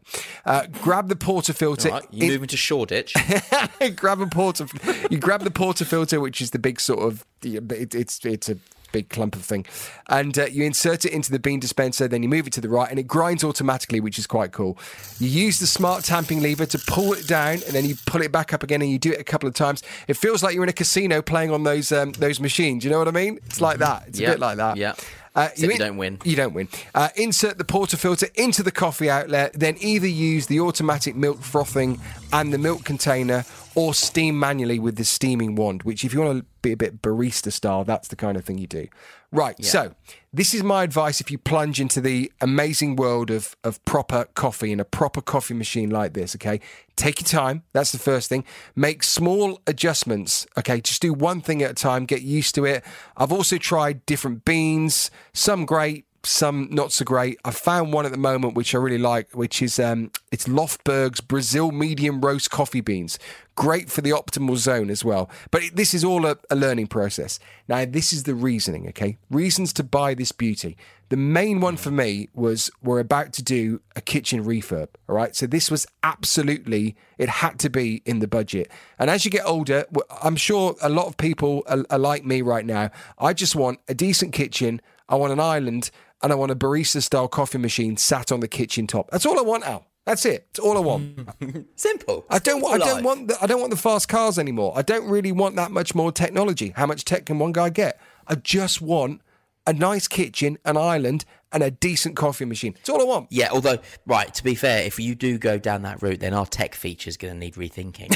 Uh, 0.46 0.68
grab 0.84 1.10
the 1.10 1.16
portafilter. 1.16 1.90
Right, 1.90 2.06
you 2.12 2.28
in- 2.28 2.34
move 2.34 2.44
into 2.44 2.58
Shoreditch. 2.58 3.16
grab 3.96 4.22
a 4.22 4.28
porter. 4.28 4.68
You 5.10 5.18
grab 5.18 5.42
the 5.42 5.50
portafilter, 5.50 6.22
which 6.22 6.40
is 6.40 6.52
the 6.52 6.60
big 6.60 6.80
sort 6.80 7.00
of. 7.00 7.26
It, 7.42 7.96
it's 7.96 8.24
it's 8.24 8.48
a 8.48 8.58
big 8.96 9.10
clump 9.10 9.36
of 9.36 9.44
thing, 9.44 9.66
and 10.08 10.38
uh, 10.40 10.46
you 10.46 10.64
insert 10.64 11.04
it 11.04 11.12
into 11.12 11.30
the 11.32 11.40
bean 11.40 11.60
dispenser. 11.60 12.08
Then 12.08 12.24
you 12.24 12.30
move 12.30 12.48
it 12.48 12.54
to 12.54 12.62
the 12.62 12.70
right, 12.70 12.90
and 12.90 12.98
it 12.98 13.08
grinds 13.08 13.44
automatically, 13.44 14.00
which 14.00 14.18
is 14.18 14.26
quite 14.26 14.52
cool. 14.54 14.78
You 15.20 15.28
use 15.28 15.60
the 15.60 15.68
smart 15.68 16.06
tamping 16.06 16.42
lever 16.42 16.66
to 16.66 16.80
pull 16.88 17.12
it 17.14 17.28
down, 17.28 17.56
and 17.66 17.74
then 17.76 17.86
you 17.86 17.96
pull 18.06 18.22
it 18.22 18.32
back 18.32 18.54
up 18.54 18.64
again, 18.64 18.82
and 18.82 18.90
you 18.90 18.98
do 19.00 19.12
it 19.12 19.20
a 19.20 19.24
couple 19.24 19.50
of 19.50 19.56
times. 19.56 19.84
It 20.08 20.16
feels 20.16 20.42
like 20.44 20.54
you're 20.56 20.64
in 20.64 20.70
a 20.70 20.80
casino 20.84 21.22
playing 21.22 21.52
on 21.52 21.64
those 21.64 21.92
um, 21.92 22.14
those 22.14 22.40
machines. 22.40 22.84
You 22.86 22.92
know 22.92 23.00
what 23.00 23.10
I 23.10 23.12
mean? 23.12 23.40
It's 23.48 23.60
like 23.60 23.80
that. 23.80 24.06
It's 24.08 24.20
a 24.20 24.26
bit 24.26 24.40
like 24.40 24.58
that. 24.58 24.78
yeah. 24.78 24.94
Uh, 25.36 25.50
Except 25.52 25.74
you 25.74 25.78
don't 25.78 25.98
win. 25.98 26.18
You 26.24 26.38
don't 26.38 26.54
win. 26.54 26.70
Uh, 26.94 27.10
insert 27.18 27.58
the 27.58 27.66
portafilter 27.66 28.30
into 28.36 28.64
the 28.64 28.72
coffee 28.72 29.10
outlet, 29.10 29.52
then 29.52 29.76
either 29.82 30.08
use 30.08 30.48
the 30.48 30.62
automatic 30.62 31.14
milk 31.18 31.42
frothing 31.42 32.00
and 32.32 32.54
the 32.54 32.58
milk 32.58 32.86
container 32.86 33.44
or 33.76 33.94
steam 33.94 34.40
manually 34.40 34.80
with 34.80 34.96
the 34.96 35.04
steaming 35.04 35.56
wand, 35.56 35.84
which, 35.84 36.04
if 36.04 36.14
you 36.14 36.22
want 36.22 36.40
to 36.40 36.46
be 36.62 36.72
a 36.72 36.78
bit 36.78 37.02
barista 37.02 37.52
style, 37.52 37.84
that's 37.84 38.08
the 38.08 38.16
kind 38.16 38.38
of 38.38 38.46
thing 38.46 38.58
you 38.58 38.68
do. 38.68 38.88
Right. 39.32 39.64
So, 39.64 39.94
this 40.34 40.54
is 40.54 40.64
my 40.64 40.84
advice 40.84 41.20
if 41.20 41.30
you 41.30 41.38
plunge 41.38 41.82
into 41.82 42.00
the 42.00 42.32
amazing 42.40 42.96
world 42.96 43.30
of, 43.30 43.56
of 43.64 43.84
proper 43.84 44.26
coffee 44.34 44.72
in 44.72 44.80
a 44.80 44.86
proper 44.86 45.22
coffee 45.22 45.54
machine 45.54 45.90
like 45.90 46.14
this, 46.14 46.36
okay? 46.36 46.62
Take 46.96 47.20
your 47.20 47.28
time. 47.28 47.64
That's 47.74 47.92
the 47.92 48.00
first 48.00 48.30
thing. 48.30 48.46
Make 48.76 49.04
small 49.04 49.60
adjustments, 49.68 50.48
okay? 50.58 50.80
Just 50.80 51.02
do 51.02 51.14
one 51.14 51.42
thing 51.42 51.62
at 51.62 51.72
a 51.72 51.76
time, 51.76 52.06
get 52.06 52.22
used 52.22 52.56
to 52.56 52.66
it. 52.66 52.84
I've 53.18 53.32
also 53.32 53.58
tried 53.58 54.06
different 54.06 54.46
beans, 54.46 55.12
some 55.34 55.66
great, 55.66 56.06
some 56.26 56.68
not 56.72 56.92
so 56.92 57.06
great. 57.06 57.40
I 57.46 57.52
found 57.52 57.94
one 57.94 58.06
at 58.06 58.12
the 58.12 58.18
moment 58.18 58.56
which 58.56 58.74
I 58.74 58.78
really 58.78 58.98
like, 58.98 59.32
which 59.34 59.62
is 59.62 59.80
um, 59.80 60.12
it's 60.32 60.48
Löfbergs 60.48 61.26
Brazil 61.26 61.72
medium 61.72 62.22
roast 62.22 62.52
coffee 62.52 62.82
beans. 62.82 63.18
Great 63.56 63.90
for 63.90 64.02
the 64.02 64.10
optimal 64.10 64.58
zone 64.58 64.90
as 64.90 65.06
well. 65.06 65.30
But 65.50 65.64
it, 65.64 65.76
this 65.76 65.94
is 65.94 66.04
all 66.04 66.26
a, 66.26 66.38
a 66.50 66.56
learning 66.56 66.88
process. 66.88 67.40
Now, 67.70 67.86
this 67.86 68.12
is 68.12 68.24
the 68.24 68.36
reasoning, 68.36 68.88
okay? 68.90 69.18
Reasons 69.30 69.72
to 69.74 69.84
buy 69.84 70.14
this 70.14 70.34
beauty. 70.34 70.76
The 71.08 71.18
main 71.18 71.62
one 71.62 71.78
for 71.78 71.92
me 71.92 72.28
was 72.34 72.70
we're 72.82 73.00
about 73.00 73.32
to 73.34 73.44
do 73.44 73.80
a 73.96 74.02
kitchen 74.02 74.44
refurb, 74.44 74.90
all 75.08 75.16
right? 75.16 75.34
So 75.36 75.48
this 75.48 75.72
was 75.72 75.88
absolutely, 76.04 76.98
it 77.18 77.30
had 77.30 77.60
to 77.60 77.70
be 77.70 78.02
in 78.06 78.20
the 78.20 78.28
budget. 78.28 78.70
And 79.00 79.10
as 79.10 79.24
you 79.24 79.32
get 79.32 79.46
older, 79.46 79.86
I'm 80.22 80.36
sure 80.36 80.76
a 80.82 80.90
lot 80.90 81.06
of 81.08 81.16
people 81.16 81.64
are, 81.68 81.86
are 81.90 82.00
like 82.00 82.26
me 82.26 82.42
right 82.42 82.66
now. 82.66 82.90
I 83.18 83.34
just 83.34 83.56
want 83.56 83.80
a 83.88 83.94
decent 83.94 84.34
kitchen. 84.34 84.82
I 85.08 85.16
want 85.16 85.32
an 85.32 85.40
island 85.40 85.92
and 86.23 86.32
I 86.32 86.36
want 86.36 86.51
a 86.51 86.56
barista 86.56 87.01
style 87.01 87.28
coffee 87.28 87.58
machine 87.58 87.97
sat 87.97 88.32
on 88.32 88.39
the 88.39 88.47
kitchen 88.47 88.88
top. 88.88 89.10
That's 89.12 89.25
all 89.25 89.38
I 89.38 89.43
want, 89.43 89.65
Al. 89.65 89.86
That's 90.06 90.25
it. 90.25 90.47
It's 90.51 90.60
all 90.60 90.78
I 90.78 90.82
want. 90.82 91.28
Simple. 91.75 92.25
I 92.30 92.38
don't. 92.38 92.62
want. 92.62 92.82
I 92.82 92.86
don't 92.86 93.04
want. 93.04 93.28
The, 93.28 93.38
I 93.41 93.47
don't 93.47 93.60
want 93.60 93.71
the 93.71 93.78
fast 93.78 94.08
cars 94.08 94.38
anymore. 94.38 94.73
I 94.75 94.84
don't 94.84 95.10
really 95.10 95.32
want 95.32 95.56
that 95.56 95.71
much 95.71 95.95
more 95.95 96.12
technology. 96.12 96.73
How 96.75 96.86
much 96.86 97.06
tech 97.06 97.25
can 97.25 97.39
one 97.39 97.54
guy 97.54 97.69
get? 97.69 97.99
I 98.28 98.36
just 98.36 98.82
want 98.82 99.21
a 99.67 99.73
nice 99.73 100.08
kitchen, 100.08 100.58
an 100.65 100.78
island, 100.78 101.25
and 101.51 101.63
a 101.63 101.71
decent 101.71 102.15
coffee 102.15 102.45
machine. 102.45 102.73
That's 102.73 102.89
all 102.89 103.01
I 103.01 103.06
want. 103.06 103.28
Yeah, 103.32 103.49
although, 103.51 103.78
right, 104.06 104.34
to 104.34 104.43
be 104.43 104.56
fair, 104.56 104.84
if 104.84 104.99
you 104.99 105.15
do 105.15 105.38
go 105.38 105.58
down 105.58 105.84
that 105.84 106.01
route, 106.01 106.19
then 106.19 106.34
our 106.34 106.45
tech 106.45 106.75
feature 106.75 107.10
is 107.10 107.17
going 107.17 107.34
to 107.34 107.39
need 107.39 107.56
rethinking. 107.56 108.13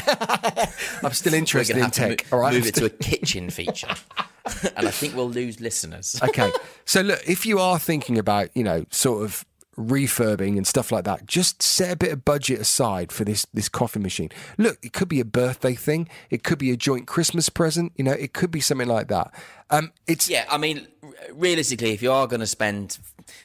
I'm 1.04 1.12
still 1.12 1.34
interested 1.34 1.76
in 1.78 1.90
tech. 1.90 2.26
mo- 2.30 2.36
all 2.36 2.42
right. 2.42 2.54
move 2.54 2.66
it 2.66 2.74
to 2.76 2.84
a 2.84 2.90
kitchen 2.90 3.50
feature. 3.50 3.88
and 4.76 4.86
I 4.86 4.90
think 4.90 5.14
we'll 5.16 5.30
lose 5.30 5.60
listeners. 5.60 6.20
okay. 6.22 6.50
So 6.84 7.00
look, 7.00 7.20
if 7.26 7.46
you 7.46 7.58
are 7.58 7.78
thinking 7.78 8.18
about, 8.18 8.54
you 8.54 8.62
know, 8.64 8.84
sort 8.90 9.24
of 9.24 9.44
refurbing 9.78 10.56
and 10.56 10.66
stuff 10.66 10.92
like 10.92 11.04
that, 11.04 11.26
just 11.26 11.62
set 11.62 11.92
a 11.92 11.96
bit 11.96 12.12
of 12.12 12.24
budget 12.24 12.60
aside 12.60 13.12
for 13.12 13.24
this 13.24 13.46
this 13.54 13.68
coffee 13.68 14.00
machine. 14.00 14.28
Look, 14.58 14.78
it 14.82 14.92
could 14.92 15.08
be 15.08 15.20
a 15.20 15.24
birthday 15.24 15.74
thing, 15.74 16.08
it 16.28 16.42
could 16.44 16.58
be 16.58 16.70
a 16.70 16.76
joint 16.76 17.06
Christmas 17.06 17.48
present, 17.48 17.92
you 17.96 18.04
know, 18.04 18.12
it 18.12 18.34
could 18.34 18.50
be 18.50 18.60
something 18.60 18.88
like 18.88 19.08
that. 19.08 19.32
Um 19.70 19.92
it's 20.06 20.28
Yeah, 20.28 20.44
I 20.50 20.58
mean, 20.58 20.86
realistically, 21.32 21.92
if 21.92 22.02
you 22.02 22.12
are 22.12 22.26
going 22.26 22.40
to 22.40 22.46
spend 22.46 22.98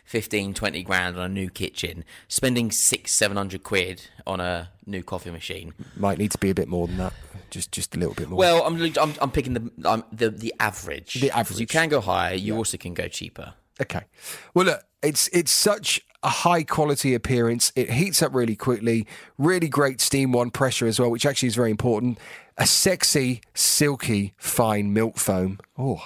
15, 0.05 0.53
20 0.53 0.83
grand 0.83 1.17
on 1.17 1.23
a 1.23 1.29
new 1.29 1.49
kitchen, 1.49 2.03
spending 2.27 2.71
six, 2.71 3.11
700 3.13 3.63
quid 3.63 4.07
on 4.25 4.39
a 4.39 4.69
new 4.85 5.03
coffee 5.03 5.31
machine. 5.31 5.73
might 5.95 6.17
need 6.17 6.31
to 6.31 6.37
be 6.37 6.49
a 6.49 6.55
bit 6.55 6.67
more 6.67 6.87
than 6.87 6.97
that. 6.97 7.13
Just 7.51 7.71
just 7.71 7.95
a 7.95 7.99
little 7.99 8.15
bit 8.15 8.27
more. 8.27 8.37
Well, 8.37 8.63
I'm, 8.65 8.81
I'm, 8.99 9.13
I'm 9.21 9.31
picking 9.31 9.53
the, 9.53 9.89
um, 9.89 10.03
the 10.11 10.29
the 10.29 10.53
average. 10.59 11.21
The 11.21 11.31
average. 11.31 11.59
You 11.59 11.67
can 11.67 11.89
go 11.89 12.01
higher, 12.01 12.33
you 12.33 12.57
also 12.57 12.75
can 12.77 12.93
go 12.93 13.07
cheaper. 13.07 13.53
Okay. 13.81 14.01
Well, 14.53 14.65
look, 14.65 14.83
it's 15.01 15.29
it's 15.29 15.51
such 15.51 16.01
a 16.23 16.29
high 16.29 16.63
quality 16.63 17.13
appearance. 17.13 17.71
It 17.75 17.91
heats 17.91 18.21
up 18.21 18.33
really 18.33 18.55
quickly. 18.55 19.07
Really 19.37 19.69
great 19.69 20.01
steam 20.01 20.31
wand 20.31 20.53
pressure 20.53 20.87
as 20.87 20.99
well, 20.99 21.11
which 21.11 21.25
actually 21.25 21.47
is 21.47 21.55
very 21.55 21.71
important. 21.71 22.17
A 22.57 22.65
sexy, 22.65 23.41
silky, 23.53 24.33
fine 24.37 24.91
milk 24.91 25.17
foam. 25.17 25.59
Oh. 25.77 26.01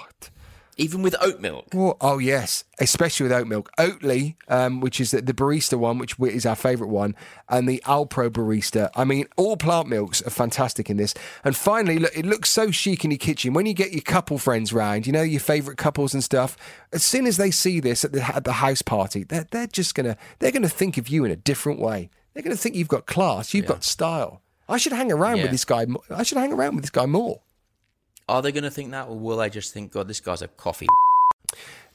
Even 0.80 1.02
with 1.02 1.14
oat 1.20 1.40
milk. 1.40 1.66
Oh, 1.74 1.94
oh 2.00 2.16
yes, 2.18 2.64
especially 2.80 3.24
with 3.24 3.32
oat 3.32 3.46
milk. 3.46 3.70
Oatly, 3.78 4.36
um, 4.48 4.80
which 4.80 4.98
is 4.98 5.10
the, 5.10 5.20
the 5.20 5.34
barista 5.34 5.78
one, 5.78 5.98
which 5.98 6.18
is 6.18 6.46
our 6.46 6.56
favourite 6.56 6.90
one, 6.90 7.14
and 7.50 7.68
the 7.68 7.82
Alpro 7.84 8.30
barista. 8.30 8.88
I 8.96 9.04
mean, 9.04 9.26
all 9.36 9.58
plant 9.58 9.88
milks 9.88 10.22
are 10.22 10.30
fantastic 10.30 10.88
in 10.88 10.96
this. 10.96 11.12
And 11.44 11.54
finally, 11.54 11.98
look, 11.98 12.16
it 12.16 12.24
looks 12.24 12.48
so 12.48 12.70
chic 12.70 13.04
in 13.04 13.10
your 13.10 13.18
kitchen 13.18 13.52
when 13.52 13.66
you 13.66 13.74
get 13.74 13.92
your 13.92 14.00
couple 14.00 14.38
friends 14.38 14.72
round. 14.72 15.06
You 15.06 15.12
know, 15.12 15.20
your 15.22 15.40
favourite 15.40 15.76
couples 15.76 16.14
and 16.14 16.24
stuff. 16.24 16.56
As 16.94 17.02
soon 17.04 17.26
as 17.26 17.36
they 17.36 17.50
see 17.50 17.78
this 17.78 18.02
at 18.02 18.12
the 18.12 18.22
at 18.34 18.44
the 18.44 18.54
house 18.54 18.80
party, 18.80 19.22
they're 19.22 19.46
they're 19.50 19.66
just 19.66 19.94
gonna 19.94 20.16
they're 20.38 20.50
gonna 20.50 20.68
think 20.70 20.96
of 20.96 21.08
you 21.08 21.26
in 21.26 21.30
a 21.30 21.36
different 21.36 21.78
way. 21.78 22.08
They're 22.32 22.42
gonna 22.42 22.56
think 22.56 22.74
you've 22.74 22.88
got 22.88 23.04
class, 23.04 23.52
you've 23.52 23.66
got 23.66 23.84
style. 23.84 24.40
I 24.66 24.78
should 24.78 24.92
hang 24.92 25.12
around 25.12 25.36
Yeah. 25.36 25.42
with 25.42 25.50
this 25.50 25.66
guy. 25.66 25.84
I 26.10 26.22
should 26.22 26.38
hang 26.38 26.54
around 26.54 26.76
with 26.76 26.84
this 26.84 26.90
guy 26.90 27.04
more. 27.04 27.42
Are 28.30 28.40
they 28.42 28.52
going 28.52 28.62
to 28.64 28.70
think 28.70 28.92
that, 28.92 29.08
or 29.08 29.18
will 29.18 29.38
they 29.38 29.50
just 29.50 29.72
think, 29.74 29.90
God, 29.90 30.06
this 30.06 30.20
guy's 30.20 30.40
a 30.40 30.46
coffee? 30.46 30.86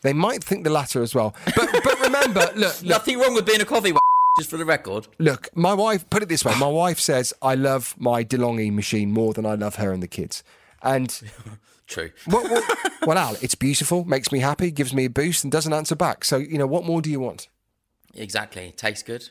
They 0.01 0.11
might 0.11 0.43
think 0.43 0.65
the 0.65 0.69
latter 0.69 1.01
as 1.01 1.15
well. 1.15 1.33
But 1.55 1.69
but 1.81 1.99
remember, 2.01 2.41
look, 2.55 2.55
look, 2.55 2.83
Nothing 2.83 3.19
wrong 3.19 3.33
with 3.33 3.45
being 3.45 3.61
a 3.61 3.65
coffee, 3.65 3.93
just 4.37 4.49
for 4.49 4.57
the 4.57 4.65
record. 4.65 5.07
Look, 5.17 5.47
my 5.55 5.73
wife, 5.73 6.09
put 6.09 6.21
it 6.23 6.29
this 6.29 6.43
way 6.43 6.53
my 6.59 6.67
wife 6.67 6.99
says, 6.99 7.33
I 7.41 7.55
love 7.55 7.95
my 7.97 8.25
DeLonghi 8.25 8.71
machine 8.73 9.11
more 9.13 9.33
than 9.33 9.45
I 9.45 9.55
love 9.55 9.75
her 9.75 9.93
and 9.93 10.03
the 10.03 10.09
kids. 10.09 10.43
And, 10.83 11.09
True. 11.87 12.11
well, 12.27 12.43
well, 12.43 12.63
well, 13.07 13.17
Al, 13.17 13.37
it's 13.41 13.55
beautiful, 13.55 14.03
makes 14.03 14.31
me 14.33 14.39
happy, 14.39 14.71
gives 14.71 14.93
me 14.93 15.05
a 15.05 15.09
boost, 15.09 15.45
and 15.45 15.51
doesn't 15.53 15.71
answer 15.71 15.95
back. 15.95 16.25
So, 16.25 16.35
you 16.37 16.57
know, 16.57 16.67
what 16.67 16.83
more 16.83 17.01
do 17.01 17.09
you 17.09 17.21
want? 17.21 17.47
Exactly. 18.13 18.73
Tastes 18.75 19.03
good. 19.03 19.29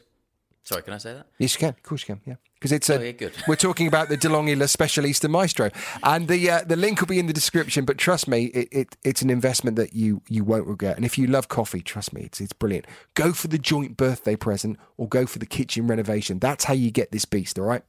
Sorry, 0.64 0.83
can 0.83 0.94
I 0.94 0.98
say 0.98 1.12
that? 1.12 1.27
Yes, 1.38 1.55
you 1.55 1.61
can. 1.61 1.68
Of 1.70 1.83
course, 1.83 2.09
you 2.09 2.14
can. 2.14 2.22
Yeah, 2.24 2.37
because 2.55 2.72
it's 2.72 2.88
a. 2.88 2.98
Oh, 2.98 3.03
yeah, 3.03 3.12
good. 3.12 3.33
We're 3.46 3.55
talking 3.55 3.87
about 3.87 4.09
the 4.09 4.16
DeLonghi 4.16 4.59
La 4.59 4.64
Specialista 4.64 5.29
Maestro, 5.29 5.70
and 6.03 6.27
the 6.27 6.50
uh, 6.50 6.62
the 6.64 6.77
link 6.77 7.00
will 7.00 7.07
be 7.07 7.18
in 7.18 7.27
the 7.27 7.35
description. 7.35 7.85
But 7.85 7.98
trust 7.98 8.27
me, 8.27 8.46
it, 8.46 8.68
it 8.72 8.96
it's 9.05 9.20
an 9.20 9.29
investment 9.29 9.77
that 9.77 9.92
you 9.92 10.22
you 10.27 10.42
won't 10.42 10.66
regret. 10.66 10.96
And 10.96 11.05
if 11.05 11.18
you 11.18 11.27
love 11.27 11.48
coffee, 11.48 11.83
trust 11.83 12.14
me, 12.14 12.22
it's 12.22 12.40
it's 12.40 12.55
brilliant. 12.55 12.87
Go 13.12 13.35
for 13.35 13.48
the 13.48 13.59
joint 13.59 13.98
birthday 13.98 14.37
present, 14.37 14.79
or 14.96 15.07
go 15.07 15.27
for 15.27 15.38
the 15.38 15.46
kitchen 15.46 15.87
renovation. 15.87 16.38
That's 16.38 16.64
how 16.64 16.72
you 16.74 16.90
get 16.90 17.12
this 17.12 17.27
beast. 17.27 17.59
All 17.59 17.66
right. 17.66 17.83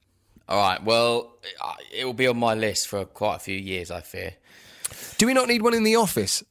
All 0.50 0.62
right. 0.62 0.84
Well, 0.84 1.38
it 1.94 2.04
will 2.04 2.14
be 2.14 2.28
on 2.28 2.38
my 2.38 2.56
list 2.56 2.90
for 2.90 3.06
quite 3.06 3.36
a 3.36 3.40
few 3.40 3.58
years, 3.58 3.90
I 3.90 4.02
fear. 4.02 4.34
Do 5.18 5.28
we 5.28 5.34
not 5.34 5.48
need 5.48 5.62
one 5.62 5.74
in 5.74 5.84
the 5.84 5.96
office? 5.96 6.44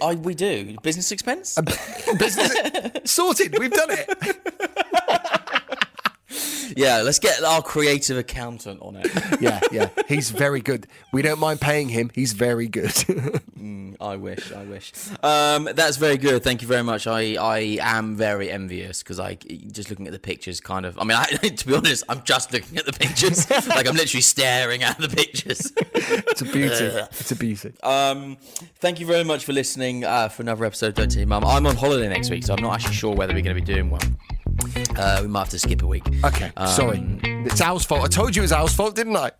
I, 0.00 0.14
we 0.14 0.34
do. 0.34 0.76
Business 0.82 1.12
expense? 1.12 1.58
Business 2.18 2.52
sorted. 3.04 3.58
We've 3.58 3.70
done 3.70 3.90
it. 3.90 4.84
yeah, 6.78 7.02
let's 7.02 7.18
get 7.18 7.42
our 7.42 7.60
creative 7.60 8.16
accountant 8.16 8.80
on 8.80 8.96
it. 8.96 9.10
Yeah, 9.40 9.60
yeah. 9.70 9.88
He's 10.08 10.30
very 10.30 10.60
good. 10.60 10.88
We 11.12 11.22
don't 11.22 11.38
mind 11.38 11.60
paying 11.60 11.88
him. 11.88 12.10
He's 12.12 12.32
very 12.32 12.66
good. 12.66 12.92
I 14.00 14.16
wish, 14.16 14.52
I 14.52 14.64
wish. 14.64 14.92
Um, 15.22 15.68
that's 15.74 15.96
very 15.96 16.16
good. 16.16 16.42
Thank 16.42 16.62
you 16.62 16.66
very 16.66 16.82
much. 16.82 17.06
I, 17.06 17.34
I 17.34 17.78
am 17.80 18.16
very 18.16 18.50
envious 18.50 19.02
because 19.02 19.20
I 19.20 19.34
just 19.34 19.90
looking 19.90 20.06
at 20.06 20.12
the 20.12 20.18
pictures, 20.18 20.60
kind 20.60 20.86
of. 20.86 20.98
I 20.98 21.04
mean, 21.04 21.16
I, 21.16 21.24
to 21.56 21.66
be 21.66 21.74
honest, 21.74 22.04
I'm 22.08 22.22
just 22.24 22.52
looking 22.52 22.78
at 22.78 22.86
the 22.86 22.92
pictures. 22.92 23.48
like 23.50 23.86
I'm 23.86 23.96
literally 23.96 24.22
staring 24.22 24.82
at 24.82 24.98
the 24.98 25.08
pictures. 25.08 25.72
It's 25.76 26.42
a 26.42 26.44
beauty. 26.44 26.84
it's 26.84 27.30
a 27.30 27.36
beauty. 27.36 27.72
Um, 27.82 28.38
thank 28.80 28.98
you 28.98 29.06
very 29.06 29.24
much 29.24 29.44
for 29.44 29.52
listening 29.52 30.04
uh, 30.04 30.28
for 30.28 30.42
another 30.42 30.64
episode. 30.64 30.94
Don't 30.94 31.10
tell 31.10 31.18
your 31.20 31.28
mum. 31.28 31.44
I'm 31.44 31.66
on 31.66 31.76
holiday 31.76 32.08
next 32.08 32.30
week, 32.30 32.44
so 32.44 32.54
I'm 32.54 32.62
not 32.62 32.74
actually 32.74 32.94
sure 32.94 33.14
whether 33.14 33.34
we're 33.34 33.42
going 33.42 33.56
to 33.56 33.62
be 33.62 33.72
doing 33.72 33.90
one. 33.90 34.16
Uh, 34.96 35.18
we 35.22 35.28
might 35.28 35.40
have 35.40 35.48
to 35.50 35.58
skip 35.58 35.82
a 35.82 35.86
week. 35.86 36.06
Okay, 36.24 36.50
sorry. 36.66 37.02
It's 37.22 37.60
Al's 37.60 37.84
fault. 37.84 38.04
I 38.04 38.08
told 38.08 38.34
you 38.34 38.42
it 38.42 38.44
was 38.44 38.52
Al's 38.52 38.74
fault, 38.74 38.94
didn't 38.94 39.16
I? 39.16 39.30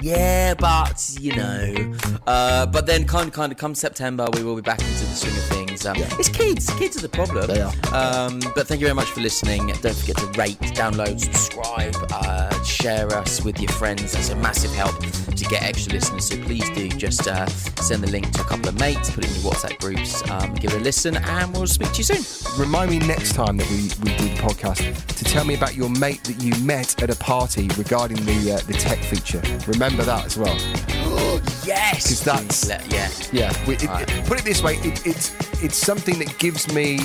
Yeah, 0.00 0.54
but 0.54 1.08
you 1.20 1.34
know, 1.36 1.94
uh, 2.26 2.66
but 2.66 2.84
then 2.84 3.06
kind 3.06 3.28
of, 3.28 3.32
kind 3.34 3.52
of, 3.52 3.58
come 3.58 3.74
September, 3.74 4.26
we 4.34 4.42
will 4.42 4.56
be 4.56 4.60
back 4.62 4.80
into 4.80 4.90
the 5.06 5.14
swing 5.14 5.36
of 5.36 5.42
things. 5.44 5.86
Um, 5.86 5.94
It's 6.18 6.28
kids, 6.28 6.68
kids 6.78 6.96
are 6.96 7.00
the 7.00 7.08
problem. 7.08 7.46
They 7.46 7.60
are. 7.60 7.72
Um, 7.92 8.40
but 8.54 8.66
thank 8.66 8.80
you 8.80 8.86
very 8.86 8.94
much 8.94 9.08
for 9.10 9.20
listening. 9.20 9.68
Don't 9.82 9.94
forget 9.96 10.16
to 10.16 10.26
rate, 10.38 10.58
download, 10.74 11.20
subscribe, 11.20 11.94
uh, 12.10 12.62
share 12.64 13.06
us 13.14 13.42
with 13.44 13.60
your 13.60 13.70
friends. 13.70 14.12
That's 14.12 14.30
a 14.30 14.36
massive 14.36 14.72
help 14.72 14.94
to 15.36 15.44
get 15.46 15.62
extra 15.62 15.92
listeners. 15.94 16.28
So 16.28 16.36
please 16.42 16.68
do 16.70 16.88
just 16.88 17.26
uh, 17.28 17.46
send 17.46 18.02
the 18.02 18.10
link 18.10 18.30
to 18.32 18.40
a 18.40 18.44
couple 18.44 18.68
of 18.68 18.78
mates, 18.78 19.10
put 19.10 19.24
it 19.24 19.36
in 19.36 19.42
your 19.42 19.52
WhatsApp 19.52 19.78
groups, 19.80 20.28
um, 20.30 20.54
give 20.54 20.72
it 20.72 20.80
a 20.80 20.84
listen, 20.84 21.16
and 21.16 21.52
we'll 21.54 21.66
speak 21.66 21.90
to 21.92 21.98
you 21.98 22.04
soon. 22.04 22.60
Remind 22.60 22.90
me 22.90 22.98
next 23.00 23.34
time 23.34 23.56
that 23.56 23.68
we, 23.70 23.82
we 24.02 24.16
do 24.16 24.28
the 24.28 24.40
podcast 24.40 25.06
to 25.16 25.24
tell 25.24 25.44
me 25.44 25.54
about 25.54 25.74
your 25.74 25.90
mate 25.90 26.22
that 26.24 26.40
you 26.42 26.54
met 26.64 27.02
at 27.02 27.10
a 27.10 27.16
party 27.16 27.68
regarding 27.76 28.16
the 28.24 28.52
uh, 28.54 28.66
the 28.66 28.74
tech 28.74 28.98
feature. 28.98 29.42
Remember 29.66 30.02
that 30.04 30.24
as 30.26 30.36
well. 30.38 30.56
Yes, 31.64 32.08
'Cause 32.08 32.20
that's- 32.24 32.68
Let- 32.68 32.92
yeah. 32.92 33.08
Yeah. 33.32 33.66
We, 33.66 33.74
it, 33.74 33.84
Right. 33.84 34.10
it- 34.10 34.24
put 34.26 34.38
it 34.38 34.44
this 34.44 34.62
way, 34.62 34.74
it, 34.78 35.06
it's 35.06 35.32
it's 35.62 35.76
something 35.76 36.18
that 36.18 36.38
gives 36.38 36.72
me 36.72 36.98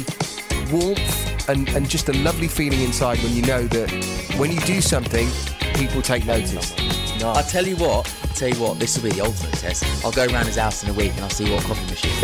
warmth 0.71 1.49
and, 1.49 1.67
and 1.69 1.89
just 1.89 2.09
a 2.09 2.13
lovely 2.13 2.47
feeling 2.47 2.81
inside 2.81 3.17
when 3.19 3.33
you 3.33 3.41
know 3.43 3.63
that 3.67 3.89
when 4.37 4.51
you 4.51 4.59
do 4.61 4.81
something, 4.81 5.27
people 5.75 6.01
take 6.01 6.25
notice. 6.25 6.73
It's 7.19 7.37
I'll 7.37 7.43
tell 7.43 7.67
you 7.67 7.75
what. 7.75 8.15
I'll 8.23 8.33
tell 8.33 8.47
you 8.47 8.61
what. 8.61 8.79
This 8.79 8.95
will 8.95 9.09
be 9.09 9.15
the 9.15 9.25
ultimate 9.25 9.53
test. 9.55 9.83
I'll 10.05 10.11
go 10.11 10.25
around 10.25 10.45
his 10.45 10.55
house 10.55 10.83
in 10.83 10.89
a 10.89 10.93
week 10.93 11.11
and 11.15 11.21
I'll 11.21 11.29
see 11.29 11.51
what 11.51 11.63
coffee 11.65 11.85
machine. 11.89 12.11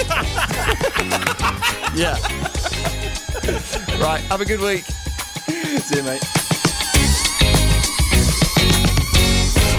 yeah. 1.96 2.16
right. 4.02 4.22
Have 4.30 4.40
a 4.40 4.46
good 4.46 4.62
week. 4.62 4.86
see 5.82 5.98
you, 5.98 6.04
mate. 6.04 6.22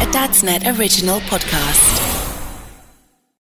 A 0.03 0.13
Dad's 0.13 0.43
Net 0.43 0.67
original 0.79 1.21
podcast. 1.21 1.96